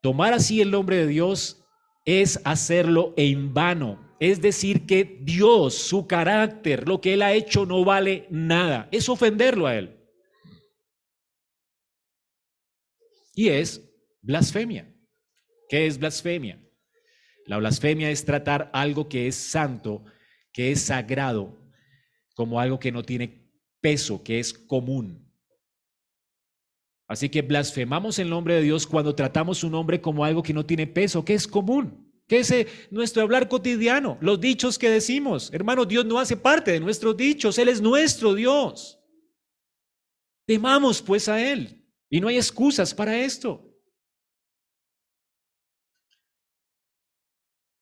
Tomar 0.00 0.32
así 0.32 0.60
el 0.60 0.70
nombre 0.70 0.96
de 0.96 1.06
Dios 1.06 1.64
es 2.04 2.40
hacerlo 2.44 3.14
en 3.16 3.52
vano. 3.54 4.16
Es 4.18 4.40
decir, 4.40 4.86
que 4.86 5.18
Dios, 5.22 5.74
su 5.74 6.06
carácter, 6.06 6.88
lo 6.88 7.00
que 7.00 7.14
Él 7.14 7.22
ha 7.22 7.32
hecho 7.34 7.66
no 7.66 7.84
vale 7.84 8.26
nada. 8.30 8.88
Es 8.92 9.08
ofenderlo 9.08 9.66
a 9.66 9.76
Él. 9.76 9.96
Y 13.34 13.48
es 13.48 13.82
blasfemia. 14.22 14.90
¿Qué 15.68 15.86
es 15.86 15.98
blasfemia? 15.98 16.62
La 17.44 17.58
blasfemia 17.58 18.10
es 18.10 18.24
tratar 18.24 18.70
algo 18.72 19.08
que 19.08 19.28
es 19.28 19.34
santo, 19.34 20.04
que 20.52 20.72
es 20.72 20.82
sagrado, 20.82 21.58
como 22.34 22.60
algo 22.60 22.78
que 22.78 22.92
no 22.92 23.02
tiene 23.02 23.45
peso, 23.80 24.22
que 24.22 24.38
es 24.38 24.52
común. 24.52 25.26
Así 27.08 27.28
que 27.28 27.42
blasfemamos 27.42 28.18
el 28.18 28.28
nombre 28.28 28.54
de 28.54 28.62
Dios 28.62 28.86
cuando 28.86 29.14
tratamos 29.14 29.58
su 29.58 29.70
nombre 29.70 30.00
como 30.00 30.24
algo 30.24 30.42
que 30.42 30.52
no 30.52 30.66
tiene 30.66 30.86
peso, 30.86 31.24
que 31.24 31.34
es 31.34 31.46
común, 31.46 32.12
que 32.26 32.40
es 32.40 32.50
eh, 32.50 32.66
nuestro 32.90 33.22
hablar 33.22 33.48
cotidiano, 33.48 34.18
los 34.20 34.40
dichos 34.40 34.78
que 34.78 34.90
decimos. 34.90 35.50
Hermano, 35.52 35.84
Dios 35.84 36.04
no 36.04 36.18
hace 36.18 36.36
parte 36.36 36.72
de 36.72 36.80
nuestros 36.80 37.16
dichos, 37.16 37.58
Él 37.58 37.68
es 37.68 37.80
nuestro 37.80 38.34
Dios. 38.34 38.98
Temamos 40.46 41.00
pues 41.00 41.28
a 41.28 41.40
Él 41.40 41.84
y 42.10 42.20
no 42.20 42.28
hay 42.28 42.36
excusas 42.36 42.92
para 42.92 43.20
esto. 43.20 43.62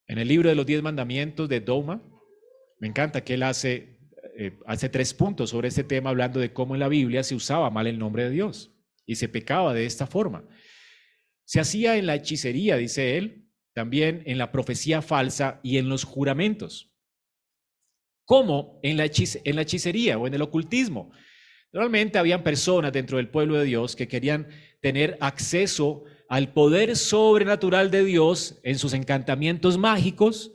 En 0.07 0.19
el 0.19 0.29
libro 0.29 0.51
de 0.51 0.55
los 0.55 0.67
diez 0.67 0.83
mandamientos 0.83 1.49
de 1.49 1.61
Doma, 1.61 2.03
me 2.79 2.89
encanta 2.89 3.25
que 3.25 3.35
él 3.35 3.43
hace 3.43 3.94
eh, 4.37 4.59
hace 4.66 4.89
tres 4.89 5.14
puntos 5.14 5.51
sobre 5.51 5.68
este 5.68 5.85
tema 5.85 6.11
hablando 6.11 6.41
de 6.41 6.53
cómo 6.53 6.74
en 6.74 6.80
la 6.80 6.89
Biblia 6.89 7.22
se 7.22 7.35
usaba 7.35 7.70
mal 7.70 7.87
el 7.87 7.99
nombre 7.99 8.24
de 8.24 8.30
Dios 8.30 8.72
y 9.07 9.16
se 9.16 9.28
pecaba 9.28 9.74
de 9.74 9.87
esta 9.87 10.07
forma. 10.07 10.45
Se 11.45 11.61
hacía 11.61 11.97
en 11.97 12.07
la 12.07 12.16
hechicería, 12.16 12.76
dice 12.76 13.16
él, 13.16 13.49
también 13.74 14.22
en 14.26 14.39
la 14.39 14.51
profecía 14.51 15.03
falsa 15.03 15.61
y 15.62 15.78
en 15.78 15.89
los 15.89 16.05
juramentos. 16.05 16.93
¿Cómo 18.24 18.80
en 18.82 18.97
la, 18.97 19.05
en 19.05 19.57
la 19.57 19.62
hechicería 19.62 20.18
o 20.18 20.26
en 20.26 20.35
el 20.35 20.43
ocultismo? 20.43 21.12
Normalmente 21.72 22.18
habían 22.18 22.43
personas 22.43 22.93
dentro 22.93 23.18
del 23.18 23.28
pueblo 23.28 23.57
de 23.57 23.64
Dios 23.64 23.97
que 23.97 24.09
querían 24.09 24.49
tener 24.80 25.18
acceso 25.20 26.05
al 26.28 26.53
poder 26.53 26.97
sobrenatural 26.97 27.91
de 27.91 28.05
Dios 28.05 28.61
en 28.62 28.78
sus 28.78 28.95
encantamientos 28.95 29.76
mágicos, 29.76 30.53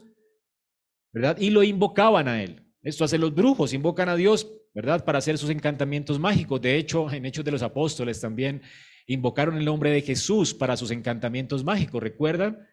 ¿verdad? 1.12 1.38
Y 1.38 1.50
lo 1.50 1.62
invocaban 1.62 2.26
a 2.26 2.42
él. 2.42 2.69
Esto 2.82 3.04
hacen 3.04 3.20
los 3.20 3.34
brujos, 3.34 3.72
invocan 3.74 4.08
a 4.08 4.16
Dios, 4.16 4.50
¿verdad? 4.74 5.04
Para 5.04 5.18
hacer 5.18 5.36
sus 5.36 5.50
encantamientos 5.50 6.18
mágicos. 6.18 6.60
De 6.60 6.76
hecho, 6.76 7.10
en 7.12 7.26
Hechos 7.26 7.44
de 7.44 7.50
los 7.50 7.62
Apóstoles 7.62 8.20
también 8.20 8.62
invocaron 9.06 9.56
el 9.56 9.64
nombre 9.64 9.90
de 9.90 10.02
Jesús 10.02 10.54
para 10.54 10.76
sus 10.76 10.90
encantamientos 10.90 11.64
mágicos. 11.64 12.02
¿Recuerdan? 12.02 12.66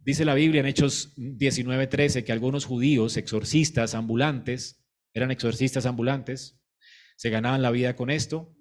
Dice 0.00 0.24
la 0.24 0.34
Biblia 0.34 0.60
en 0.60 0.66
Hechos 0.66 1.14
19:13 1.16 2.22
que 2.22 2.30
algunos 2.30 2.64
judíos, 2.64 3.16
exorcistas 3.16 3.94
ambulantes, 3.94 4.84
eran 5.12 5.32
exorcistas 5.32 5.86
ambulantes, 5.86 6.60
se 7.16 7.30
ganaban 7.30 7.62
la 7.62 7.70
vida 7.70 7.96
con 7.96 8.10
esto, 8.10 8.54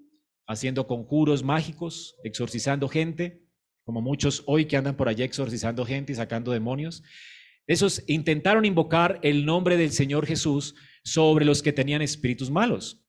haciendo 0.47 0.87
conjuros 0.87 1.43
mágicos, 1.43 2.15
exorcizando 2.23 2.87
gente, 2.87 3.45
como 3.83 4.01
muchos 4.01 4.43
hoy 4.47 4.65
que 4.65 4.77
andan 4.77 4.97
por 4.97 5.09
allá 5.09 5.25
exorcizando 5.25 5.85
gente 5.85 6.13
y 6.13 6.15
sacando 6.15 6.51
demonios. 6.51 7.03
Esos 7.67 8.03
intentaron 8.07 8.65
invocar 8.65 9.19
el 9.23 9.45
nombre 9.45 9.77
del 9.77 9.91
Señor 9.91 10.25
Jesús 10.25 10.75
sobre 11.03 11.45
los 11.45 11.61
que 11.63 11.73
tenían 11.73 12.01
espíritus 12.01 12.49
malos, 12.49 13.05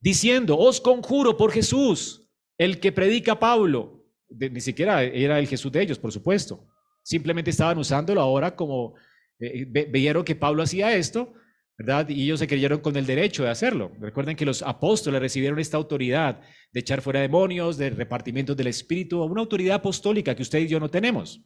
diciendo, 0.00 0.58
os 0.58 0.80
conjuro 0.80 1.36
por 1.36 1.52
Jesús, 1.52 2.30
el 2.58 2.80
que 2.80 2.92
predica 2.92 3.38
Pablo. 3.38 4.06
ni 4.28 4.60
siquiera 4.60 5.02
era 5.02 5.38
el 5.38 5.46
Jesús 5.46 5.72
de 5.72 5.82
ellos, 5.82 5.98
por 5.98 6.12
supuesto. 6.12 6.66
Simplemente 7.02 7.50
estaban 7.50 7.78
usándolo 7.78 8.20
ahora 8.20 8.56
como 8.56 8.94
eh, 9.38 9.66
veyeron 9.66 10.24
que 10.24 10.34
Pablo 10.34 10.62
hacía 10.62 10.94
esto, 10.94 11.34
¿verdad? 11.76 12.08
Y 12.08 12.22
ellos 12.22 12.38
se 12.38 12.46
creyeron 12.46 12.80
con 12.80 12.96
el 12.96 13.04
derecho 13.04 13.42
de 13.42 13.50
hacerlo. 13.50 13.92
Recuerden 14.00 14.36
que 14.36 14.46
los 14.46 14.62
apóstoles 14.62 15.20
recibieron 15.20 15.58
esta 15.58 15.76
autoridad 15.76 16.40
de 16.72 16.80
echar 16.80 17.02
fuera 17.02 17.20
demonios, 17.20 17.76
de 17.76 17.90
repartimiento 17.90 18.54
del 18.54 18.68
Espíritu, 18.68 19.22
una 19.22 19.42
autoridad 19.42 19.76
apostólica 19.76 20.34
que 20.34 20.42
usted 20.42 20.60
y 20.60 20.68
yo 20.68 20.80
no 20.80 20.90
tenemos. 20.90 21.42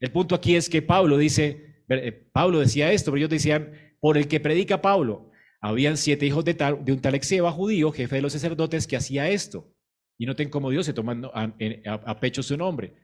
El 0.00 0.12
punto 0.12 0.34
aquí 0.34 0.56
es 0.56 0.68
que 0.68 0.82
Pablo 0.82 1.18
dice, 1.18 1.84
eh, 1.88 2.12
Pablo 2.32 2.60
decía 2.60 2.92
esto, 2.92 3.10
pero 3.10 3.18
ellos 3.18 3.30
decían, 3.30 3.72
por 4.00 4.18
el 4.18 4.28
que 4.28 4.40
predica 4.40 4.82
Pablo, 4.82 5.30
habían 5.60 5.96
siete 5.96 6.26
hijos 6.26 6.44
de, 6.44 6.54
tal, 6.54 6.84
de 6.84 6.92
un 6.92 7.00
tal 7.00 7.14
Exeba 7.14 7.50
judío, 7.50 7.90
jefe 7.90 8.16
de 8.16 8.22
los 8.22 8.34
sacerdotes, 8.34 8.86
que 8.86 8.96
hacía 8.96 9.30
esto. 9.30 9.72
Y 10.18 10.26
noten 10.26 10.50
cómo 10.50 10.70
Dios 10.70 10.86
se 10.86 10.92
toma 10.92 11.18
a, 11.32 12.20
pecho 12.20 12.42
su 12.42 12.56
nombre. 12.56 12.94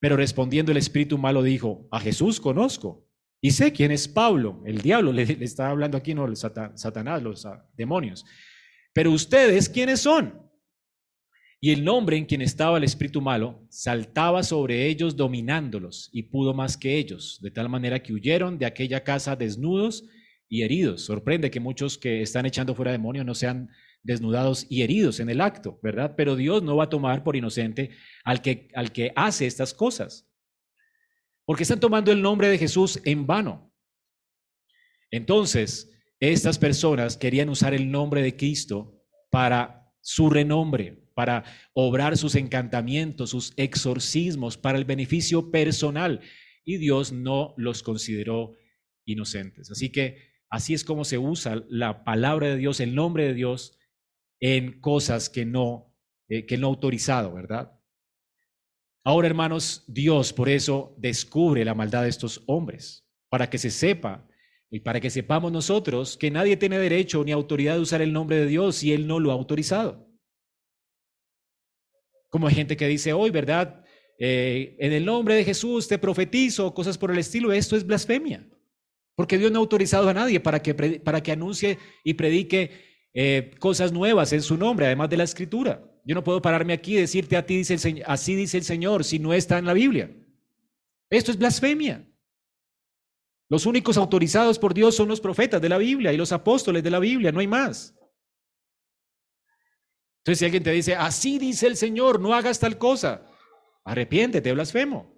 Pero 0.00 0.16
respondiendo 0.16 0.70
el 0.70 0.78
espíritu 0.78 1.18
malo 1.18 1.42
dijo, 1.42 1.88
a 1.90 1.98
Jesús 1.98 2.40
conozco 2.40 3.08
y 3.40 3.50
sé 3.50 3.72
quién 3.72 3.90
es 3.90 4.06
Pablo. 4.06 4.62
El 4.64 4.80
diablo 4.80 5.12
le, 5.12 5.22
está 5.24 5.70
hablando 5.70 5.98
aquí, 5.98 6.14
no, 6.14 6.32
Satanás, 6.36 7.22
los 7.22 7.44
ah, 7.44 7.66
demonios. 7.76 8.24
Pero 8.92 9.10
ustedes, 9.10 9.68
¿quiénes 9.68 10.00
son? 10.00 10.47
Y 11.60 11.72
el 11.72 11.84
nombre 11.84 12.16
en 12.16 12.24
quien 12.24 12.40
estaba 12.40 12.78
el 12.78 12.84
espíritu 12.84 13.20
malo 13.20 13.66
saltaba 13.68 14.44
sobre 14.44 14.86
ellos 14.86 15.16
dominándolos 15.16 16.08
y 16.12 16.24
pudo 16.24 16.54
más 16.54 16.76
que 16.76 16.96
ellos, 16.96 17.40
de 17.42 17.50
tal 17.50 17.68
manera 17.68 18.00
que 18.00 18.12
huyeron 18.12 18.58
de 18.58 18.66
aquella 18.66 19.02
casa 19.02 19.34
desnudos 19.34 20.04
y 20.48 20.62
heridos. 20.62 21.04
Sorprende 21.04 21.50
que 21.50 21.58
muchos 21.58 21.98
que 21.98 22.22
están 22.22 22.46
echando 22.46 22.76
fuera 22.76 22.92
demonios 22.92 23.26
no 23.26 23.34
sean 23.34 23.70
desnudados 24.04 24.66
y 24.70 24.82
heridos 24.82 25.18
en 25.18 25.30
el 25.30 25.40
acto, 25.40 25.80
¿verdad? 25.82 26.14
Pero 26.16 26.36
Dios 26.36 26.62
no 26.62 26.76
va 26.76 26.84
a 26.84 26.88
tomar 26.88 27.24
por 27.24 27.34
inocente 27.34 27.90
al 28.24 28.40
que, 28.40 28.68
al 28.74 28.92
que 28.92 29.12
hace 29.16 29.46
estas 29.46 29.74
cosas, 29.74 30.30
porque 31.44 31.64
están 31.64 31.80
tomando 31.80 32.12
el 32.12 32.22
nombre 32.22 32.48
de 32.48 32.58
Jesús 32.58 33.00
en 33.04 33.26
vano. 33.26 33.74
Entonces, 35.10 35.90
estas 36.20 36.58
personas 36.58 37.16
querían 37.16 37.48
usar 37.48 37.74
el 37.74 37.90
nombre 37.90 38.22
de 38.22 38.36
Cristo 38.36 39.02
para 39.30 39.92
su 40.00 40.30
renombre, 40.30 41.07
para 41.18 41.42
obrar 41.72 42.16
sus 42.16 42.36
encantamientos, 42.36 43.30
sus 43.30 43.52
exorcismos, 43.56 44.56
para 44.56 44.78
el 44.78 44.84
beneficio 44.84 45.50
personal. 45.50 46.20
Y 46.64 46.76
Dios 46.76 47.10
no 47.10 47.54
los 47.56 47.82
consideró 47.82 48.52
inocentes. 49.04 49.68
Así 49.72 49.90
que 49.90 50.18
así 50.48 50.74
es 50.74 50.84
como 50.84 51.04
se 51.04 51.18
usa 51.18 51.64
la 51.68 52.04
palabra 52.04 52.46
de 52.46 52.56
Dios, 52.56 52.78
el 52.78 52.94
nombre 52.94 53.24
de 53.24 53.34
Dios, 53.34 53.80
en 54.38 54.80
cosas 54.80 55.28
que 55.28 55.44
no, 55.44 55.92
eh, 56.28 56.46
que 56.46 56.56
no 56.56 56.68
autorizado, 56.68 57.34
¿verdad? 57.34 57.72
Ahora, 59.02 59.26
hermanos, 59.26 59.82
Dios 59.88 60.32
por 60.32 60.48
eso 60.48 60.94
descubre 60.98 61.64
la 61.64 61.74
maldad 61.74 62.04
de 62.04 62.10
estos 62.10 62.44
hombres, 62.46 63.08
para 63.28 63.50
que 63.50 63.58
se 63.58 63.72
sepa 63.72 64.28
y 64.70 64.78
para 64.78 65.00
que 65.00 65.10
sepamos 65.10 65.50
nosotros 65.50 66.16
que 66.16 66.30
nadie 66.30 66.56
tiene 66.56 66.78
derecho 66.78 67.24
ni 67.24 67.32
autoridad 67.32 67.74
de 67.74 67.80
usar 67.80 68.02
el 68.02 68.12
nombre 68.12 68.36
de 68.36 68.46
Dios 68.46 68.76
si 68.76 68.92
Él 68.92 69.08
no 69.08 69.18
lo 69.18 69.32
ha 69.32 69.34
autorizado. 69.34 70.07
Como 72.28 72.46
hay 72.46 72.54
gente 72.54 72.76
que 72.76 72.86
dice 72.86 73.12
hoy, 73.12 73.30
¿verdad? 73.30 73.84
Eh, 74.18 74.76
en 74.78 74.92
el 74.92 75.04
nombre 75.04 75.34
de 75.34 75.44
Jesús 75.44 75.88
te 75.88 75.98
profetizo, 75.98 76.74
cosas 76.74 76.98
por 76.98 77.10
el 77.10 77.18
estilo. 77.18 77.52
Esto 77.52 77.76
es 77.76 77.86
blasfemia. 77.86 78.46
Porque 79.14 79.38
Dios 79.38 79.50
no 79.50 79.58
ha 79.58 79.60
autorizado 79.60 80.08
a 80.08 80.14
nadie 80.14 80.40
para 80.40 80.62
que, 80.62 80.74
para 80.74 81.22
que 81.22 81.32
anuncie 81.32 81.78
y 82.04 82.14
predique 82.14 82.70
eh, 83.14 83.50
cosas 83.58 83.92
nuevas 83.92 84.32
en 84.32 84.42
su 84.42 84.56
nombre, 84.56 84.86
además 84.86 85.10
de 85.10 85.16
la 85.16 85.24
escritura. 85.24 85.84
Yo 86.04 86.14
no 86.14 86.22
puedo 86.22 86.40
pararme 86.40 86.72
aquí 86.72 86.96
y 86.96 87.00
decirte 87.00 87.36
a 87.36 87.44
ti, 87.44 87.56
dice 87.56 87.74
el, 87.74 88.02
así 88.06 88.34
dice 88.34 88.58
el 88.58 88.64
Señor, 88.64 89.04
si 89.04 89.18
no 89.18 89.34
está 89.34 89.58
en 89.58 89.64
la 89.64 89.72
Biblia. 89.72 90.14
Esto 91.10 91.30
es 91.30 91.38
blasfemia. 91.38 92.08
Los 93.50 93.66
únicos 93.66 93.96
autorizados 93.96 94.58
por 94.58 94.74
Dios 94.74 94.94
son 94.94 95.08
los 95.08 95.20
profetas 95.20 95.60
de 95.60 95.68
la 95.68 95.78
Biblia 95.78 96.12
y 96.12 96.16
los 96.16 96.32
apóstoles 96.32 96.82
de 96.82 96.90
la 96.90 96.98
Biblia, 96.98 97.32
no 97.32 97.40
hay 97.40 97.46
más. 97.46 97.97
Entonces 100.28 100.40
si 100.40 100.44
alguien 100.44 100.62
te 100.62 100.72
dice, 100.72 100.94
así 100.94 101.38
dice 101.38 101.66
el 101.66 101.74
Señor, 101.74 102.20
no 102.20 102.34
hagas 102.34 102.60
tal 102.60 102.76
cosa, 102.76 103.24
arrepiéntete, 103.82 104.52
blasfemo. 104.52 105.10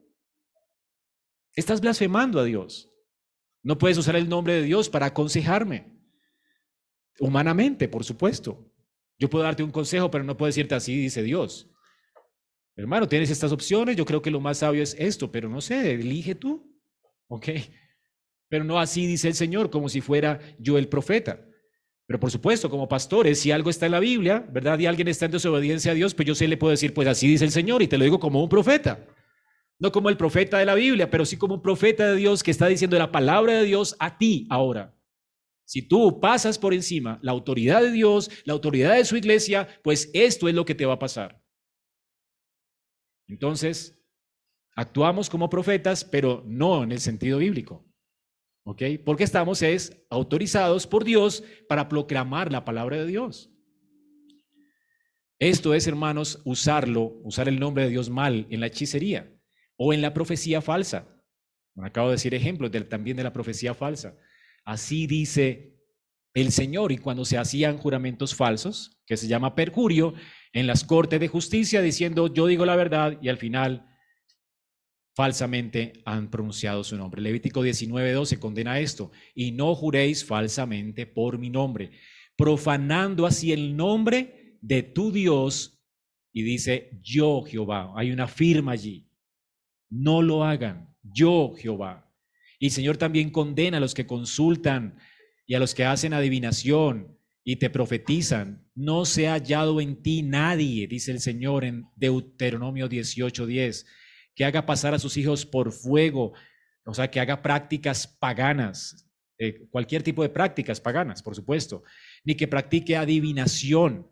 Estás 1.56 1.80
blasfemando 1.80 2.38
a 2.38 2.44
Dios. 2.44 2.92
No 3.64 3.76
puedes 3.76 3.98
usar 3.98 4.14
el 4.14 4.28
nombre 4.28 4.52
de 4.52 4.62
Dios 4.62 4.88
para 4.88 5.06
aconsejarme. 5.06 6.00
Humanamente, 7.18 7.88
por 7.88 8.04
supuesto. 8.04 8.72
Yo 9.18 9.28
puedo 9.28 9.42
darte 9.42 9.64
un 9.64 9.72
consejo, 9.72 10.12
pero 10.12 10.22
no 10.22 10.36
puedo 10.36 10.46
decirte 10.46 10.76
así, 10.76 10.96
dice 10.96 11.24
Dios. 11.24 11.68
Hermano, 12.76 13.08
tienes 13.08 13.30
estas 13.30 13.50
opciones, 13.50 13.96
yo 13.96 14.04
creo 14.04 14.22
que 14.22 14.30
lo 14.30 14.38
más 14.38 14.58
sabio 14.58 14.80
es 14.80 14.94
esto, 14.96 15.32
pero 15.32 15.48
no 15.48 15.60
sé, 15.60 15.90
elige 15.90 16.36
tú. 16.36 16.72
¿Ok? 17.26 17.48
Pero 18.48 18.62
no 18.62 18.78
así 18.78 19.08
dice 19.08 19.26
el 19.26 19.34
Señor, 19.34 19.70
como 19.70 19.88
si 19.88 20.02
fuera 20.02 20.38
yo 20.60 20.78
el 20.78 20.86
profeta. 20.86 21.49
Pero 22.10 22.18
por 22.18 22.32
supuesto, 22.32 22.68
como 22.68 22.88
pastores, 22.88 23.38
si 23.38 23.52
algo 23.52 23.70
está 23.70 23.86
en 23.86 23.92
la 23.92 24.00
Biblia, 24.00 24.44
¿verdad? 24.50 24.76
Y 24.80 24.86
alguien 24.86 25.06
está 25.06 25.26
en 25.26 25.30
desobediencia 25.30 25.92
a 25.92 25.94
Dios, 25.94 26.12
pues 26.12 26.26
yo 26.26 26.34
sí 26.34 26.44
le 26.48 26.56
puedo 26.56 26.72
decir, 26.72 26.92
pues 26.92 27.06
así 27.06 27.28
dice 27.28 27.44
el 27.44 27.52
Señor, 27.52 27.82
y 27.82 27.86
te 27.86 27.96
lo 27.96 28.02
digo 28.02 28.18
como 28.18 28.42
un 28.42 28.48
profeta. 28.48 29.06
No 29.78 29.92
como 29.92 30.08
el 30.08 30.16
profeta 30.16 30.58
de 30.58 30.64
la 30.64 30.74
Biblia, 30.74 31.08
pero 31.08 31.24
sí 31.24 31.36
como 31.36 31.54
un 31.54 31.62
profeta 31.62 32.08
de 32.08 32.16
Dios 32.16 32.42
que 32.42 32.50
está 32.50 32.66
diciendo 32.66 32.98
la 32.98 33.12
palabra 33.12 33.52
de 33.52 33.62
Dios 33.62 33.94
a 34.00 34.18
ti 34.18 34.48
ahora. 34.50 34.92
Si 35.64 35.82
tú 35.82 36.18
pasas 36.18 36.58
por 36.58 36.74
encima 36.74 37.20
la 37.22 37.30
autoridad 37.30 37.80
de 37.80 37.92
Dios, 37.92 38.28
la 38.42 38.54
autoridad 38.54 38.96
de 38.96 39.04
su 39.04 39.16
iglesia, 39.16 39.68
pues 39.84 40.10
esto 40.12 40.48
es 40.48 40.54
lo 40.56 40.64
que 40.64 40.74
te 40.74 40.86
va 40.86 40.94
a 40.94 40.98
pasar. 40.98 41.40
Entonces, 43.28 44.02
actuamos 44.74 45.30
como 45.30 45.48
profetas, 45.48 46.02
pero 46.02 46.42
no 46.44 46.82
en 46.82 46.90
el 46.90 46.98
sentido 46.98 47.38
bíblico. 47.38 47.88
¿Ok? 48.64 48.82
Porque 49.04 49.24
estamos 49.24 49.62
es 49.62 50.04
autorizados 50.10 50.86
por 50.86 51.04
Dios 51.04 51.42
para 51.68 51.88
proclamar 51.88 52.52
la 52.52 52.64
palabra 52.64 52.98
de 52.98 53.06
Dios. 53.06 53.50
Esto 55.38 55.72
es, 55.72 55.86
hermanos, 55.86 56.42
usarlo, 56.44 57.18
usar 57.24 57.48
el 57.48 57.58
nombre 57.58 57.84
de 57.84 57.90
Dios 57.90 58.10
mal 58.10 58.46
en 58.50 58.60
la 58.60 58.66
hechicería 58.66 59.32
o 59.76 59.94
en 59.94 60.02
la 60.02 60.12
profecía 60.12 60.60
falsa. 60.60 61.08
acabo 61.82 62.08
de 62.08 62.16
decir 62.16 62.34
ejemplos 62.34 62.70
también 62.88 63.16
de 63.16 63.22
la 63.22 63.32
profecía 63.32 63.72
falsa. 63.72 64.18
Así 64.64 65.06
dice 65.06 65.78
el 66.34 66.52
Señor. 66.52 66.92
Y 66.92 66.98
cuando 66.98 67.24
se 67.24 67.38
hacían 67.38 67.78
juramentos 67.78 68.34
falsos, 68.34 69.00
que 69.06 69.16
se 69.16 69.28
llama 69.28 69.54
perjurio, 69.54 70.12
en 70.52 70.66
las 70.66 70.84
cortes 70.84 71.20
de 71.20 71.28
justicia 71.28 71.80
diciendo 71.80 72.32
yo 72.32 72.46
digo 72.46 72.66
la 72.66 72.76
verdad 72.76 73.18
y 73.22 73.28
al 73.28 73.38
final 73.38 73.89
falsamente 75.20 75.92
han 76.06 76.30
pronunciado 76.30 76.82
su 76.82 76.96
nombre. 76.96 77.20
Levítico 77.20 77.62
19.12 77.62 78.38
condena 78.38 78.80
esto. 78.80 79.10
Y 79.34 79.52
no 79.52 79.74
juréis 79.74 80.24
falsamente 80.24 81.04
por 81.04 81.36
mi 81.36 81.50
nombre, 81.50 81.90
profanando 82.36 83.26
así 83.26 83.52
el 83.52 83.76
nombre 83.76 84.56
de 84.62 84.82
tu 84.82 85.12
Dios. 85.12 85.78
Y 86.32 86.42
dice, 86.42 86.98
yo 87.02 87.42
Jehová. 87.42 87.92
Hay 87.96 88.12
una 88.12 88.28
firma 88.28 88.72
allí. 88.72 89.10
No 89.90 90.22
lo 90.22 90.42
hagan. 90.42 90.96
Yo 91.02 91.52
Jehová. 91.54 92.10
Y 92.58 92.66
el 92.68 92.72
Señor 92.72 92.96
también 92.96 93.28
condena 93.28 93.76
a 93.76 93.80
los 93.80 93.92
que 93.92 94.06
consultan 94.06 94.96
y 95.46 95.54
a 95.54 95.58
los 95.58 95.74
que 95.74 95.84
hacen 95.84 96.14
adivinación 96.14 97.18
y 97.44 97.56
te 97.56 97.68
profetizan. 97.68 98.66
No 98.74 99.04
se 99.04 99.28
ha 99.28 99.32
hallado 99.32 99.82
en 99.82 100.00
ti 100.00 100.22
nadie, 100.22 100.86
dice 100.86 101.12
el 101.12 101.20
Señor 101.20 101.66
en 101.66 101.84
Deuteronomio 101.94 102.88
18:10, 102.88 103.84
que 104.34 104.44
haga 104.44 104.66
pasar 104.66 104.94
a 104.94 104.98
sus 104.98 105.16
hijos 105.16 105.44
por 105.44 105.72
fuego, 105.72 106.32
o 106.84 106.94
sea, 106.94 107.10
que 107.10 107.20
haga 107.20 107.42
prácticas 107.42 108.06
paganas, 108.06 109.08
eh, 109.38 109.66
cualquier 109.70 110.02
tipo 110.02 110.22
de 110.22 110.28
prácticas 110.28 110.80
paganas, 110.80 111.22
por 111.22 111.34
supuesto, 111.34 111.82
ni 112.24 112.34
que 112.34 112.48
practique 112.48 112.96
adivinación. 112.96 114.06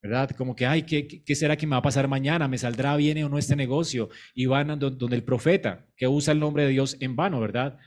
¿verdad? 0.00 0.30
Como 0.30 0.54
que, 0.54 0.64
ay, 0.64 0.82
¿qué, 0.82 1.08
¿qué, 1.08 1.34
será 1.34 1.56
que 1.56 1.66
me 1.66 1.72
va 1.72 1.78
a 1.78 1.82
pasar 1.82 2.06
mañana? 2.06 2.46
¿Me 2.46 2.56
saldrá 2.56 2.96
bien 2.96 3.22
o 3.24 3.28
no 3.28 3.36
este 3.36 3.56
negocio? 3.56 4.10
Y 4.32 4.46
van 4.46 4.78
donde 4.78 5.16
el 5.16 5.24
profeta, 5.24 5.88
que 5.96 6.06
usa 6.06 6.32
el 6.32 6.38
nombre 6.38 6.64
de 6.64 6.70
Dios 6.70 6.96
en 7.00 7.16
vano, 7.16 7.40
¿verdad? 7.40 7.78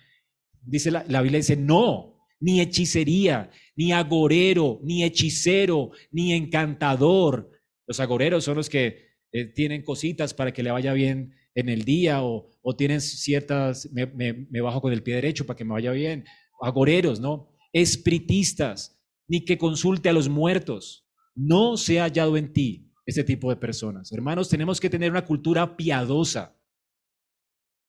Dice 0.62 0.92
la, 0.92 1.06
la 1.08 1.22
Biblia, 1.22 1.40
dice, 1.40 1.56
no, 1.56 2.22
ni 2.42 2.60
hechicería, 2.60 3.50
ni 3.76 3.94
agorero, 3.94 4.80
ni 4.84 5.04
hechicero, 5.04 5.92
ni 6.12 6.34
encantador. 6.34 7.50
Los 7.88 8.00
agoreros 8.00 8.44
son 8.44 8.58
los 8.58 8.70
que 8.70 9.12
eh, 9.32 9.46
tienen 9.46 9.84
cositas 9.84 10.34
para 10.34 10.52
que 10.52 10.64
le 10.64 10.72
vaya 10.72 10.92
bien 10.94 11.34
en 11.56 11.70
el 11.70 11.84
día 11.84 12.24
o, 12.24 12.50
o 12.62 12.76
tienen 12.76 13.02
ciertas, 13.02 13.90
me, 13.92 14.06
me 14.06 14.62
bajo 14.62 14.82
con 14.82 14.94
el 14.94 15.04
pie 15.04 15.16
derecho 15.16 15.46
para 15.46 15.58
que 15.58 15.66
me 15.66 15.74
vaya 15.74 15.92
bien. 15.92 16.26
Agoreros, 16.62 17.20
¿no? 17.20 17.50
Espiritistas, 17.74 19.02
ni 19.28 19.46
que 19.46 19.58
consulte 19.58 20.10
a 20.10 20.14
los 20.14 20.30
muertos 20.30 21.08
no 21.36 21.78
se 21.78 22.00
ha 22.00 22.04
hallado 22.04 22.38
en 22.38 22.54
ti 22.54 22.92
este 23.06 23.24
tipo 23.24 23.50
de 23.50 23.56
personas. 23.56 24.12
Hermanos, 24.12 24.50
tenemos 24.50 24.80
que 24.80 24.90
tener 24.90 25.12
una 25.12 25.26
cultura 25.26 25.76
piadosa. 25.76 26.58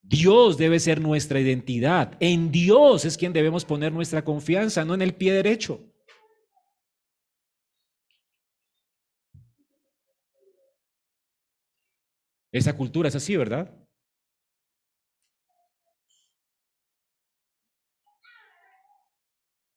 Dios 0.01 0.57
debe 0.57 0.79
ser 0.79 0.99
nuestra 0.99 1.39
identidad. 1.39 2.17
En 2.19 2.51
Dios 2.51 3.05
es 3.05 3.17
quien 3.17 3.31
debemos 3.31 3.63
poner 3.63 3.93
nuestra 3.93 4.23
confianza, 4.23 4.83
no 4.83 4.93
en 4.93 5.01
el 5.01 5.15
pie 5.15 5.33
derecho. 5.33 5.92
Esa 12.53 12.77
cultura 12.77 13.09
es 13.09 13.15
así, 13.15 13.35
¿verdad? 13.35 13.75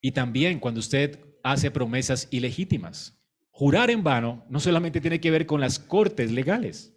Y 0.03 0.13
también 0.13 0.61
cuando 0.61 0.79
usted 0.79 1.19
hace 1.43 1.71
promesas 1.71 2.29
ilegítimas. 2.31 3.19
Jurar 3.51 3.91
en 3.91 4.05
vano 4.05 4.45
no 4.51 4.61
solamente 4.61 5.01
tiene 5.01 5.21
que 5.21 5.31
ver 5.31 5.47
con 5.47 5.61
las 5.61 5.79
cortes 5.79 6.31
legales. 6.31 6.93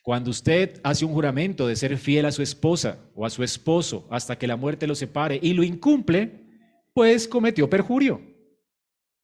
Cuando 0.00 0.30
usted 0.30 0.80
hace 0.82 1.04
un 1.04 1.12
juramento 1.12 1.66
de 1.66 1.76
ser 1.76 1.98
fiel 1.98 2.24
a 2.24 2.32
su 2.32 2.40
esposa 2.40 2.98
o 3.14 3.26
a 3.26 3.30
su 3.30 3.42
esposo 3.42 4.08
hasta 4.10 4.38
que 4.38 4.46
la 4.46 4.56
muerte 4.56 4.86
lo 4.86 4.94
separe 4.94 5.38
y 5.42 5.52
lo 5.52 5.62
incumple, 5.62 6.46
pues 6.94 7.28
cometió 7.28 7.68
perjurio. 7.68 8.22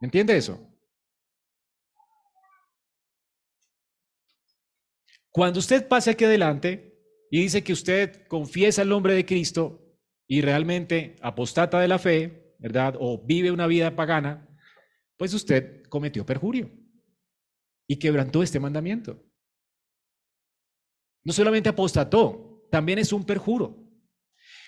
¿Entiende 0.01 0.37
eso? 0.37 0.74
Cuando 5.35 5.59
usted 5.59 5.89
pase 5.89 6.13
aquí 6.13 6.25
adelante 6.25 6.97
y 7.29 7.41
dice 7.41 7.65
que 7.65 7.73
usted 7.73 8.25
confiesa 8.29 8.83
el 8.83 8.89
nombre 8.89 9.15
de 9.15 9.27
Cristo 9.27 9.85
y 10.29 10.41
realmente 10.43 11.17
apostata 11.23 11.81
de 11.81 11.89
la 11.89 11.99
fe, 11.99 12.55
¿verdad? 12.61 12.95
O 13.01 13.21
vive 13.27 13.51
una 13.51 13.67
vida 13.67 13.97
pagana, 13.97 14.49
pues 15.17 15.35
usted 15.35 15.83
cometió 15.89 16.25
perjurio 16.25 16.71
y 17.89 17.99
quebrantó 17.99 18.45
este 18.45 18.61
mandamiento. 18.61 19.21
No 21.25 21.33
solamente 21.33 21.69
apostató, 21.69 22.69
también 22.71 23.01
es 23.01 23.13
un 23.13 23.25
perjuro. 23.25 23.77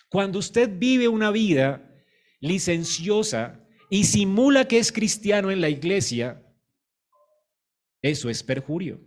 Cuando 0.09 0.41
usted 0.41 0.69
vive 0.77 1.07
una 1.07 1.31
vida 1.31 1.95
licenciosa 2.41 3.64
y 3.89 4.03
simula 4.03 4.67
que 4.67 4.79
es 4.79 4.91
cristiano 4.91 5.53
en 5.53 5.61
la 5.61 5.69
iglesia, 5.69 6.45
eso 8.03 8.29
es 8.29 8.43
perjurio, 8.43 9.01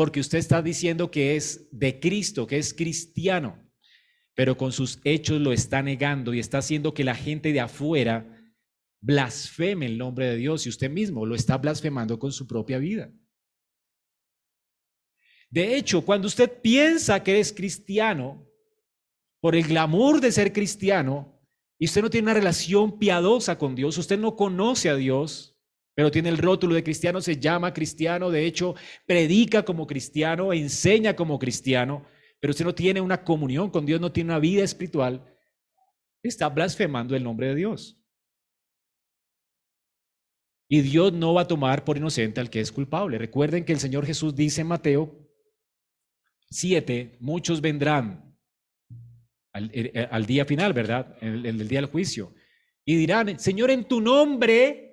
porque 0.00 0.20
usted 0.20 0.38
está 0.38 0.62
diciendo 0.62 1.10
que 1.10 1.36
es 1.36 1.68
de 1.72 2.00
Cristo, 2.00 2.46
que 2.46 2.56
es 2.56 2.72
cristiano, 2.72 3.62
pero 4.34 4.56
con 4.56 4.72
sus 4.72 4.98
hechos 5.04 5.38
lo 5.42 5.52
está 5.52 5.82
negando 5.82 6.32
y 6.32 6.40
está 6.40 6.56
haciendo 6.56 6.94
que 6.94 7.04
la 7.04 7.14
gente 7.14 7.52
de 7.52 7.60
afuera 7.60 8.26
blasfeme 9.02 9.84
el 9.84 9.98
nombre 9.98 10.24
de 10.24 10.36
Dios 10.36 10.64
y 10.64 10.70
usted 10.70 10.88
mismo 10.88 11.26
lo 11.26 11.34
está 11.34 11.58
blasfemando 11.58 12.18
con 12.18 12.32
su 12.32 12.46
propia 12.46 12.78
vida. 12.78 13.12
De 15.50 15.76
hecho, 15.76 16.02
cuando 16.02 16.28
usted 16.28 16.50
piensa 16.62 17.22
que 17.22 17.38
es 17.38 17.52
cristiano, 17.52 18.48
por 19.38 19.54
el 19.54 19.64
glamour 19.64 20.22
de 20.22 20.32
ser 20.32 20.54
cristiano, 20.54 21.38
y 21.78 21.84
usted 21.84 22.00
no 22.00 22.08
tiene 22.08 22.24
una 22.24 22.40
relación 22.40 22.98
piadosa 22.98 23.58
con 23.58 23.74
Dios, 23.74 23.98
usted 23.98 24.18
no 24.18 24.34
conoce 24.34 24.88
a 24.88 24.96
Dios, 24.96 25.49
pero 25.94 26.10
tiene 26.10 26.28
el 26.28 26.38
rótulo 26.38 26.74
de 26.74 26.84
cristiano, 26.84 27.20
se 27.20 27.36
llama 27.36 27.72
cristiano, 27.72 28.30
de 28.30 28.46
hecho, 28.46 28.74
predica 29.06 29.64
como 29.64 29.86
cristiano, 29.86 30.52
enseña 30.52 31.14
como 31.16 31.38
cristiano, 31.38 32.06
pero 32.40 32.52
usted 32.52 32.64
no 32.64 32.74
tiene 32.74 33.00
una 33.00 33.22
comunión 33.24 33.70
con 33.70 33.84
Dios, 33.84 34.00
no 34.00 34.12
tiene 34.12 34.30
una 34.30 34.38
vida 34.38 34.62
espiritual, 34.62 35.24
está 36.22 36.48
blasfemando 36.48 37.14
el 37.16 37.24
nombre 37.24 37.48
de 37.48 37.54
Dios. 37.54 37.96
Y 40.68 40.82
Dios 40.82 41.12
no 41.12 41.34
va 41.34 41.42
a 41.42 41.48
tomar 41.48 41.84
por 41.84 41.96
inocente 41.96 42.40
al 42.40 42.48
que 42.48 42.60
es 42.60 42.70
culpable. 42.70 43.18
Recuerden 43.18 43.64
que 43.64 43.72
el 43.72 43.80
Señor 43.80 44.06
Jesús 44.06 44.36
dice 44.36 44.60
en 44.60 44.68
Mateo 44.68 45.28
7, 46.50 47.16
muchos 47.20 47.60
vendrán 47.60 48.36
eh, 49.52 49.90
eh, 49.94 50.08
al, 50.10 50.26
día 50.26 50.44
final, 50.44 50.72
¿verdad? 50.72 51.16
El, 51.20 51.44
el 51.44 51.66
día 51.66 51.80
del 51.80 51.90
juicio. 51.90 52.32
Y 52.84 52.94
dirán, 52.94 53.40
Señor, 53.40 53.70
en 53.72 53.84
tu 53.84 54.00
nombre 54.00 54.89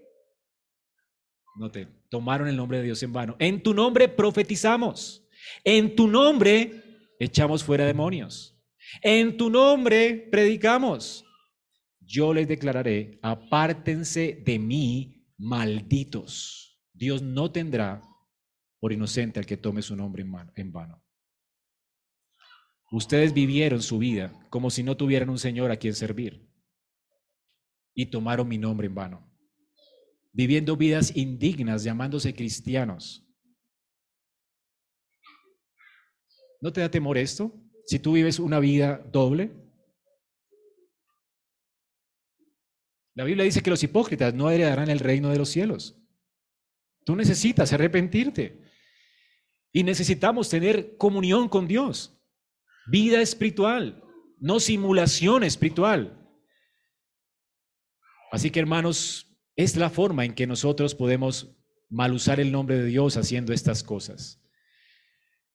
Note, 1.57 1.87
tomaron 2.09 2.47
el 2.47 2.55
nombre 2.55 2.77
de 2.77 2.85
Dios 2.85 3.01
en 3.03 3.13
vano. 3.13 3.35
En 3.39 3.61
tu 3.61 3.73
nombre 3.73 4.07
profetizamos. 4.07 5.27
En 5.63 5.95
tu 5.95 6.07
nombre 6.07 6.83
echamos 7.19 7.63
fuera 7.63 7.85
demonios. 7.85 8.55
En 9.01 9.37
tu 9.37 9.49
nombre 9.49 10.27
predicamos. 10.31 11.25
Yo 11.99 12.33
les 12.33 12.47
declararé, 12.47 13.19
apártense 13.21 14.41
de 14.45 14.59
mí, 14.59 15.27
malditos. 15.37 16.79
Dios 16.93 17.21
no 17.21 17.51
tendrá 17.51 18.01
por 18.79 18.93
inocente 18.93 19.39
al 19.39 19.45
que 19.45 19.57
tome 19.57 19.81
su 19.81 19.95
nombre 19.95 20.25
en 20.55 20.71
vano. 20.71 21.03
Ustedes 22.91 23.33
vivieron 23.33 23.81
su 23.81 23.97
vida 23.97 24.31
como 24.49 24.69
si 24.69 24.83
no 24.83 24.95
tuvieran 24.95 25.29
un 25.29 25.39
Señor 25.39 25.71
a 25.71 25.77
quien 25.77 25.93
servir 25.93 26.47
y 27.93 28.05
tomaron 28.05 28.47
mi 28.47 28.57
nombre 28.57 28.87
en 28.87 28.95
vano, 28.95 29.26
viviendo 30.37 30.77
vidas 30.77 31.15
indignas, 31.15 31.83
llamándose 31.83 32.31
cristianos. 32.31 33.27
¿No 36.61 36.71
te 36.71 36.79
da 36.79 36.91
temor 36.91 37.17
esto? 37.17 37.51
Si 37.87 37.97
tú 37.97 38.11
vives 38.13 38.37
una 38.37 38.59
vida 38.59 38.99
doble. 39.11 39.51
La 43.15 43.23
Biblia 43.23 43.45
dice 43.45 43.63
que 43.63 43.71
los 43.71 43.81
hipócritas 43.81 44.35
no 44.35 44.51
heredarán 44.51 44.91
el 44.91 44.99
reino 44.99 45.29
de 45.29 45.39
los 45.39 45.49
cielos. 45.49 45.99
Tú 47.03 47.15
necesitas 47.15 47.73
arrepentirte. 47.73 48.61
Y 49.71 49.81
necesitamos 49.81 50.49
tener 50.49 50.97
comunión 50.97 51.49
con 51.49 51.67
Dios. 51.67 52.15
Vida 52.85 53.21
espiritual, 53.21 54.03
no 54.37 54.59
simulación 54.59 55.43
espiritual. 55.43 56.29
Así 58.31 58.51
que 58.51 58.59
hermanos, 58.59 59.26
es 59.57 59.75
la 59.75 59.89
forma 59.89 60.23
en 60.23 60.33
que 60.33 60.47
nosotros 60.47 60.95
podemos 60.95 61.57
mal 61.89 62.13
usar 62.13 62.39
el 62.39 62.51
nombre 62.51 62.77
de 62.77 62.85
Dios 62.85 63.17
haciendo 63.17 63.51
estas 63.51 63.83
cosas. 63.83 64.41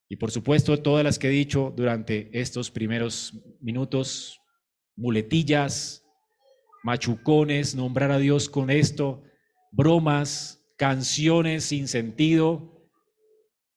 Y 0.09 0.17
por 0.17 0.31
supuesto, 0.31 0.79
todas 0.79 1.05
las 1.05 1.19
que 1.19 1.29
he 1.29 1.31
dicho 1.31 1.73
durante 1.75 2.29
estos 2.39 2.71
primeros 2.71 3.41
minutos, 3.61 4.41
muletillas, 4.97 6.05
machucones, 6.83 7.75
nombrar 7.75 8.11
a 8.11 8.19
Dios 8.19 8.51
con 8.51 8.71
esto, 8.71 9.23
bromas, 9.71 10.63
canciones 10.77 11.65
sin 11.65 11.87
sentido, 11.87 12.91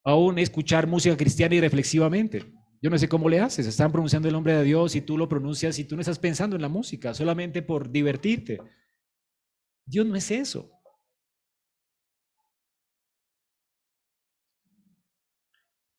aún 0.04 0.40
escuchar 0.40 0.88
música 0.88 1.16
cristiana 1.16 1.56
y 1.56 1.62
reflexivamente. 1.62 2.44
Yo 2.82 2.90
no 2.90 2.98
sé 2.98 3.08
cómo 3.08 3.30
le 3.30 3.40
haces, 3.40 3.68
están 3.68 3.92
pronunciando 3.92 4.28
el 4.28 4.34
nombre 4.34 4.54
de 4.54 4.64
Dios 4.64 4.96
y 4.96 5.02
tú 5.02 5.18
lo 5.18 5.30
pronuncias 5.30 5.78
y 5.80 5.86
tú 5.86 5.96
no 5.96 6.02
estás 6.02 6.20
pensando 6.20 6.56
en 6.56 6.62
la 6.64 6.70
música, 6.70 7.14
solamente 7.14 7.62
por 7.62 7.92
divertirte. 7.92 8.60
Dios 9.86 10.06
no 10.06 10.16
es 10.16 10.32
eso. 10.32 10.72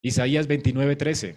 Isaías 0.02 0.46
29:13. 0.46 1.36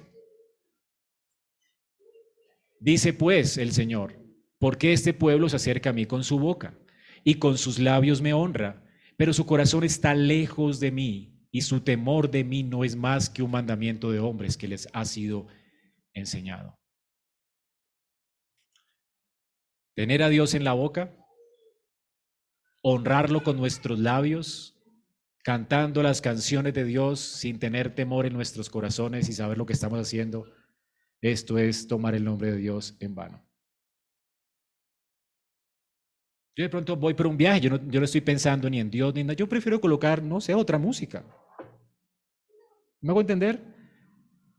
Dice 2.80 3.14
pues 3.14 3.58
el 3.58 3.72
Señor, 3.72 4.16
¿por 4.58 4.78
qué 4.78 4.94
este 4.94 5.14
pueblo 5.14 5.50
se 5.50 5.58
acerca 5.58 5.90
a 5.90 5.94
mí 5.94 6.06
con 6.06 6.24
su 6.24 6.40
boca 6.40 6.78
y 7.24 7.36
con 7.36 7.58
sus 7.58 7.80
labios 7.80 8.22
me 8.22 8.34
honra, 8.34 8.86
pero 9.18 9.34
su 9.34 9.46
corazón 9.46 9.84
está 9.84 10.14
lejos 10.16 10.80
de 10.80 10.92
mí 10.92 11.48
y 11.52 11.62
su 11.62 11.82
temor 11.82 12.30
de 12.30 12.44
mí 12.44 12.64
no 12.64 12.84
es 12.84 12.96
más 12.96 13.30
que 13.30 13.44
un 13.44 13.52
mandamiento 13.52 14.12
de 14.12 14.20
hombres 14.20 14.56
que 14.56 14.68
les 14.68 14.88
ha 14.94 15.04
sido 15.04 15.48
enseñado? 16.14 16.80
Tener 19.96 20.24
a 20.24 20.30
Dios 20.30 20.54
en 20.54 20.64
la 20.64 20.74
boca 20.74 21.19
honrarlo 22.82 23.44
con 23.44 23.58
nuestros 23.58 24.00
labios, 24.00 24.76
cantando 25.44 26.04
las 26.04 26.22
canciones 26.22 26.74
de 26.74 26.84
Dios 26.84 27.20
sin 27.20 27.60
tener 27.60 27.96
temor 27.96 28.26
en 28.26 28.34
nuestros 28.34 28.70
corazones 28.70 29.30
y 29.30 29.34
saber 29.34 29.58
lo 29.58 29.66
que 29.66 29.74
estamos 29.74 30.00
haciendo, 30.00 30.46
esto 31.22 31.58
es 31.58 31.88
tomar 31.88 32.16
el 32.16 32.24
nombre 32.24 32.52
de 32.52 32.58
Dios 32.58 32.96
en 33.00 33.16
vano. 33.16 33.44
Yo 36.56 36.64
de 36.64 36.70
pronto 36.70 36.96
voy 36.96 37.14
por 37.14 37.28
un 37.28 37.38
viaje, 37.38 37.62
yo 37.62 37.70
no, 37.70 37.90
yo 37.90 38.00
no 38.00 38.06
estoy 38.06 38.22
pensando 38.22 38.70
ni 38.70 38.80
en 38.80 38.90
Dios 38.90 39.14
ni 39.14 39.22
en 39.22 39.28
nada, 39.28 39.38
yo 39.38 39.48
prefiero 39.48 39.80
colocar, 39.80 40.22
no 40.22 40.42
sé, 40.42 40.54
otra 40.54 40.78
música. 40.78 41.26
¿Me 43.02 43.12
hago 43.12 43.22
entender? 43.22 43.64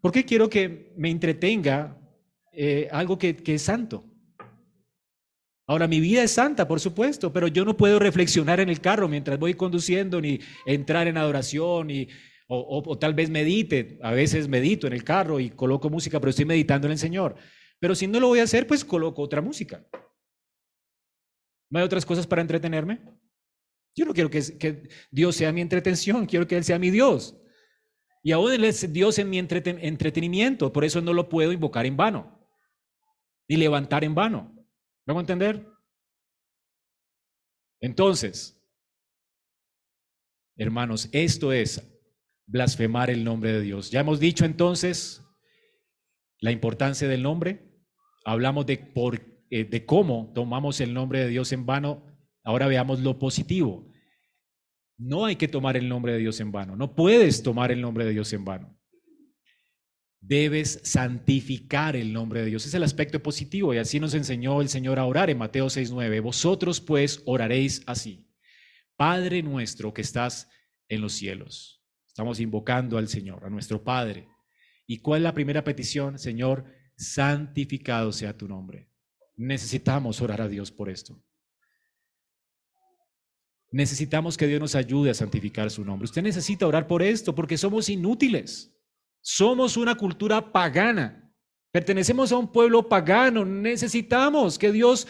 ¿Por 0.00 0.12
qué 0.12 0.24
quiero 0.24 0.48
que 0.48 0.94
me 0.96 1.10
entretenga 1.10 1.98
eh, 2.52 2.88
algo 2.90 3.18
que, 3.18 3.36
que 3.36 3.54
es 3.54 3.62
santo? 3.62 4.09
Ahora, 5.70 5.86
mi 5.86 6.00
vida 6.00 6.24
es 6.24 6.32
santa, 6.32 6.66
por 6.66 6.80
supuesto, 6.80 7.32
pero 7.32 7.46
yo 7.46 7.64
no 7.64 7.76
puedo 7.76 8.00
reflexionar 8.00 8.58
en 8.58 8.70
el 8.70 8.80
carro 8.80 9.06
mientras 9.06 9.38
voy 9.38 9.54
conduciendo, 9.54 10.20
ni 10.20 10.40
entrar 10.66 11.06
en 11.06 11.16
adoración, 11.16 11.90
o, 12.48 12.98
tal 12.98 13.14
vez 13.14 13.30
medite. 13.30 13.96
A 14.02 14.10
veces 14.10 14.48
medito 14.48 14.88
en 14.88 14.94
el 14.94 15.04
carro 15.04 15.38
y 15.38 15.50
coloco 15.50 15.88
música, 15.88 16.18
pero 16.18 16.30
estoy 16.30 16.44
meditando 16.44 16.88
en 16.88 16.92
el 16.94 16.98
Señor. 16.98 17.36
Pero 17.78 17.94
si 17.94 18.08
no 18.08 18.18
lo 18.18 18.26
voy 18.26 18.40
a 18.40 18.42
hacer, 18.42 18.66
pues 18.66 18.84
coloco 18.84 19.22
otra 19.22 19.42
música. 19.42 19.86
¿No 21.70 21.78
hay 21.78 21.84
otras 21.84 22.04
cosas 22.04 22.26
para 22.26 22.42
entretenerme? 22.42 23.02
Yo 23.94 24.06
no 24.06 24.12
quiero 24.12 24.28
que, 24.28 24.40
que 24.58 24.88
Dios 25.12 25.36
sea 25.36 25.52
mi 25.52 25.60
entretención, 25.60 26.26
quiero 26.26 26.48
que 26.48 26.56
Él 26.56 26.64
sea 26.64 26.80
mi 26.80 26.90
Dios. 26.90 27.40
Y 28.24 28.32
aún 28.32 28.50
Él 28.50 28.64
es 28.64 28.92
Dios 28.92 29.20
en 29.20 29.30
mi 29.30 29.38
entretenimiento, 29.38 30.72
por 30.72 30.84
eso 30.84 31.00
no 31.00 31.12
lo 31.12 31.28
puedo 31.28 31.52
invocar 31.52 31.86
en 31.86 31.96
vano, 31.96 32.44
ni 33.48 33.56
levantar 33.56 34.02
en 34.02 34.16
vano. 34.16 34.59
¿Vamos 35.10 35.22
a 35.22 35.32
entender? 35.32 35.66
Entonces, 37.80 38.62
hermanos, 40.56 41.08
esto 41.10 41.52
es 41.52 42.00
blasfemar 42.46 43.10
el 43.10 43.24
nombre 43.24 43.52
de 43.52 43.60
Dios. 43.60 43.90
Ya 43.90 44.00
hemos 44.00 44.20
dicho 44.20 44.44
entonces 44.44 45.26
la 46.38 46.52
importancia 46.52 47.08
del 47.08 47.24
nombre. 47.24 47.74
Hablamos 48.24 48.66
de, 48.66 48.76
por, 48.78 49.20
eh, 49.50 49.64
de 49.64 49.84
cómo 49.84 50.30
tomamos 50.32 50.80
el 50.80 50.94
nombre 50.94 51.24
de 51.24 51.28
Dios 51.28 51.50
en 51.50 51.66
vano. 51.66 52.06
Ahora 52.44 52.68
veamos 52.68 53.00
lo 53.00 53.18
positivo. 53.18 53.90
No 54.96 55.24
hay 55.24 55.34
que 55.34 55.48
tomar 55.48 55.76
el 55.76 55.88
nombre 55.88 56.12
de 56.12 56.18
Dios 56.20 56.38
en 56.38 56.52
vano. 56.52 56.76
No 56.76 56.94
puedes 56.94 57.42
tomar 57.42 57.72
el 57.72 57.80
nombre 57.80 58.04
de 58.04 58.12
Dios 58.12 58.32
en 58.32 58.44
vano 58.44 58.79
debes 60.20 60.80
santificar 60.82 61.96
el 61.96 62.12
nombre 62.12 62.40
de 62.40 62.46
Dios. 62.46 62.66
Es 62.66 62.74
el 62.74 62.82
aspecto 62.82 63.22
positivo 63.22 63.74
y 63.74 63.78
así 63.78 63.98
nos 63.98 64.14
enseñó 64.14 64.60
el 64.60 64.68
Señor 64.68 64.98
a 64.98 65.06
orar 65.06 65.30
en 65.30 65.38
Mateo 65.38 65.66
6:9. 65.66 66.20
Vosotros 66.20 66.80
pues 66.80 67.22
oraréis 67.24 67.82
así. 67.86 68.26
Padre 68.96 69.42
nuestro 69.42 69.94
que 69.94 70.02
estás 70.02 70.48
en 70.88 71.00
los 71.00 71.14
cielos. 71.14 71.82
Estamos 72.06 72.40
invocando 72.40 72.98
al 72.98 73.08
Señor, 73.08 73.44
a 73.44 73.50
nuestro 73.50 73.82
Padre. 73.82 74.28
¿Y 74.86 74.98
cuál 74.98 75.20
es 75.20 75.22
la 75.24 75.34
primera 75.34 75.64
petición? 75.64 76.18
Señor, 76.18 76.66
santificado 76.96 78.12
sea 78.12 78.36
tu 78.36 78.46
nombre. 78.46 78.90
Necesitamos 79.36 80.20
orar 80.20 80.42
a 80.42 80.48
Dios 80.48 80.70
por 80.70 80.90
esto. 80.90 81.22
Necesitamos 83.72 84.36
que 84.36 84.48
Dios 84.48 84.60
nos 84.60 84.74
ayude 84.74 85.10
a 85.10 85.14
santificar 85.14 85.70
su 85.70 85.84
nombre. 85.84 86.04
Usted 86.06 86.22
necesita 86.22 86.66
orar 86.66 86.88
por 86.88 87.02
esto 87.02 87.34
porque 87.34 87.56
somos 87.56 87.88
inútiles. 87.88 88.76
Somos 89.20 89.76
una 89.76 89.94
cultura 89.94 90.52
pagana. 90.52 91.32
Pertenecemos 91.72 92.32
a 92.32 92.36
un 92.36 92.50
pueblo 92.50 92.88
pagano. 92.88 93.44
Necesitamos 93.44 94.58
que 94.58 94.72
Dios 94.72 95.06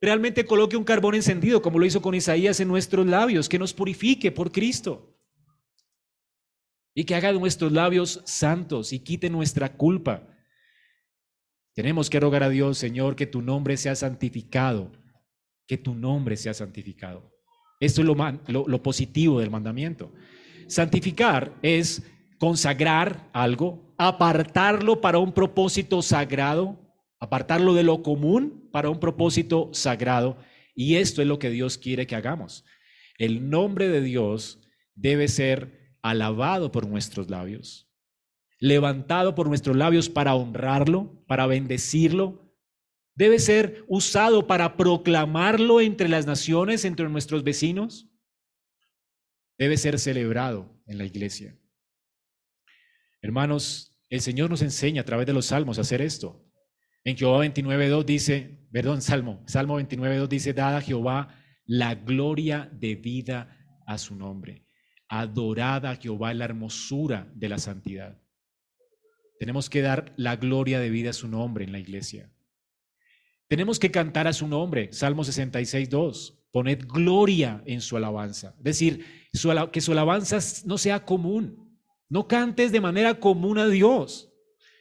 realmente 0.00 0.44
coloque 0.44 0.76
un 0.76 0.84
carbón 0.84 1.14
encendido, 1.14 1.62
como 1.62 1.78
lo 1.78 1.86
hizo 1.86 2.02
con 2.02 2.14
Isaías 2.14 2.60
en 2.60 2.68
nuestros 2.68 3.06
labios, 3.06 3.48
que 3.48 3.58
nos 3.58 3.72
purifique 3.72 4.30
por 4.30 4.52
Cristo. 4.52 5.18
Y 6.94 7.04
que 7.04 7.14
haga 7.14 7.32
de 7.32 7.40
nuestros 7.40 7.72
labios 7.72 8.20
santos 8.24 8.92
y 8.92 9.00
quite 9.00 9.30
nuestra 9.30 9.76
culpa. 9.76 10.28
Tenemos 11.74 12.08
que 12.08 12.20
rogar 12.20 12.42
a 12.42 12.50
Dios, 12.50 12.78
Señor, 12.78 13.16
que 13.16 13.26
tu 13.26 13.42
nombre 13.42 13.76
sea 13.76 13.96
santificado, 13.96 14.92
que 15.66 15.76
tu 15.76 15.94
nombre 15.94 16.36
sea 16.36 16.54
santificado. 16.54 17.32
Esto 17.80 18.02
es 18.02 18.06
lo, 18.06 18.14
lo, 18.46 18.68
lo 18.68 18.82
positivo 18.82 19.40
del 19.40 19.50
mandamiento. 19.50 20.12
Santificar 20.68 21.58
es 21.62 22.02
consagrar 22.44 23.30
algo, 23.32 23.94
apartarlo 23.96 25.00
para 25.00 25.16
un 25.16 25.32
propósito 25.32 26.02
sagrado, 26.02 26.78
apartarlo 27.18 27.72
de 27.72 27.84
lo 27.84 28.02
común 28.02 28.68
para 28.70 28.90
un 28.90 29.00
propósito 29.00 29.70
sagrado. 29.72 30.36
Y 30.74 30.96
esto 30.96 31.22
es 31.22 31.26
lo 31.26 31.38
que 31.38 31.48
Dios 31.48 31.78
quiere 31.78 32.06
que 32.06 32.16
hagamos. 32.16 32.66
El 33.16 33.48
nombre 33.48 33.88
de 33.88 34.02
Dios 34.02 34.60
debe 34.94 35.28
ser 35.28 35.96
alabado 36.02 36.70
por 36.70 36.86
nuestros 36.86 37.30
labios, 37.30 37.90
levantado 38.58 39.34
por 39.34 39.48
nuestros 39.48 39.74
labios 39.74 40.10
para 40.10 40.34
honrarlo, 40.34 41.24
para 41.26 41.46
bendecirlo. 41.46 42.54
Debe 43.14 43.38
ser 43.38 43.86
usado 43.88 44.46
para 44.46 44.76
proclamarlo 44.76 45.80
entre 45.80 46.08
las 46.08 46.26
naciones, 46.26 46.84
entre 46.84 47.08
nuestros 47.08 47.42
vecinos. 47.42 48.06
Debe 49.56 49.78
ser 49.78 49.98
celebrado 49.98 50.78
en 50.86 50.98
la 50.98 51.06
iglesia. 51.06 51.58
Hermanos, 53.24 53.96
el 54.10 54.20
Señor 54.20 54.50
nos 54.50 54.60
enseña 54.60 55.00
a 55.00 55.04
través 55.06 55.26
de 55.26 55.32
los 55.32 55.46
salmos 55.46 55.78
a 55.78 55.80
hacer 55.80 56.02
esto. 56.02 56.44
En 57.04 57.16
Jehová 57.16 57.42
29.2 57.46 58.04
dice, 58.04 58.58
perdón, 58.70 59.00
Salmo, 59.00 59.42
Salmo 59.46 59.80
29.2 59.80 60.28
dice, 60.28 60.52
dada 60.52 60.76
a 60.76 60.82
Jehová 60.82 61.34
la 61.64 61.94
gloria 61.94 62.68
de 62.70 62.96
vida 62.96 63.56
a 63.86 63.96
su 63.96 64.14
nombre. 64.14 64.66
Adorada 65.08 65.92
a 65.92 65.96
Jehová 65.96 66.34
la 66.34 66.44
hermosura 66.44 67.32
de 67.34 67.48
la 67.48 67.56
santidad. 67.56 68.20
Tenemos 69.38 69.70
que 69.70 69.80
dar 69.80 70.12
la 70.18 70.36
gloria 70.36 70.78
de 70.78 70.90
vida 70.90 71.08
a 71.08 71.14
su 71.14 71.26
nombre 71.26 71.64
en 71.64 71.72
la 71.72 71.78
iglesia. 71.78 72.30
Tenemos 73.48 73.78
que 73.78 73.90
cantar 73.90 74.28
a 74.28 74.34
su 74.34 74.46
nombre. 74.46 74.92
Salmo 74.92 75.24
66, 75.24 75.88
2. 75.88 76.42
Poned 76.52 76.84
gloria 76.86 77.62
en 77.64 77.80
su 77.80 77.96
alabanza. 77.96 78.54
Es 78.58 78.64
decir, 78.64 79.06
que 79.72 79.80
su 79.80 79.92
alabanza 79.92 80.38
no 80.66 80.76
sea 80.76 81.06
común. 81.06 81.63
No 82.08 82.28
cantes 82.28 82.72
de 82.72 82.80
manera 82.80 83.18
común 83.18 83.58
a 83.58 83.68
Dios. 83.68 84.32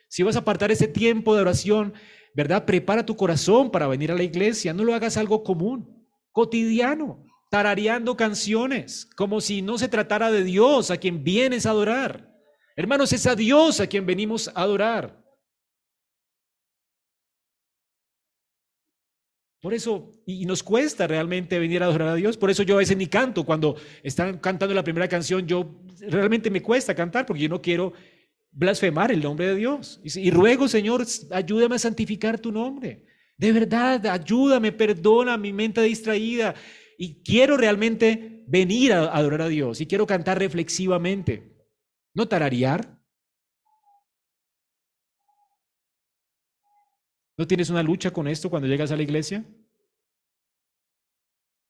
Si 0.07 0.23
vas 0.23 0.35
a 0.35 0.39
apartar 0.39 0.71
ese 0.71 0.87
tiempo 0.87 1.33
de 1.33 1.41
oración, 1.41 1.93
¿verdad? 2.35 2.65
Prepara 2.65 3.05
tu 3.05 3.15
corazón 3.15 3.71
para 3.71 3.87
venir 3.87 4.11
a 4.11 4.15
la 4.15 4.23
iglesia. 4.23 4.73
No 4.73 4.83
lo 4.83 4.93
hagas 4.93 5.17
algo 5.17 5.43
común, 5.43 6.07
cotidiano, 6.31 7.25
tarareando 7.49 8.17
canciones, 8.17 9.07
como 9.15 9.41
si 9.41 9.61
no 9.61 9.77
se 9.77 9.87
tratara 9.87 10.31
de 10.31 10.43
Dios 10.43 10.91
a 10.91 10.97
quien 10.97 11.23
vienes 11.23 11.65
a 11.65 11.71
adorar. 11.71 12.31
Hermanos, 12.75 13.13
es 13.13 13.25
a 13.27 13.35
Dios 13.35 13.79
a 13.79 13.87
quien 13.87 14.05
venimos 14.05 14.49
a 14.49 14.61
adorar. 14.61 15.22
Por 19.63 19.73
eso, 19.73 20.11
y 20.25 20.45
nos 20.45 20.61
cuesta 20.61 21.07
realmente 21.07 21.57
venir 21.57 21.81
a 21.81 21.85
adorar 21.85 22.09
a 22.09 22.15
Dios, 22.15 22.35
por 22.35 22.51
eso 22.51 22.63
yo 22.63 22.75
a 22.75 22.79
veces 22.79 22.97
ni 22.97 23.07
canto. 23.07 23.45
Cuando 23.45 23.77
están 24.03 24.39
cantando 24.39 24.75
la 24.75 24.83
primera 24.83 25.07
canción, 25.07 25.47
yo 25.47 25.79
realmente 26.01 26.49
me 26.49 26.61
cuesta 26.61 26.93
cantar 26.93 27.25
porque 27.25 27.43
yo 27.43 27.47
no 27.47 27.61
quiero 27.61 27.93
blasfemar 28.51 29.13
el 29.13 29.23
nombre 29.23 29.47
de 29.47 29.55
Dios. 29.55 30.01
Y, 30.03 30.31
ruego, 30.31 30.67
Señor, 30.67 31.05
ayúdame 31.31 31.75
a 31.75 31.79
santificar 31.79 32.39
tu 32.39 32.51
nombre. 32.51 33.05
De 33.37 33.53
verdad, 33.53 34.05
ayúdame, 34.07 34.73
perdona 34.73 35.37
mi 35.37 35.53
mente 35.53 35.81
distraída. 35.81 36.55
Y 36.97 37.23
quiero 37.23 37.55
realmente 37.55 38.43
venir 38.45 38.91
a 38.91 39.15
adorar 39.15 39.43
a 39.43 39.47
Dios 39.47 39.79
y 39.79 39.85
quiero 39.85 40.05
cantar 40.05 40.39
reflexivamente. 40.39 41.55
No 42.13 42.27
tararear. 42.27 42.99
¿No 47.37 47.47
tienes 47.47 47.69
una 47.69 47.81
lucha 47.81 48.11
con 48.11 48.27
esto 48.27 48.49
cuando 48.49 48.67
llegas 48.67 48.91
a 48.91 48.95
la 48.95 49.03
iglesia? 49.03 49.43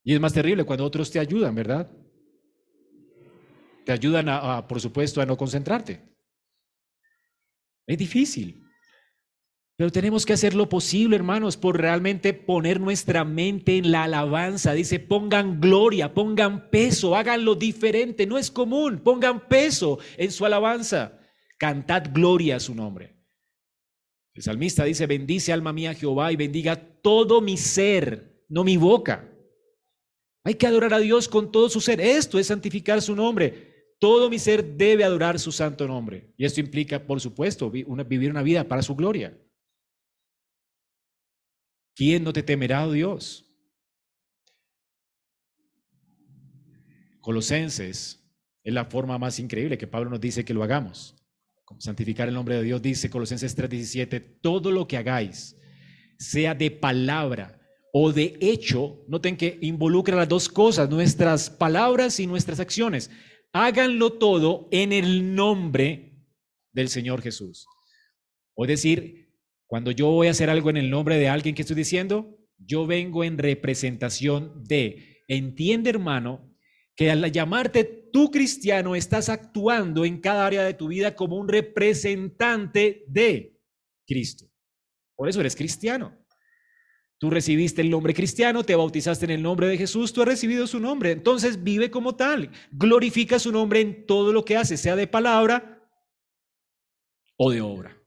Y 0.04 0.14
es 0.14 0.20
más 0.20 0.34
terrible 0.34 0.66
cuando 0.66 0.86
otros 0.86 1.10
te 1.10 1.20
ayudan, 1.20 1.56
¿verdad? 1.56 1.90
Te 3.86 3.92
ayudan, 3.92 4.28
a, 4.30 4.68
por 4.68 4.82
supuesto, 4.82 5.22
a 5.22 5.26
no 5.26 5.38
concentrarte. 5.38 6.02
Es 7.88 7.98
difícil. 7.98 8.64
Pero 9.76 9.92
tenemos 9.92 10.26
que 10.26 10.34
hacer 10.34 10.54
lo 10.54 10.70
posible, 10.70 11.16
hermanos, 11.16 11.58
por 11.58 11.80
realmente 11.80 12.34
poner 12.34 12.80
nuestra 12.80 13.24
mente 13.24 13.78
en 13.78 13.92
la 13.92 14.04
alabanza. 14.04 14.74
Dice, 14.74 15.00
pongan 15.00 15.60
gloria, 15.60 16.14
pongan 16.14 16.70
peso, 16.70 17.16
háganlo 17.16 17.56
diferente. 17.56 18.28
No 18.28 18.38
es 18.38 18.52
común, 18.52 19.00
pongan 19.00 19.48
peso 19.48 20.00
en 20.18 20.32
su 20.32 20.46
alabanza. 20.46 21.20
Cantad 21.58 22.14
gloria 22.14 22.58
a 22.58 22.60
su 22.60 22.76
nombre. 22.76 23.13
El 24.34 24.42
salmista 24.42 24.84
dice, 24.84 25.06
bendice 25.06 25.54
alma 25.54 25.74
mía 25.74 25.94
Jehová 25.94 26.32
y 26.32 26.36
bendiga 26.36 26.76
todo 26.76 27.40
mi 27.40 27.56
ser, 27.58 28.44
no 28.50 28.64
mi 28.64 28.78
boca. 28.78 29.30
Hay 30.44 30.56
que 30.56 30.68
adorar 30.68 30.94
a 30.94 31.00
Dios 31.00 31.30
con 31.30 31.52
todo 31.52 31.70
su 31.70 31.80
ser. 31.80 32.02
Esto 32.02 32.40
es 32.40 32.48
santificar 32.48 33.02
su 33.02 33.16
nombre. 33.16 33.96
Todo 34.00 34.30
mi 34.30 34.40
ser 34.40 34.76
debe 34.76 35.04
adorar 35.04 35.40
su 35.40 35.52
santo 35.52 35.88
nombre. 35.88 36.34
Y 36.36 36.46
esto 36.46 36.60
implica, 36.60 37.06
por 37.06 37.22
supuesto, 37.22 37.70
vivir 37.70 38.30
una 38.30 38.42
vida 38.42 38.68
para 38.68 38.82
su 38.82 38.96
gloria. 38.96 39.40
¿Quién 41.96 42.24
no 42.24 42.34
te 42.34 42.44
temerá, 42.44 42.88
oh 42.88 42.92
Dios? 42.92 43.46
Colosenses 47.22 48.20
es 48.64 48.74
la 48.74 48.86
forma 48.86 49.18
más 49.18 49.40
increíble 49.40 49.78
que 49.78 49.88
Pablo 49.88 50.10
nos 50.10 50.20
dice 50.20 50.44
que 50.44 50.54
lo 50.54 50.64
hagamos 50.64 51.23
santificar 51.80 52.28
el 52.28 52.34
nombre 52.34 52.56
de 52.56 52.64
Dios, 52.64 52.82
dice 52.82 53.10
Colosenses 53.10 53.56
3:17, 53.56 54.40
todo 54.42 54.72
lo 54.72 54.88
que 54.88 54.98
hagáis, 54.98 55.56
sea 56.18 56.56
de 56.56 56.72
palabra 56.72 57.60
o 57.96 58.12
de 58.12 58.36
hecho, 58.42 59.06
noten 59.08 59.38
que 59.38 59.60
involucra 59.62 60.18
las 60.18 60.28
dos 60.28 60.50
cosas, 60.50 60.90
nuestras 60.90 61.52
palabras 61.52 62.20
y 62.20 62.26
nuestras 62.26 62.60
acciones. 62.60 63.12
Háganlo 63.52 64.14
todo 64.14 64.68
en 64.72 64.92
el 64.92 65.36
nombre 65.36 66.26
del 66.72 66.90
Señor 66.90 67.22
Jesús. 67.22 67.68
O 68.56 68.66
decir, 68.66 69.32
cuando 69.68 69.92
yo 69.92 70.10
voy 70.10 70.26
a 70.26 70.32
hacer 70.32 70.50
algo 70.50 70.72
en 70.72 70.78
el 70.78 70.90
nombre 70.90 71.18
de 71.18 71.30
alguien 71.30 71.54
que 71.54 71.62
estoy 71.62 71.76
diciendo, 71.76 72.36
yo 72.58 72.88
vengo 72.88 73.24
en 73.24 73.38
representación 73.38 74.64
de, 74.64 75.22
entiende 75.28 75.92
hermano, 75.92 76.52
que 76.96 77.12
al 77.12 77.32
llamarte 77.32 78.03
tú 78.14 78.30
cristiano 78.30 78.96
estás 78.96 79.28
actuando 79.28 80.06
en 80.06 80.22
cada 80.22 80.46
área 80.46 80.64
de 80.64 80.76
tu 80.76 80.88
vida 80.88 81.16
como 81.16 81.36
un 81.36 81.50
representante 81.50 83.04
de 83.08 83.60
Cristo. 84.06 84.46
Por 85.16 85.28
eso 85.28 85.42
eres 85.42 85.56
cristiano. 85.56 86.16
Tú 87.18 87.30
recibiste 87.30 87.82
el 87.82 87.90
nombre 87.90 88.14
cristiano, 88.14 88.64
te 88.64 88.76
bautizaste 88.76 89.26
en 89.26 89.32
el 89.32 89.42
nombre 89.42 89.68
de 89.68 89.78
Jesús, 89.78 90.14
tú 90.14 90.22
has 90.22 90.28
recibido 90.28 90.68
su 90.68 90.80
nombre. 90.80 91.12
Entonces 91.12 91.64
vive 91.64 91.90
como 91.90 92.16
tal. 92.16 92.52
Glorifica 92.72 93.40
su 93.40 93.52
nombre 93.52 93.82
en 93.82 94.06
todo 94.06 94.32
lo 94.32 94.46
que 94.46 94.58
haces, 94.58 94.80
sea 94.80 94.96
de 94.96 95.08
palabra 95.08 95.82
o 97.36 97.50
de 97.50 97.62
obra. 97.62 97.98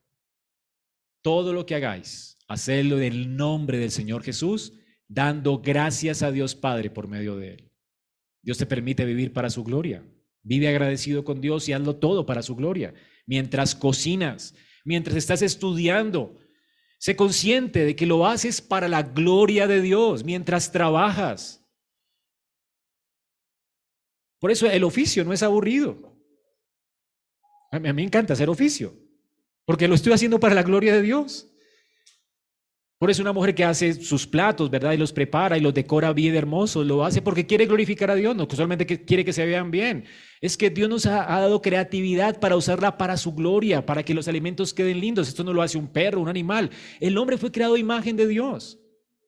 Todo 1.23 1.53
lo 1.53 1.67
que 1.67 1.75
hagáis, 1.75 2.39
hacedlo 2.47 2.99
en 2.99 3.05
el 3.05 3.37
nombre 3.37 3.79
del 3.79 3.91
Señor 3.91 4.23
Jesús, 4.23 4.75
dando 5.09 5.59
gracias 5.59 6.23
a 6.23 6.31
Dios 6.31 6.55
Padre 6.55 6.91
por 6.91 7.09
medio 7.09 7.37
de 7.37 7.55
él. 7.55 7.66
Dios 8.47 8.59
te 8.59 8.65
permite 8.65 9.05
vivir 9.05 9.33
para 9.33 9.51
su 9.51 9.65
gloria. 9.65 10.05
Vive 10.45 10.69
agradecido 10.69 11.25
con 11.25 11.41
Dios 11.41 11.69
y 11.69 11.73
hazlo 11.73 11.97
todo 11.97 12.25
para 12.27 12.43
su 12.43 12.55
gloria. 12.55 12.95
Mientras 13.27 13.75
cocinas, 13.75 14.55
mientras 14.85 15.17
estás 15.17 15.43
estudiando, 15.43 16.39
sé 17.01 17.17
consciente 17.17 17.85
de 17.85 17.97
que 17.97 18.07
lo 18.07 18.25
haces 18.25 18.61
para 18.61 18.87
la 18.87 19.03
gloria 19.03 19.67
de 19.67 19.83
Dios 19.83 20.23
mientras 20.23 20.71
trabajas. 20.71 21.67
Por 24.39 24.53
eso 24.53 24.71
el 24.71 24.85
oficio 24.85 25.25
no 25.25 25.33
es 25.33 25.43
aburrido. 25.43 26.17
A 27.73 27.81
mí 27.81 27.93
me 27.93 28.05
encanta 28.05 28.35
hacer 28.35 28.49
oficio, 28.49 28.95
porque 29.65 29.89
lo 29.89 29.97
estoy 29.97 30.13
haciendo 30.13 30.39
para 30.39 30.55
la 30.55 30.63
gloria 30.63 30.95
de 30.95 31.03
Dios. 31.03 31.51
Por 32.99 33.11
eso 33.11 33.21
una 33.21 33.33
mujer 33.33 33.55
que 33.55 33.63
hace 33.63 33.93
sus 33.93 34.27
platos, 34.27 34.71
¿verdad? 34.71 34.93
Y 34.93 34.97
los 34.97 35.13
prepara 35.13 35.59
y 35.59 35.61
los 35.61 35.75
decora 35.75 36.15
bien 36.15 36.35
hermosos, 36.35 36.87
lo 36.87 37.05
hace 37.05 37.21
porque 37.21 37.47
quiere 37.47 37.67
glorificar 37.67 38.11
a 38.11 38.15
Dios, 38.15 38.35
no 38.35 38.49
solamente 38.51 38.87
quiere 38.87 39.23
que 39.23 39.35
se 39.35 39.45
vean 39.45 39.71
bien. 39.71 40.05
Es 40.41 40.57
que 40.57 40.71
Dios 40.71 40.89
nos 40.89 41.05
ha, 41.05 41.27
dado 41.27 41.61
creatividad 41.61 42.41
para 42.41 42.57
usarla 42.57 42.97
para 42.97 43.19
su 43.19 43.35
gloria, 43.35 43.85
para 43.85 44.03
que 44.03 44.15
los 44.15 44.29
alimentos 44.29 44.73
queden 44.73 45.01
lindos. 45.01 45.29
Esto 45.29 45.45
no 45.45 45.53
lo 45.53 45.61
hace 45.61 45.77
un 45.77 45.89
perro, 45.89 46.23
un 46.23 46.29
animal. 46.29 46.71
El 46.99 47.19
hombre 47.19 47.37
fue 47.37 47.53
creado 47.53 47.77
imagen 47.77 48.17
de 48.17 48.27
Dios. 48.27 48.79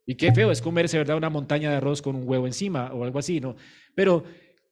Y 0.07 0.15
qué 0.15 0.33
feo 0.33 0.51
es 0.51 0.63
comerse, 0.63 0.97
¿verdad? 0.97 1.19
Una 1.19 1.29
montaña 1.29 1.71
de 1.71 1.77
arroz 1.77 2.01
con 2.01 2.17
un 2.17 2.27
huevo 2.27 2.47
encima 2.47 2.91
o 2.95 3.05
algo 3.05 3.19
así, 3.19 3.39
¿no? 3.39 3.57
Pero 3.95 4.25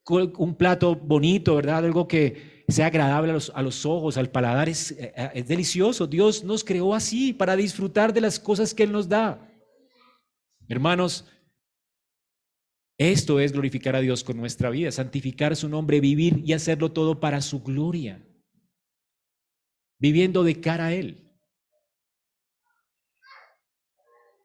un 0.09 0.55
plato 0.55 0.97
bonito, 0.97 1.57
¿verdad? 1.57 1.85
Algo 1.85 2.09
que 2.09 2.56
sea 2.69 2.87
agradable 2.87 3.33
a 3.33 3.63
los, 3.63 3.87
ojos, 3.87 4.17
al 4.17 4.31
paladar, 4.31 4.69
es, 4.69 4.91
eh, 4.93 5.13
eh, 5.17 5.31
es 5.35 5.49
delicioso. 5.49 6.07
Dios 6.07 6.43
nos 6.43 6.65
creó 6.65 6.95
así 6.95 7.33
para 7.33 7.55
disfrutar 7.55 8.13
de 8.13 8.21
las 8.21 8.41
cosas 8.41 8.75
que 8.75 8.83
Él 8.83 8.93
nos 8.93 9.09
da. 9.09 9.49
Hermanos, 10.69 11.25
esto 12.99 13.39
es 13.41 13.53
glorificar 13.53 13.95
a 13.95 14.01
Dios 14.01 14.25
con 14.25 14.37
nuestra 14.37 14.71
vida, 14.71 14.91
santificar 14.91 15.55
su 15.55 15.69
nombre, 15.69 16.01
vivir 16.01 16.43
y 16.45 16.55
hacerlo 16.55 16.93
todo 16.93 17.21
para 17.21 17.41
su 17.41 17.63
gloria, 17.63 18.27
viviendo 19.99 20.43
de 20.43 20.61
cara 20.61 20.87
a 20.87 20.95
Él. 20.95 21.23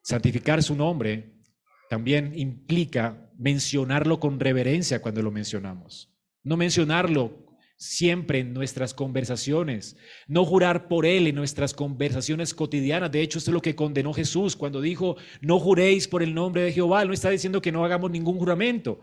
Santificar 0.03 0.61
su 0.61 0.75
nombre 0.75 1.41
también 1.89 2.37
implica 2.37 3.31
mencionarlo 3.37 4.19
con 4.19 4.39
reverencia 4.39 5.01
cuando 5.01 5.21
lo 5.21 5.31
mencionamos. 5.31 6.13
No 6.43 6.57
mencionarlo 6.57 7.50
siempre 7.81 8.37
en 8.37 8.53
nuestras 8.53 8.93
conversaciones, 8.93 9.97
no 10.27 10.45
jurar 10.45 10.87
por 10.87 11.03
Él 11.03 11.25
en 11.25 11.33
nuestras 11.33 11.73
conversaciones 11.73 12.53
cotidianas. 12.53 13.11
De 13.11 13.21
hecho, 13.21 13.39
esto 13.39 13.49
es 13.49 13.53
lo 13.55 13.61
que 13.61 13.75
condenó 13.75 14.13
Jesús 14.13 14.55
cuando 14.55 14.81
dijo, 14.81 15.17
no 15.41 15.59
juréis 15.59 16.07
por 16.07 16.21
el 16.21 16.35
nombre 16.35 16.61
de 16.61 16.71
Jehová. 16.71 17.03
no 17.05 17.11
está 17.11 17.31
diciendo 17.31 17.59
que 17.59 17.71
no 17.71 17.83
hagamos 17.83 18.11
ningún 18.11 18.37
juramento. 18.37 19.01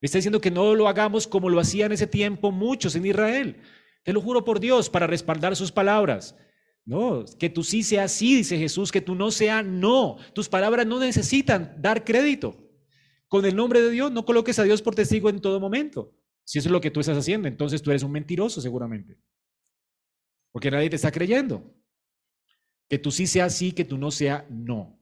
Está 0.00 0.18
diciendo 0.18 0.40
que 0.40 0.52
no 0.52 0.76
lo 0.76 0.86
hagamos 0.86 1.26
como 1.26 1.50
lo 1.50 1.58
hacían 1.58 1.90
ese 1.90 2.06
tiempo 2.06 2.52
muchos 2.52 2.94
en 2.94 3.04
Israel. 3.04 3.56
Te 4.04 4.12
lo 4.12 4.20
juro 4.20 4.44
por 4.44 4.60
Dios 4.60 4.88
para 4.88 5.08
respaldar 5.08 5.56
sus 5.56 5.72
palabras. 5.72 6.36
No, 6.84 7.24
que 7.36 7.50
tú 7.50 7.64
sí 7.64 7.82
sea 7.82 8.06
sí, 8.06 8.36
dice 8.36 8.56
Jesús, 8.58 8.92
que 8.92 9.00
tú 9.00 9.16
no 9.16 9.32
sea 9.32 9.64
no. 9.64 10.18
Tus 10.34 10.48
palabras 10.48 10.86
no 10.86 11.00
necesitan 11.00 11.74
dar 11.80 12.04
crédito. 12.04 12.56
Con 13.26 13.44
el 13.44 13.56
nombre 13.56 13.82
de 13.82 13.90
Dios 13.90 14.12
no 14.12 14.24
coloques 14.24 14.60
a 14.60 14.62
Dios 14.62 14.82
por 14.82 14.94
testigo 14.94 15.28
en 15.30 15.40
todo 15.40 15.58
momento. 15.58 16.12
Si 16.44 16.58
eso 16.58 16.68
es 16.68 16.72
lo 16.72 16.80
que 16.80 16.90
tú 16.90 17.00
estás 17.00 17.16
haciendo, 17.16 17.48
entonces 17.48 17.82
tú 17.82 17.90
eres 17.90 18.02
un 18.02 18.12
mentiroso 18.12 18.60
seguramente. 18.60 19.18
Porque 20.52 20.70
nadie 20.70 20.90
te 20.90 20.96
está 20.96 21.10
creyendo. 21.10 21.74
Que 22.88 22.98
tú 22.98 23.10
sí 23.10 23.26
sea 23.26 23.48
sí, 23.50 23.72
que 23.72 23.84
tú 23.84 23.98
no 23.98 24.10
sea 24.10 24.46
no. 24.50 25.00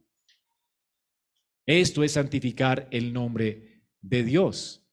Esto 1.66 2.02
es 2.02 2.12
santificar 2.12 2.88
el 2.90 3.12
nombre 3.12 3.84
de 4.00 4.24
Dios. 4.24 4.88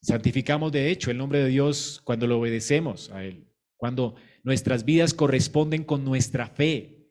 Santificamos 0.00 0.70
de 0.72 0.90
hecho 0.90 1.10
el 1.10 1.18
nombre 1.18 1.38
de 1.40 1.48
Dios 1.48 2.00
cuando 2.04 2.26
lo 2.26 2.38
obedecemos 2.38 3.10
a 3.10 3.24
Él, 3.24 3.50
cuando 3.76 4.16
nuestras 4.42 4.84
vidas 4.84 5.14
corresponden 5.14 5.84
con 5.84 6.04
nuestra 6.04 6.46
fe. 6.48 7.08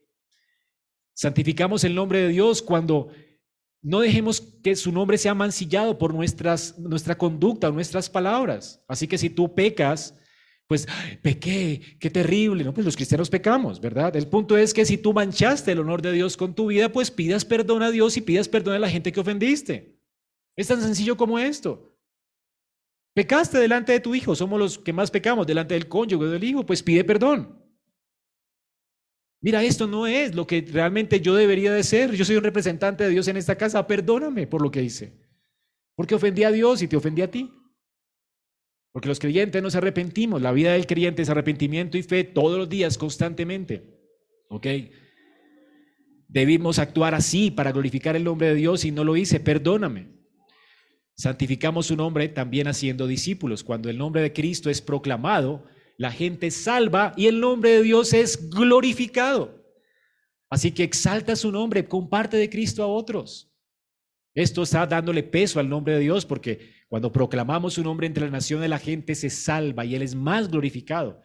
Santificamos 1.13 1.83
el 1.83 1.95
nombre 1.95 2.19
de 2.19 2.29
Dios 2.29 2.61
cuando 2.61 3.11
no 3.83 3.99
dejemos 3.99 4.41
que 4.63 4.75
su 4.77 4.91
nombre 4.93 5.17
sea 5.17 5.35
mancillado 5.35 5.97
por 5.97 6.13
nuestras, 6.13 6.79
nuestra 6.79 7.17
conducta 7.17 7.69
nuestras 7.69 8.09
palabras. 8.09 8.81
Así 8.87 9.07
que 9.07 9.17
si 9.17 9.29
tú 9.29 9.53
pecas, 9.53 10.17
pues 10.67 10.87
pequé, 11.21 11.97
qué 11.99 12.09
terrible, 12.09 12.63
¿no? 12.63 12.73
Pues 12.73 12.85
los 12.85 12.95
cristianos 12.95 13.29
pecamos, 13.29 13.81
¿verdad? 13.81 14.15
El 14.15 14.27
punto 14.27 14.57
es 14.57 14.73
que 14.73 14.85
si 14.85 14.97
tú 14.97 15.11
manchaste 15.13 15.73
el 15.73 15.79
honor 15.79 16.01
de 16.01 16.13
Dios 16.13 16.37
con 16.37 16.55
tu 16.55 16.67
vida, 16.67 16.91
pues 16.93 17.11
pidas 17.11 17.43
perdón 17.43 17.83
a 17.83 17.91
Dios 17.91 18.15
y 18.15 18.21
pidas 18.21 18.47
perdón 18.47 18.75
a 18.75 18.79
la 18.79 18.89
gente 18.89 19.11
que 19.11 19.19
ofendiste. 19.19 19.99
Es 20.55 20.67
tan 20.67 20.81
sencillo 20.81 21.17
como 21.17 21.37
esto. 21.37 21.93
Pecaste 23.13 23.59
delante 23.59 23.91
de 23.91 23.99
tu 23.99 24.15
hijo, 24.15 24.33
somos 24.33 24.57
los 24.57 24.79
que 24.79 24.93
más 24.93 25.11
pecamos 25.11 25.45
delante 25.45 25.73
del 25.73 25.89
cónyuge 25.89 26.25
del 26.27 26.43
hijo, 26.43 26.65
pues 26.65 26.81
pide 26.81 27.03
perdón. 27.03 27.62
Mira, 29.43 29.61
esto 29.61 29.87
no 29.87 30.07
es 30.07 30.33
lo 30.33 30.47
que 30.47 30.65
realmente 30.71 31.19
yo 31.19 31.35
debería 31.35 31.73
de 31.73 31.83
ser. 31.83 32.13
Yo 32.13 32.23
soy 32.23 32.37
un 32.37 32.45
representante 32.45 33.03
de 33.03 33.09
Dios 33.09 33.27
en 33.27 33.35
esta 33.35 33.57
casa. 33.57 33.85
Perdóname 33.85 34.47
por 34.47 34.61
lo 34.61 34.71
que 34.71 34.81
hice. 34.81 35.19
Porque 35.95 36.15
ofendí 36.15 36.45
a 36.45 36.51
Dios 36.51 36.81
y 36.81 36.87
te 36.87 36.95
ofendí 36.95 37.21
a 37.21 37.29
ti. 37.29 37.53
Porque 38.93 39.09
los 39.09 39.19
creyentes 39.19 39.61
nos 39.61 39.75
arrepentimos. 39.75 40.41
La 40.41 40.53
vida 40.53 40.71
del 40.71 40.87
creyente 40.87 41.23
es 41.23 41.29
arrepentimiento 41.29 41.97
y 41.97 42.03
fe 42.03 42.23
todos 42.23 42.57
los 42.57 42.69
días, 42.69 42.97
constantemente. 42.97 43.99
¿Ok? 44.47 44.65
Debimos 46.29 46.79
actuar 46.79 47.13
así 47.13 47.51
para 47.51 47.73
glorificar 47.73 48.15
el 48.15 48.23
nombre 48.23 48.47
de 48.47 48.55
Dios 48.55 48.85
y 48.85 48.91
no 48.91 49.03
lo 49.03 49.17
hice. 49.17 49.41
Perdóname. 49.41 50.07
Santificamos 51.17 51.87
su 51.87 51.97
nombre 51.97 52.29
también 52.29 52.69
haciendo 52.69 53.07
discípulos. 53.07 53.65
Cuando 53.65 53.89
el 53.89 53.97
nombre 53.97 54.21
de 54.21 54.31
Cristo 54.31 54.69
es 54.69 54.81
proclamado, 54.81 55.65
la 56.03 56.11
gente 56.11 56.51
salva 56.51 57.13
y 57.15 57.27
el 57.27 57.39
nombre 57.39 57.69
de 57.69 57.81
Dios 57.81 58.11
es 58.11 58.49
glorificado. 58.49 59.63
Así 60.49 60.73
que 60.73 60.83
exalta 60.83 61.33
su 61.37 61.49
nombre, 61.49 61.87
comparte 61.87 62.35
de 62.35 62.49
Cristo 62.49 62.83
a 62.83 62.87
otros. 62.87 63.49
Esto 64.35 64.63
está 64.63 64.85
dándole 64.85 65.23
peso 65.23 65.61
al 65.61 65.69
nombre 65.69 65.93
de 65.93 66.01
Dios 66.01 66.25
porque 66.25 66.73
cuando 66.89 67.13
proclamamos 67.13 67.75
su 67.75 67.83
nombre 67.83 68.05
entre 68.05 68.23
las 68.23 68.33
naciones, 68.33 68.69
la 68.69 68.79
gente 68.79 69.15
se 69.15 69.29
salva 69.29 69.85
y 69.85 69.95
Él 69.95 70.01
es 70.01 70.13
más 70.13 70.51
glorificado. 70.51 71.21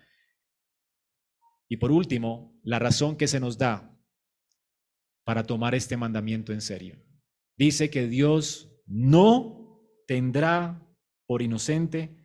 Y 1.68 1.78
por 1.78 1.90
último, 1.90 2.56
la 2.62 2.78
razón 2.78 3.16
que 3.16 3.26
se 3.26 3.40
nos 3.40 3.58
da 3.58 4.00
para 5.24 5.42
tomar 5.42 5.74
este 5.74 5.96
mandamiento 5.96 6.52
en 6.52 6.60
serio. 6.60 7.04
Dice 7.56 7.90
que 7.90 8.06
Dios 8.06 8.70
no 8.86 9.82
tendrá 10.06 10.86
por 11.26 11.42
inocente 11.42 12.16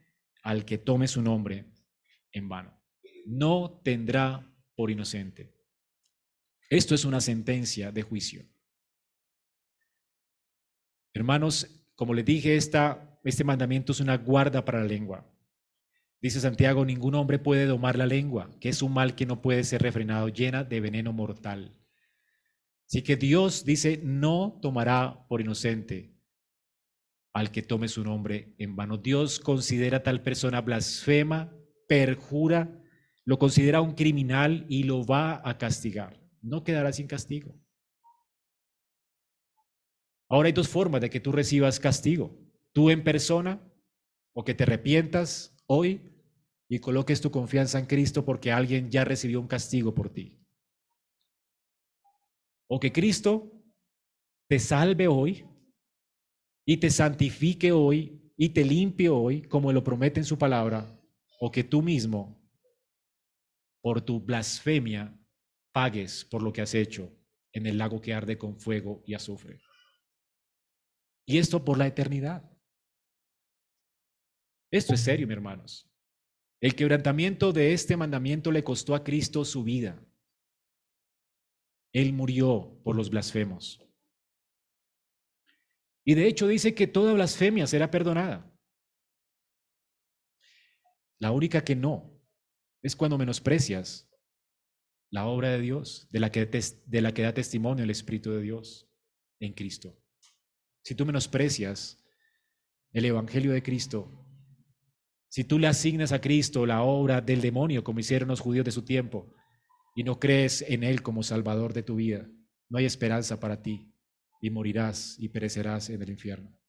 al 0.44 0.66
que 0.66 0.78
tome 0.78 1.08
su 1.08 1.24
nombre 1.24 1.73
en 2.34 2.50
vano. 2.50 2.78
No 3.26 3.82
tendrá 3.84 4.54
por 4.76 4.92
inocente. 4.92 5.56
Esto 6.70 6.96
es 6.96 7.06
una 7.06 7.22
sentencia 7.22 7.92
de 7.92 8.02
juicio. 8.02 8.46
Hermanos, 11.14 11.86
como 11.96 12.14
les 12.14 12.26
dije, 12.26 12.56
esta, 12.56 13.20
este 13.24 13.44
mandamiento 13.44 13.92
es 13.92 14.00
una 14.00 14.18
guarda 14.18 14.66
para 14.66 14.80
la 14.80 14.88
lengua. 14.88 15.30
Dice 16.20 16.40
Santiago, 16.40 16.86
ningún 16.86 17.16
hombre 17.16 17.38
puede 17.38 17.66
domar 17.66 17.98
la 17.98 18.08
lengua, 18.08 18.50
que 18.60 18.70
es 18.70 18.82
un 18.82 18.94
mal 18.94 19.14
que 19.14 19.26
no 19.26 19.42
puede 19.42 19.64
ser 19.64 19.82
refrenado, 19.82 20.30
llena 20.30 20.64
de 20.64 20.80
veneno 20.80 21.14
mortal. 21.14 21.78
Así 22.88 23.02
que 23.04 23.16
Dios 23.16 23.66
dice, 23.66 24.00
no 24.04 24.60
tomará 24.62 25.28
por 25.28 25.42
inocente 25.42 26.14
al 27.34 27.52
que 27.52 27.62
tome 27.62 27.88
su 27.88 28.04
nombre 28.04 28.56
en 28.58 28.76
vano. 28.76 28.98
Dios 28.98 29.40
considera 29.40 29.98
a 29.98 30.04
tal 30.04 30.22
persona 30.22 30.62
blasfema 30.62 31.54
perjura, 31.88 32.82
lo 33.26 33.40
considera 33.40 33.82
un 33.82 33.94
criminal 33.94 34.66
y 34.70 34.84
lo 34.84 35.06
va 35.06 35.42
a 35.48 35.58
castigar. 35.58 36.22
No 36.42 36.64
quedará 36.64 36.92
sin 36.92 37.08
castigo. 37.08 37.56
Ahora 40.28 40.48
hay 40.48 40.54
dos 40.54 40.68
formas 40.68 41.02
de 41.02 41.10
que 41.10 41.20
tú 41.20 41.32
recibas 41.32 41.80
castigo. 41.80 42.38
Tú 42.74 42.90
en 42.90 43.04
persona 43.04 43.62
o 44.34 44.44
que 44.44 44.54
te 44.54 44.64
arrepientas 44.64 45.56
hoy 45.68 46.02
y 46.68 46.80
coloques 46.80 47.22
tu 47.22 47.32
confianza 47.32 47.80
en 47.80 47.86
Cristo 47.86 48.26
porque 48.26 48.52
alguien 48.52 48.90
ya 48.90 49.06
recibió 49.06 49.40
un 49.40 49.48
castigo 49.48 49.94
por 49.94 50.10
ti. 50.10 50.40
O 52.68 52.80
que 52.80 52.92
Cristo 52.92 53.52
te 54.48 54.60
salve 54.60 55.08
hoy 55.08 55.46
y 56.66 56.78
te 56.78 56.90
santifique 56.90 57.72
hoy 57.72 58.32
y 58.36 58.50
te 58.50 58.66
limpie 58.66 59.10
hoy 59.10 59.44
como 59.44 59.72
lo 59.72 59.84
promete 59.84 60.20
en 60.20 60.26
su 60.26 60.38
palabra 60.38 61.00
o 61.46 61.52
que 61.52 61.66
tú 61.66 61.82
mismo, 61.82 62.42
por 63.82 64.00
tu 64.00 64.22
blasfemia, 64.22 65.14
pagues 65.74 66.24
por 66.24 66.42
lo 66.42 66.54
que 66.54 66.62
has 66.62 66.74
hecho 66.74 67.14
en 67.52 67.66
el 67.66 67.78
lago 67.78 68.00
que 68.00 68.14
arde 68.14 68.38
con 68.38 68.58
fuego 68.58 69.04
y 69.06 69.14
azufre. 69.14 69.60
Y 71.26 71.40
esto 71.40 71.66
por 71.66 71.78
la 71.78 71.86
eternidad. 71.86 72.50
Esto 74.72 74.94
es 74.94 75.02
serio, 75.02 75.28
mis 75.28 75.36
hermanos. 75.36 75.92
El 76.62 76.76
quebrantamiento 76.76 77.52
de 77.52 77.74
este 77.74 77.98
mandamiento 77.98 78.50
le 78.50 78.64
costó 78.64 78.96
a 78.96 79.04
Cristo 79.04 79.44
su 79.44 79.66
vida. 79.66 80.02
Él 81.92 82.14
murió 82.14 82.80
por 82.86 82.96
los 82.96 83.10
blasfemos. 83.10 83.86
Y 86.06 86.14
de 86.14 86.26
hecho 86.26 86.48
dice 86.48 86.74
que 86.74 86.88
toda 86.88 87.12
blasfemia 87.12 87.68
será 87.68 87.92
perdonada. 87.92 88.50
La 91.24 91.32
única 91.32 91.64
que 91.64 91.74
no 91.74 92.22
es 92.82 92.98
cuando 92.98 93.18
menosprecias 93.18 94.12
la 95.10 95.26
obra 95.26 95.52
de 95.52 95.62
Dios, 95.62 96.10
de 96.12 96.20
la 96.20 96.30
que, 96.30 97.22
da 97.24 97.34
testimonio 97.34 97.86
el 97.86 97.92
Espíritu 97.92 98.32
de 98.32 98.42
Dios 98.42 98.92
en 99.40 99.54
Cristo. 99.54 99.98
Si 100.84 100.96
tú 100.96 101.06
menosprecias 101.06 102.04
el 102.92 103.06
Evangelio 103.06 103.54
de 103.54 103.64
Cristo, 103.64 104.28
si 105.30 105.46
tú 105.46 105.60
le 105.60 105.68
asignas 105.68 106.12
a 106.12 106.20
Cristo 106.20 106.66
la 106.66 106.84
obra 106.84 107.22
del 107.22 107.40
demonio, 107.40 107.86
como 107.86 108.02
hicieron 108.02 108.28
los 108.28 108.42
judíos 108.42 108.66
de 108.66 108.74
su 108.74 108.84
tiempo, 108.84 109.34
y 109.96 110.04
no 110.04 110.20
crees 110.20 110.62
en 110.64 110.84
Él 110.84 111.04
como 111.04 111.24
Salvador 111.24 111.72
de 111.72 111.84
tu 111.84 111.96
vida, 111.96 112.30
no 112.68 112.80
hay 112.80 112.84
esperanza 112.84 113.40
para 113.40 113.62
ti 113.62 113.96
y 114.42 114.50
morirás 114.50 115.16
y 115.20 115.30
perecerás 115.30 115.90
en 115.90 116.02
el 116.02 116.10
infierno. 116.10 116.60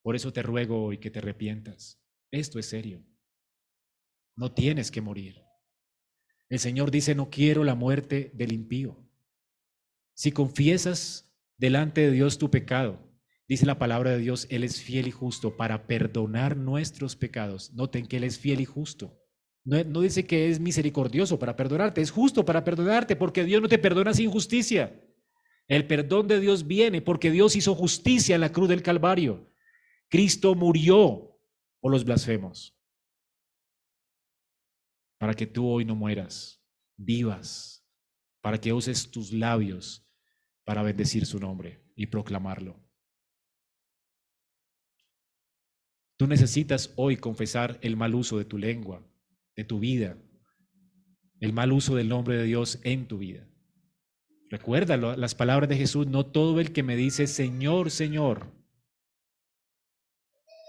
Por 0.00 0.16
eso 0.16 0.32
te 0.32 0.40
ruego 0.40 0.82
hoy 0.82 0.96
que 0.96 1.10
te 1.10 1.18
arrepientas 1.18 2.02
esto 2.30 2.58
es 2.58 2.68
serio. 2.68 3.04
No 4.36 4.52
tienes 4.52 4.90
que 4.90 5.00
morir. 5.00 5.42
El 6.48 6.58
Señor 6.58 6.90
dice, 6.90 7.14
no 7.14 7.30
quiero 7.30 7.64
la 7.64 7.74
muerte 7.74 8.30
del 8.34 8.52
impío. 8.52 8.96
Si 10.14 10.32
confiesas 10.32 11.34
delante 11.56 12.02
de 12.02 12.10
Dios 12.10 12.38
tu 12.38 12.50
pecado, 12.50 13.00
dice 13.48 13.66
la 13.66 13.78
palabra 13.78 14.10
de 14.10 14.18
Dios, 14.18 14.46
Él 14.50 14.64
es 14.64 14.80
fiel 14.80 15.08
y 15.08 15.10
justo 15.10 15.56
para 15.56 15.86
perdonar 15.86 16.56
nuestros 16.56 17.16
pecados. 17.16 17.72
Noten 17.74 18.06
que 18.06 18.18
Él 18.18 18.24
es 18.24 18.38
fiel 18.38 18.60
y 18.60 18.64
justo. 18.64 19.20
No, 19.64 20.00
dice 20.00 20.26
que 20.26 20.48
es 20.48 20.60
misericordioso 20.60 21.40
para 21.40 21.56
perdonarte, 21.56 22.00
es 22.00 22.12
justo 22.12 22.44
para 22.44 22.62
perdonarte, 22.62 23.16
porque 23.16 23.44
Dios 23.44 23.60
no 23.60 23.68
te 23.68 23.78
perdona 23.78 24.14
sin 24.14 24.30
justicia. 24.30 25.02
El 25.66 25.88
perdón 25.88 26.28
de 26.28 26.38
Dios 26.38 26.68
viene 26.68 27.02
porque 27.02 27.32
Dios 27.32 27.56
hizo 27.56 27.74
justicia 27.74 28.36
en 28.36 28.42
la 28.42 28.52
cruz 28.52 28.68
del 28.68 28.82
Calvario. 28.82 29.50
Cristo 30.08 30.54
murió 30.54 31.35
o 31.86 31.88
los 31.88 32.04
blasfemos. 32.04 32.76
Para 35.18 35.34
que 35.34 35.46
tú 35.46 35.68
hoy 35.68 35.84
no 35.84 35.94
mueras, 35.94 36.60
vivas, 36.96 37.86
para 38.40 38.60
que 38.60 38.72
uses 38.72 39.10
tus 39.10 39.32
labios 39.32 40.04
para 40.64 40.82
bendecir 40.82 41.26
su 41.26 41.38
nombre 41.38 41.80
y 41.94 42.06
proclamarlo. 42.06 42.84
Tú 46.16 46.26
necesitas 46.26 46.92
hoy 46.96 47.16
confesar 47.16 47.78
el 47.82 47.96
mal 47.96 48.14
uso 48.14 48.36
de 48.36 48.44
tu 48.44 48.58
lengua, 48.58 49.06
de 49.54 49.64
tu 49.64 49.78
vida, 49.78 50.18
el 51.38 51.52
mal 51.52 51.72
uso 51.72 51.94
del 51.94 52.08
nombre 52.08 52.36
de 52.36 52.44
Dios 52.44 52.80
en 52.82 53.06
tu 53.06 53.18
vida. 53.18 53.48
Recuerda 54.50 54.96
las 54.96 55.34
palabras 55.36 55.68
de 55.68 55.76
Jesús, 55.76 56.08
no 56.08 56.26
todo 56.26 56.58
el 56.58 56.72
que 56.72 56.82
me 56.82 56.96
dice 56.96 57.28
Señor, 57.28 57.92
Señor, 57.92 58.52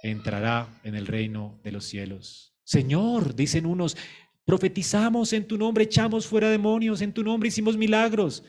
entrará 0.04 0.68
en 0.84 0.96
el 0.96 1.08
reino 1.08 1.60
de 1.64 1.72
los 1.72 1.86
cielos. 1.86 2.56
Señor, 2.64 3.36
dicen 3.36 3.66
unos, 3.66 3.98
profetizamos 4.46 5.34
en 5.34 5.48
tu 5.48 5.58
nombre, 5.58 5.86
echamos 5.86 6.28
fuera 6.28 6.50
demonios, 6.50 7.02
en 7.02 7.14
tu 7.14 7.24
nombre 7.24 7.50
hicimos 7.50 7.78
milagros. 7.78 8.44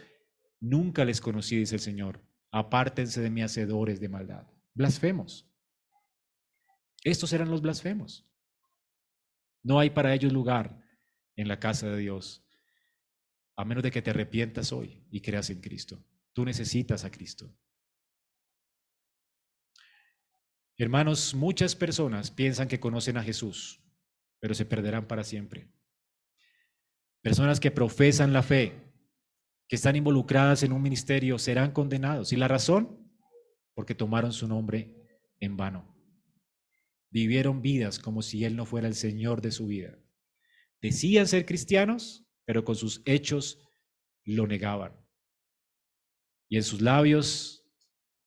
Nunca 0.61 1.05
les 1.05 1.21
conocí, 1.21 1.57
dice 1.57 1.77
el 1.77 1.81
Señor. 1.81 2.21
Apártense 2.51 3.21
de 3.21 3.31
mí, 3.31 3.43
hacedores 3.43 4.01
de 4.01 4.09
maldad. 4.09 4.47
Blasfemos. 4.75 5.49
Estos 7.05 7.33
eran 7.33 7.51
los 7.51 7.63
blasfemos. 7.63 8.27
No 9.63 9.79
hay 9.79 9.91
para 9.91 10.15
ellos 10.15 10.33
lugar 10.33 10.83
en 11.37 11.49
la 11.49 11.61
casa 11.61 11.89
de 11.89 11.99
Dios, 11.99 12.45
a 13.57 13.65
menos 13.65 13.83
de 13.83 13.91
que 13.91 14.03
te 14.03 14.11
arrepientas 14.11 14.73
hoy 14.73 15.05
y 15.11 15.21
creas 15.21 15.51
en 15.51 15.61
Cristo. 15.61 16.03
Tú 16.33 16.45
necesitas 16.45 17.05
a 17.05 17.11
Cristo. 17.11 17.53
Hermanos, 20.81 21.35
muchas 21.35 21.75
personas 21.75 22.31
piensan 22.31 22.69
que 22.69 22.79
conocen 22.79 23.17
a 23.17 23.25
Jesús, 23.25 23.83
pero 24.39 24.55
se 24.55 24.65
perderán 24.65 25.09
para 25.09 25.25
siempre. 25.25 25.69
Personas 27.21 27.59
que 27.59 27.73
profesan 27.73 28.33
la 28.33 28.45
fe, 28.45 28.73
que 29.67 29.75
están 29.75 29.97
involucradas 29.97 30.63
en 30.63 30.73
un 30.73 30.81
ministerio, 30.81 31.37
serán 31.37 31.73
condenados. 31.73 32.33
¿Y 32.33 32.37
la 32.37 32.47
razón? 32.47 33.13
Porque 33.75 33.97
tomaron 33.97 34.33
su 34.33 34.47
nombre 34.47 34.95
en 35.41 35.57
vano. 35.57 35.97
Vivieron 37.11 37.61
vidas 37.61 37.99
como 37.99 38.23
si 38.23 38.45
Él 38.45 38.55
no 38.55 38.65
fuera 38.65 38.87
el 38.87 38.95
Señor 38.95 39.43
de 39.43 39.51
su 39.51 39.67
vida. 39.67 39.99
Decían 40.81 41.27
ser 41.27 41.45
cristianos, 41.45 42.25
pero 42.45 42.65
con 42.65 42.77
sus 42.77 43.03
hechos 43.05 43.59
lo 44.25 44.47
negaban. 44.47 44.93
Y 46.49 46.57
en 46.57 46.63
sus 46.63 46.81
labios 46.81 47.69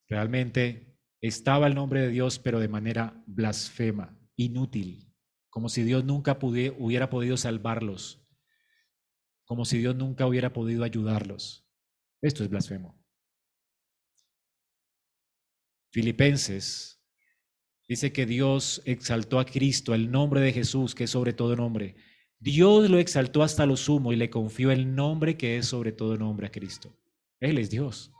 realmente 0.09 0.90
estaba 1.21 1.67
el 1.67 1.75
nombre 1.75 2.01
de 2.01 2.09
Dios, 2.09 2.39
pero 2.39 2.59
de 2.59 2.67
manera 2.67 3.23
blasfema, 3.27 4.17
inútil, 4.35 5.13
como 5.49 5.69
si 5.69 5.83
Dios 5.83 6.03
nunca 6.03 6.37
hubiera 6.41 7.09
podido 7.09 7.37
salvarlos, 7.37 8.27
como 9.45 9.65
si 9.65 9.77
Dios 9.77 9.95
nunca 9.95 10.25
hubiera 10.25 10.51
podido 10.51 10.83
ayudarlos. 10.83 11.67
Esto 12.21 12.43
es 12.43 12.49
blasfemo. 12.49 12.99
Filipenses 15.91 17.03
dice 17.87 18.13
que 18.13 18.25
Dios 18.25 18.81
exaltó 18.85 19.39
a 19.39 19.45
Cristo, 19.45 19.93
el 19.93 20.09
nombre 20.09 20.39
de 20.39 20.53
Jesús, 20.53 20.95
que 20.95 21.03
es 21.03 21.09
sobre 21.09 21.33
todo 21.33 21.55
nombre. 21.55 21.95
Dios 22.39 22.89
lo 22.89 22.97
exaltó 22.97 23.43
hasta 23.43 23.65
lo 23.65 23.75
sumo 23.77 24.13
y 24.13 24.15
le 24.15 24.29
confió 24.29 24.71
el 24.71 24.95
nombre 24.95 25.37
que 25.37 25.57
es 25.57 25.67
sobre 25.67 25.91
todo 25.91 26.17
nombre 26.17 26.47
a 26.47 26.51
Cristo. 26.51 26.97
Él 27.39 27.57
es 27.57 27.69
Dios. 27.69 28.11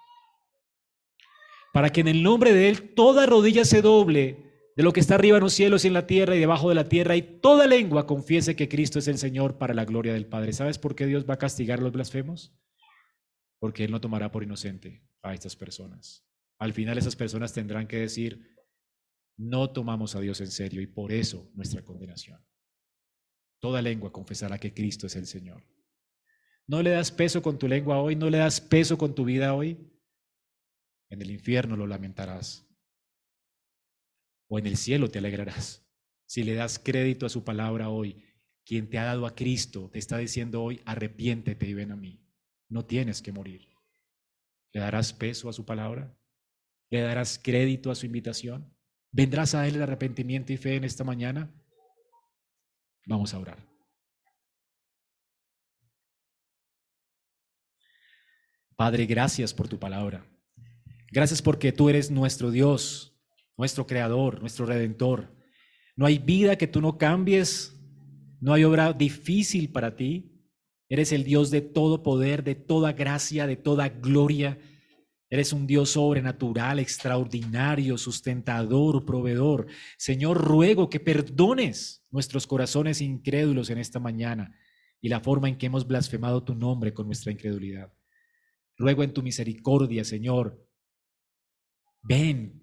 Para 1.71 1.89
que 1.91 2.01
en 2.01 2.07
el 2.07 2.23
nombre 2.23 2.53
de 2.53 2.69
Él 2.69 2.93
toda 2.93 3.25
rodilla 3.25 3.65
se 3.65 3.81
doble 3.81 4.51
de 4.75 4.83
lo 4.83 4.93
que 4.93 4.99
está 4.99 5.15
arriba 5.15 5.37
en 5.37 5.43
los 5.43 5.53
cielos 5.53 5.83
y 5.83 5.87
en 5.87 5.93
la 5.93 6.07
tierra 6.07 6.35
y 6.35 6.39
debajo 6.39 6.69
de 6.69 6.75
la 6.75 6.89
tierra 6.89 7.15
y 7.15 7.21
toda 7.21 7.67
lengua 7.67 8.07
confiese 8.07 8.55
que 8.55 8.69
Cristo 8.69 8.99
es 8.99 9.07
el 9.07 9.17
Señor 9.17 9.57
para 9.57 9.73
la 9.73 9.85
gloria 9.85 10.13
del 10.13 10.25
Padre. 10.25 10.53
¿Sabes 10.53 10.77
por 10.77 10.95
qué 10.95 11.05
Dios 11.05 11.25
va 11.29 11.35
a 11.35 11.39
castigar 11.39 11.79
a 11.79 11.81
los 11.83 11.91
blasfemos? 11.91 12.53
Porque 13.59 13.83
Él 13.83 13.91
no 13.91 14.01
tomará 14.01 14.31
por 14.31 14.43
inocente 14.43 15.03
a 15.21 15.33
estas 15.33 15.55
personas. 15.55 16.25
Al 16.57 16.73
final 16.73 16.97
esas 16.97 17.15
personas 17.15 17.53
tendrán 17.53 17.87
que 17.87 17.97
decir, 17.97 18.55
no 19.37 19.71
tomamos 19.71 20.15
a 20.15 20.19
Dios 20.19 20.39
en 20.41 20.51
serio 20.51 20.81
y 20.81 20.87
por 20.87 21.11
eso 21.11 21.49
nuestra 21.53 21.83
condenación. 21.83 22.39
Toda 23.59 23.81
lengua 23.81 24.11
confesará 24.11 24.57
que 24.57 24.73
Cristo 24.73 25.07
es 25.07 25.15
el 25.15 25.27
Señor. 25.27 25.63
¿No 26.67 26.81
le 26.81 26.91
das 26.91 27.11
peso 27.11 27.41
con 27.41 27.57
tu 27.59 27.67
lengua 27.67 27.99
hoy? 27.99 28.15
¿No 28.15 28.29
le 28.29 28.37
das 28.37 28.61
peso 28.61 28.97
con 28.97 29.13
tu 29.13 29.25
vida 29.25 29.53
hoy? 29.53 29.90
En 31.11 31.21
el 31.21 31.29
infierno 31.29 31.75
lo 31.75 31.85
lamentarás. 31.85 32.65
O 34.47 34.57
en 34.57 34.65
el 34.65 34.77
cielo 34.77 35.11
te 35.11 35.19
alegrarás. 35.19 35.85
Si 36.25 36.43
le 36.43 36.53
das 36.53 36.79
crédito 36.79 37.25
a 37.25 37.29
su 37.29 37.43
palabra 37.43 37.89
hoy, 37.89 38.23
quien 38.65 38.89
te 38.89 38.97
ha 38.97 39.03
dado 39.03 39.25
a 39.25 39.35
Cristo 39.35 39.89
te 39.91 39.99
está 39.99 40.17
diciendo 40.17 40.63
hoy, 40.63 40.81
arrepiéntete 40.85 41.67
y 41.67 41.73
ven 41.73 41.91
a 41.91 41.97
mí. 41.97 42.25
No 42.69 42.85
tienes 42.85 43.21
que 43.21 43.33
morir. 43.33 43.67
¿Le 44.71 44.79
darás 44.79 45.11
peso 45.11 45.49
a 45.49 45.53
su 45.53 45.65
palabra? 45.65 46.17
¿Le 46.89 47.01
darás 47.01 47.37
crédito 47.37 47.91
a 47.91 47.95
su 47.95 48.05
invitación? 48.05 48.73
¿Vendrás 49.11 49.53
a 49.53 49.67
Él 49.67 49.75
el 49.75 49.83
arrepentimiento 49.83 50.53
y 50.53 50.57
fe 50.57 50.75
en 50.77 50.85
esta 50.85 51.03
mañana? 51.03 51.53
Vamos 53.05 53.33
a 53.33 53.39
orar. 53.39 53.67
Padre, 58.77 59.05
gracias 59.05 59.53
por 59.53 59.67
tu 59.67 59.77
palabra. 59.77 60.30
Gracias 61.11 61.41
porque 61.41 61.73
tú 61.73 61.89
eres 61.89 62.09
nuestro 62.09 62.51
Dios, 62.51 63.13
nuestro 63.57 63.85
Creador, 63.85 64.39
nuestro 64.39 64.65
Redentor. 64.65 65.35
No 65.97 66.05
hay 66.05 66.19
vida 66.19 66.55
que 66.55 66.67
tú 66.67 66.79
no 66.79 66.97
cambies, 66.97 67.75
no 68.39 68.53
hay 68.53 68.63
obra 68.63 68.93
difícil 68.93 69.71
para 69.71 69.97
ti. 69.97 70.31
Eres 70.87 71.11
el 71.11 71.25
Dios 71.25 71.51
de 71.51 71.59
todo 71.59 72.01
poder, 72.01 72.45
de 72.45 72.55
toda 72.55 72.93
gracia, 72.93 73.45
de 73.45 73.57
toda 73.57 73.89
gloria. 73.89 74.57
Eres 75.29 75.51
un 75.51 75.67
Dios 75.67 75.91
sobrenatural, 75.91 76.79
extraordinario, 76.79 77.97
sustentador, 77.97 79.05
proveedor. 79.05 79.67
Señor, 79.97 80.37
ruego 80.37 80.89
que 80.89 81.01
perdones 81.01 82.05
nuestros 82.09 82.47
corazones 82.47 83.01
incrédulos 83.01 83.69
en 83.69 83.79
esta 83.79 83.99
mañana 83.99 84.55
y 85.01 85.09
la 85.09 85.19
forma 85.19 85.49
en 85.49 85.57
que 85.57 85.65
hemos 85.65 85.85
blasfemado 85.85 86.41
tu 86.43 86.55
nombre 86.55 86.93
con 86.93 87.05
nuestra 87.05 87.33
incredulidad. 87.33 87.91
Ruego 88.77 89.03
en 89.03 89.13
tu 89.13 89.21
misericordia, 89.21 90.05
Señor, 90.05 90.70
ven 92.01 92.61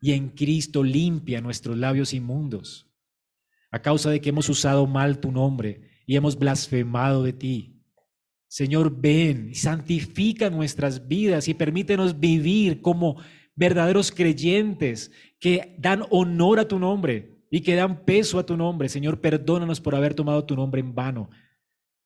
y 0.00 0.12
en 0.12 0.30
Cristo 0.30 0.82
limpia 0.82 1.40
nuestros 1.40 1.76
labios 1.76 2.12
inmundos 2.12 2.90
a 3.74 3.82
causa 3.82 4.08
de 4.08 4.20
que 4.20 4.28
hemos 4.28 4.48
usado 4.48 4.86
mal 4.86 5.18
tu 5.18 5.32
nombre 5.32 5.90
y 6.06 6.14
hemos 6.14 6.38
blasfemado 6.38 7.24
de 7.24 7.32
ti. 7.32 7.82
Señor, 8.46 9.00
ven 9.00 9.48
y 9.50 9.56
santifica 9.56 10.48
nuestras 10.48 11.08
vidas 11.08 11.48
y 11.48 11.54
permítenos 11.54 12.20
vivir 12.20 12.82
como 12.82 13.16
verdaderos 13.56 14.12
creyentes 14.12 15.10
que 15.40 15.74
dan 15.78 16.04
honor 16.10 16.60
a 16.60 16.68
tu 16.68 16.78
nombre 16.78 17.44
y 17.50 17.62
que 17.62 17.74
dan 17.74 18.04
peso 18.04 18.38
a 18.38 18.46
tu 18.46 18.56
nombre. 18.56 18.88
Señor, 18.88 19.20
perdónanos 19.20 19.80
por 19.80 19.96
haber 19.96 20.14
tomado 20.14 20.44
tu 20.44 20.54
nombre 20.54 20.80
en 20.80 20.94
vano 20.94 21.30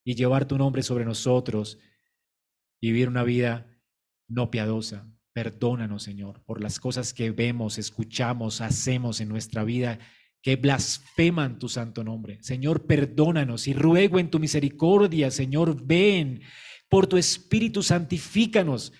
y 0.03 0.15
llevar 0.15 0.47
tu 0.47 0.57
nombre 0.57 0.81
sobre 0.81 1.05
nosotros 1.05 1.77
y 2.81 2.87
vivir 2.91 3.09
una 3.09 3.23
vida 3.23 3.79
no 4.27 4.49
piadosa. 4.49 5.07
Perdónanos, 5.33 6.03
Señor, 6.03 6.43
por 6.43 6.61
las 6.61 6.79
cosas 6.79 7.13
que 7.13 7.31
vemos, 7.31 7.77
escuchamos, 7.77 8.61
hacemos 8.61 9.21
en 9.21 9.29
nuestra 9.29 9.63
vida 9.63 9.99
que 10.41 10.55
blasfeman 10.55 11.59
tu 11.59 11.69
santo 11.69 12.03
nombre. 12.03 12.41
Señor, 12.41 12.85
perdónanos 12.85 13.67
y 13.67 13.73
ruego 13.73 14.19
en 14.19 14.29
tu 14.29 14.39
misericordia, 14.39 15.31
Señor, 15.31 15.85
ven 15.85 16.41
por 16.89 17.07
tu 17.07 17.17
Espíritu, 17.17 17.83
santifícanos, 17.83 18.93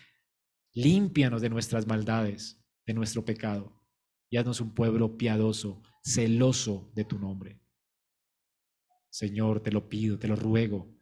límpianos 0.73 1.41
de 1.41 1.49
nuestras 1.49 1.87
maldades, 1.87 2.63
de 2.85 2.93
nuestro 2.93 3.25
pecado, 3.25 3.81
y 4.29 4.37
haznos 4.37 4.61
un 4.61 4.73
pueblo 4.73 5.17
piadoso, 5.17 5.81
celoso 6.03 6.91
de 6.93 7.05
tu 7.05 7.17
nombre. 7.17 7.59
Señor, 9.09 9.61
te 9.61 9.71
lo 9.71 9.89
pido, 9.89 10.19
te 10.19 10.27
lo 10.27 10.35
ruego. 10.35 10.95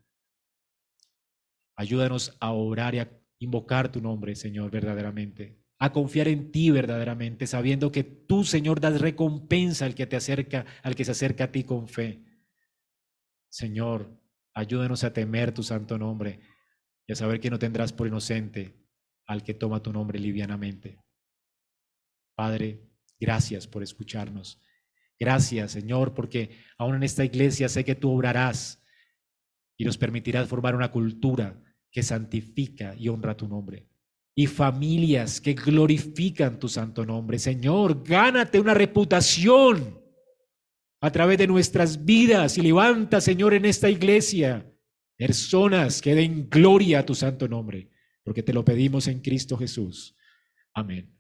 Ayúdanos 1.76 2.38
a 2.40 2.52
orar 2.54 2.96
y 2.96 3.00
a 3.00 3.22
invocar 3.40 3.92
tu 3.92 4.02
nombre, 4.02 4.36
Señor, 4.36 4.72
verdaderamente 4.72 5.68
a 5.80 5.92
confiar 5.92 6.28
en 6.28 6.52
ti 6.52 6.72
verdaderamente, 6.72 7.46
sabiendo 7.46 7.92
que 7.92 8.04
tú, 8.04 8.44
Señor, 8.44 8.80
das 8.80 9.00
recompensa 9.00 9.86
al 9.86 9.96
que 9.96 10.08
te 10.08 10.16
acerca, 10.16 10.66
al 10.82 10.96
que 10.96 11.06
se 11.06 11.12
acerca 11.12 11.46
a 11.46 11.52
ti 11.52 11.64
con 11.64 11.88
fe. 11.88 12.24
Señor, 13.50 14.20
ayúdanos 14.54 15.04
a 15.04 15.14
temer 15.14 15.54
tu 15.54 15.64
santo 15.64 15.98
nombre 15.98 16.40
y 17.06 17.14
a 17.14 17.16
saber 17.16 17.40
que 17.40 17.50
no 17.50 17.60
tendrás 17.60 17.94
por 17.94 18.08
inocente 18.08 18.76
al 19.28 19.44
que 19.44 19.54
toma 19.54 19.84
tu 19.84 19.94
nombre 19.94 20.20
livianamente. 20.20 21.00
Padre, 22.36 22.82
gracias 23.20 23.68
por 23.68 23.84
escucharnos. 23.84 24.60
Gracias, 25.20 25.72
Señor, 25.72 26.14
porque 26.14 26.58
aún 26.78 26.96
en 26.96 27.04
esta 27.04 27.24
iglesia 27.24 27.70
sé 27.70 27.84
que 27.84 27.96
tú 27.96 28.12
obrarás 28.12 28.84
y 29.76 29.86
nos 29.86 29.98
permitirás 29.98 30.48
formar 30.48 30.76
una 30.76 30.92
cultura 30.92 31.64
que 31.98 32.04
santifica 32.04 32.94
y 32.96 33.10
honra 33.10 33.36
tu 33.36 33.48
nombre 33.48 33.88
y 34.36 34.46
familias 34.46 35.42
que 35.42 35.56
glorifican 35.56 36.60
tu 36.60 36.70
santo 36.70 37.04
nombre. 37.04 37.40
Señor, 37.40 38.04
gánate 38.04 38.60
una 38.60 38.76
reputación 38.76 40.00
a 41.02 41.12
través 41.12 41.40
de 41.40 41.48
nuestras 41.48 42.06
vidas 42.06 42.60
y 42.60 42.62
levanta, 42.62 43.20
Señor, 43.20 43.56
en 43.56 43.66
esta 43.66 43.90
iglesia 43.90 44.72
personas 45.16 46.00
que 46.00 46.14
den 46.14 46.48
gloria 46.48 47.00
a 47.00 47.06
tu 47.08 47.16
santo 47.16 47.48
nombre, 47.48 47.90
porque 48.24 48.44
te 48.44 48.54
lo 48.54 48.64
pedimos 48.64 49.08
en 49.08 49.20
Cristo 49.20 49.58
Jesús. 49.58 50.16
Amén. 50.76 51.17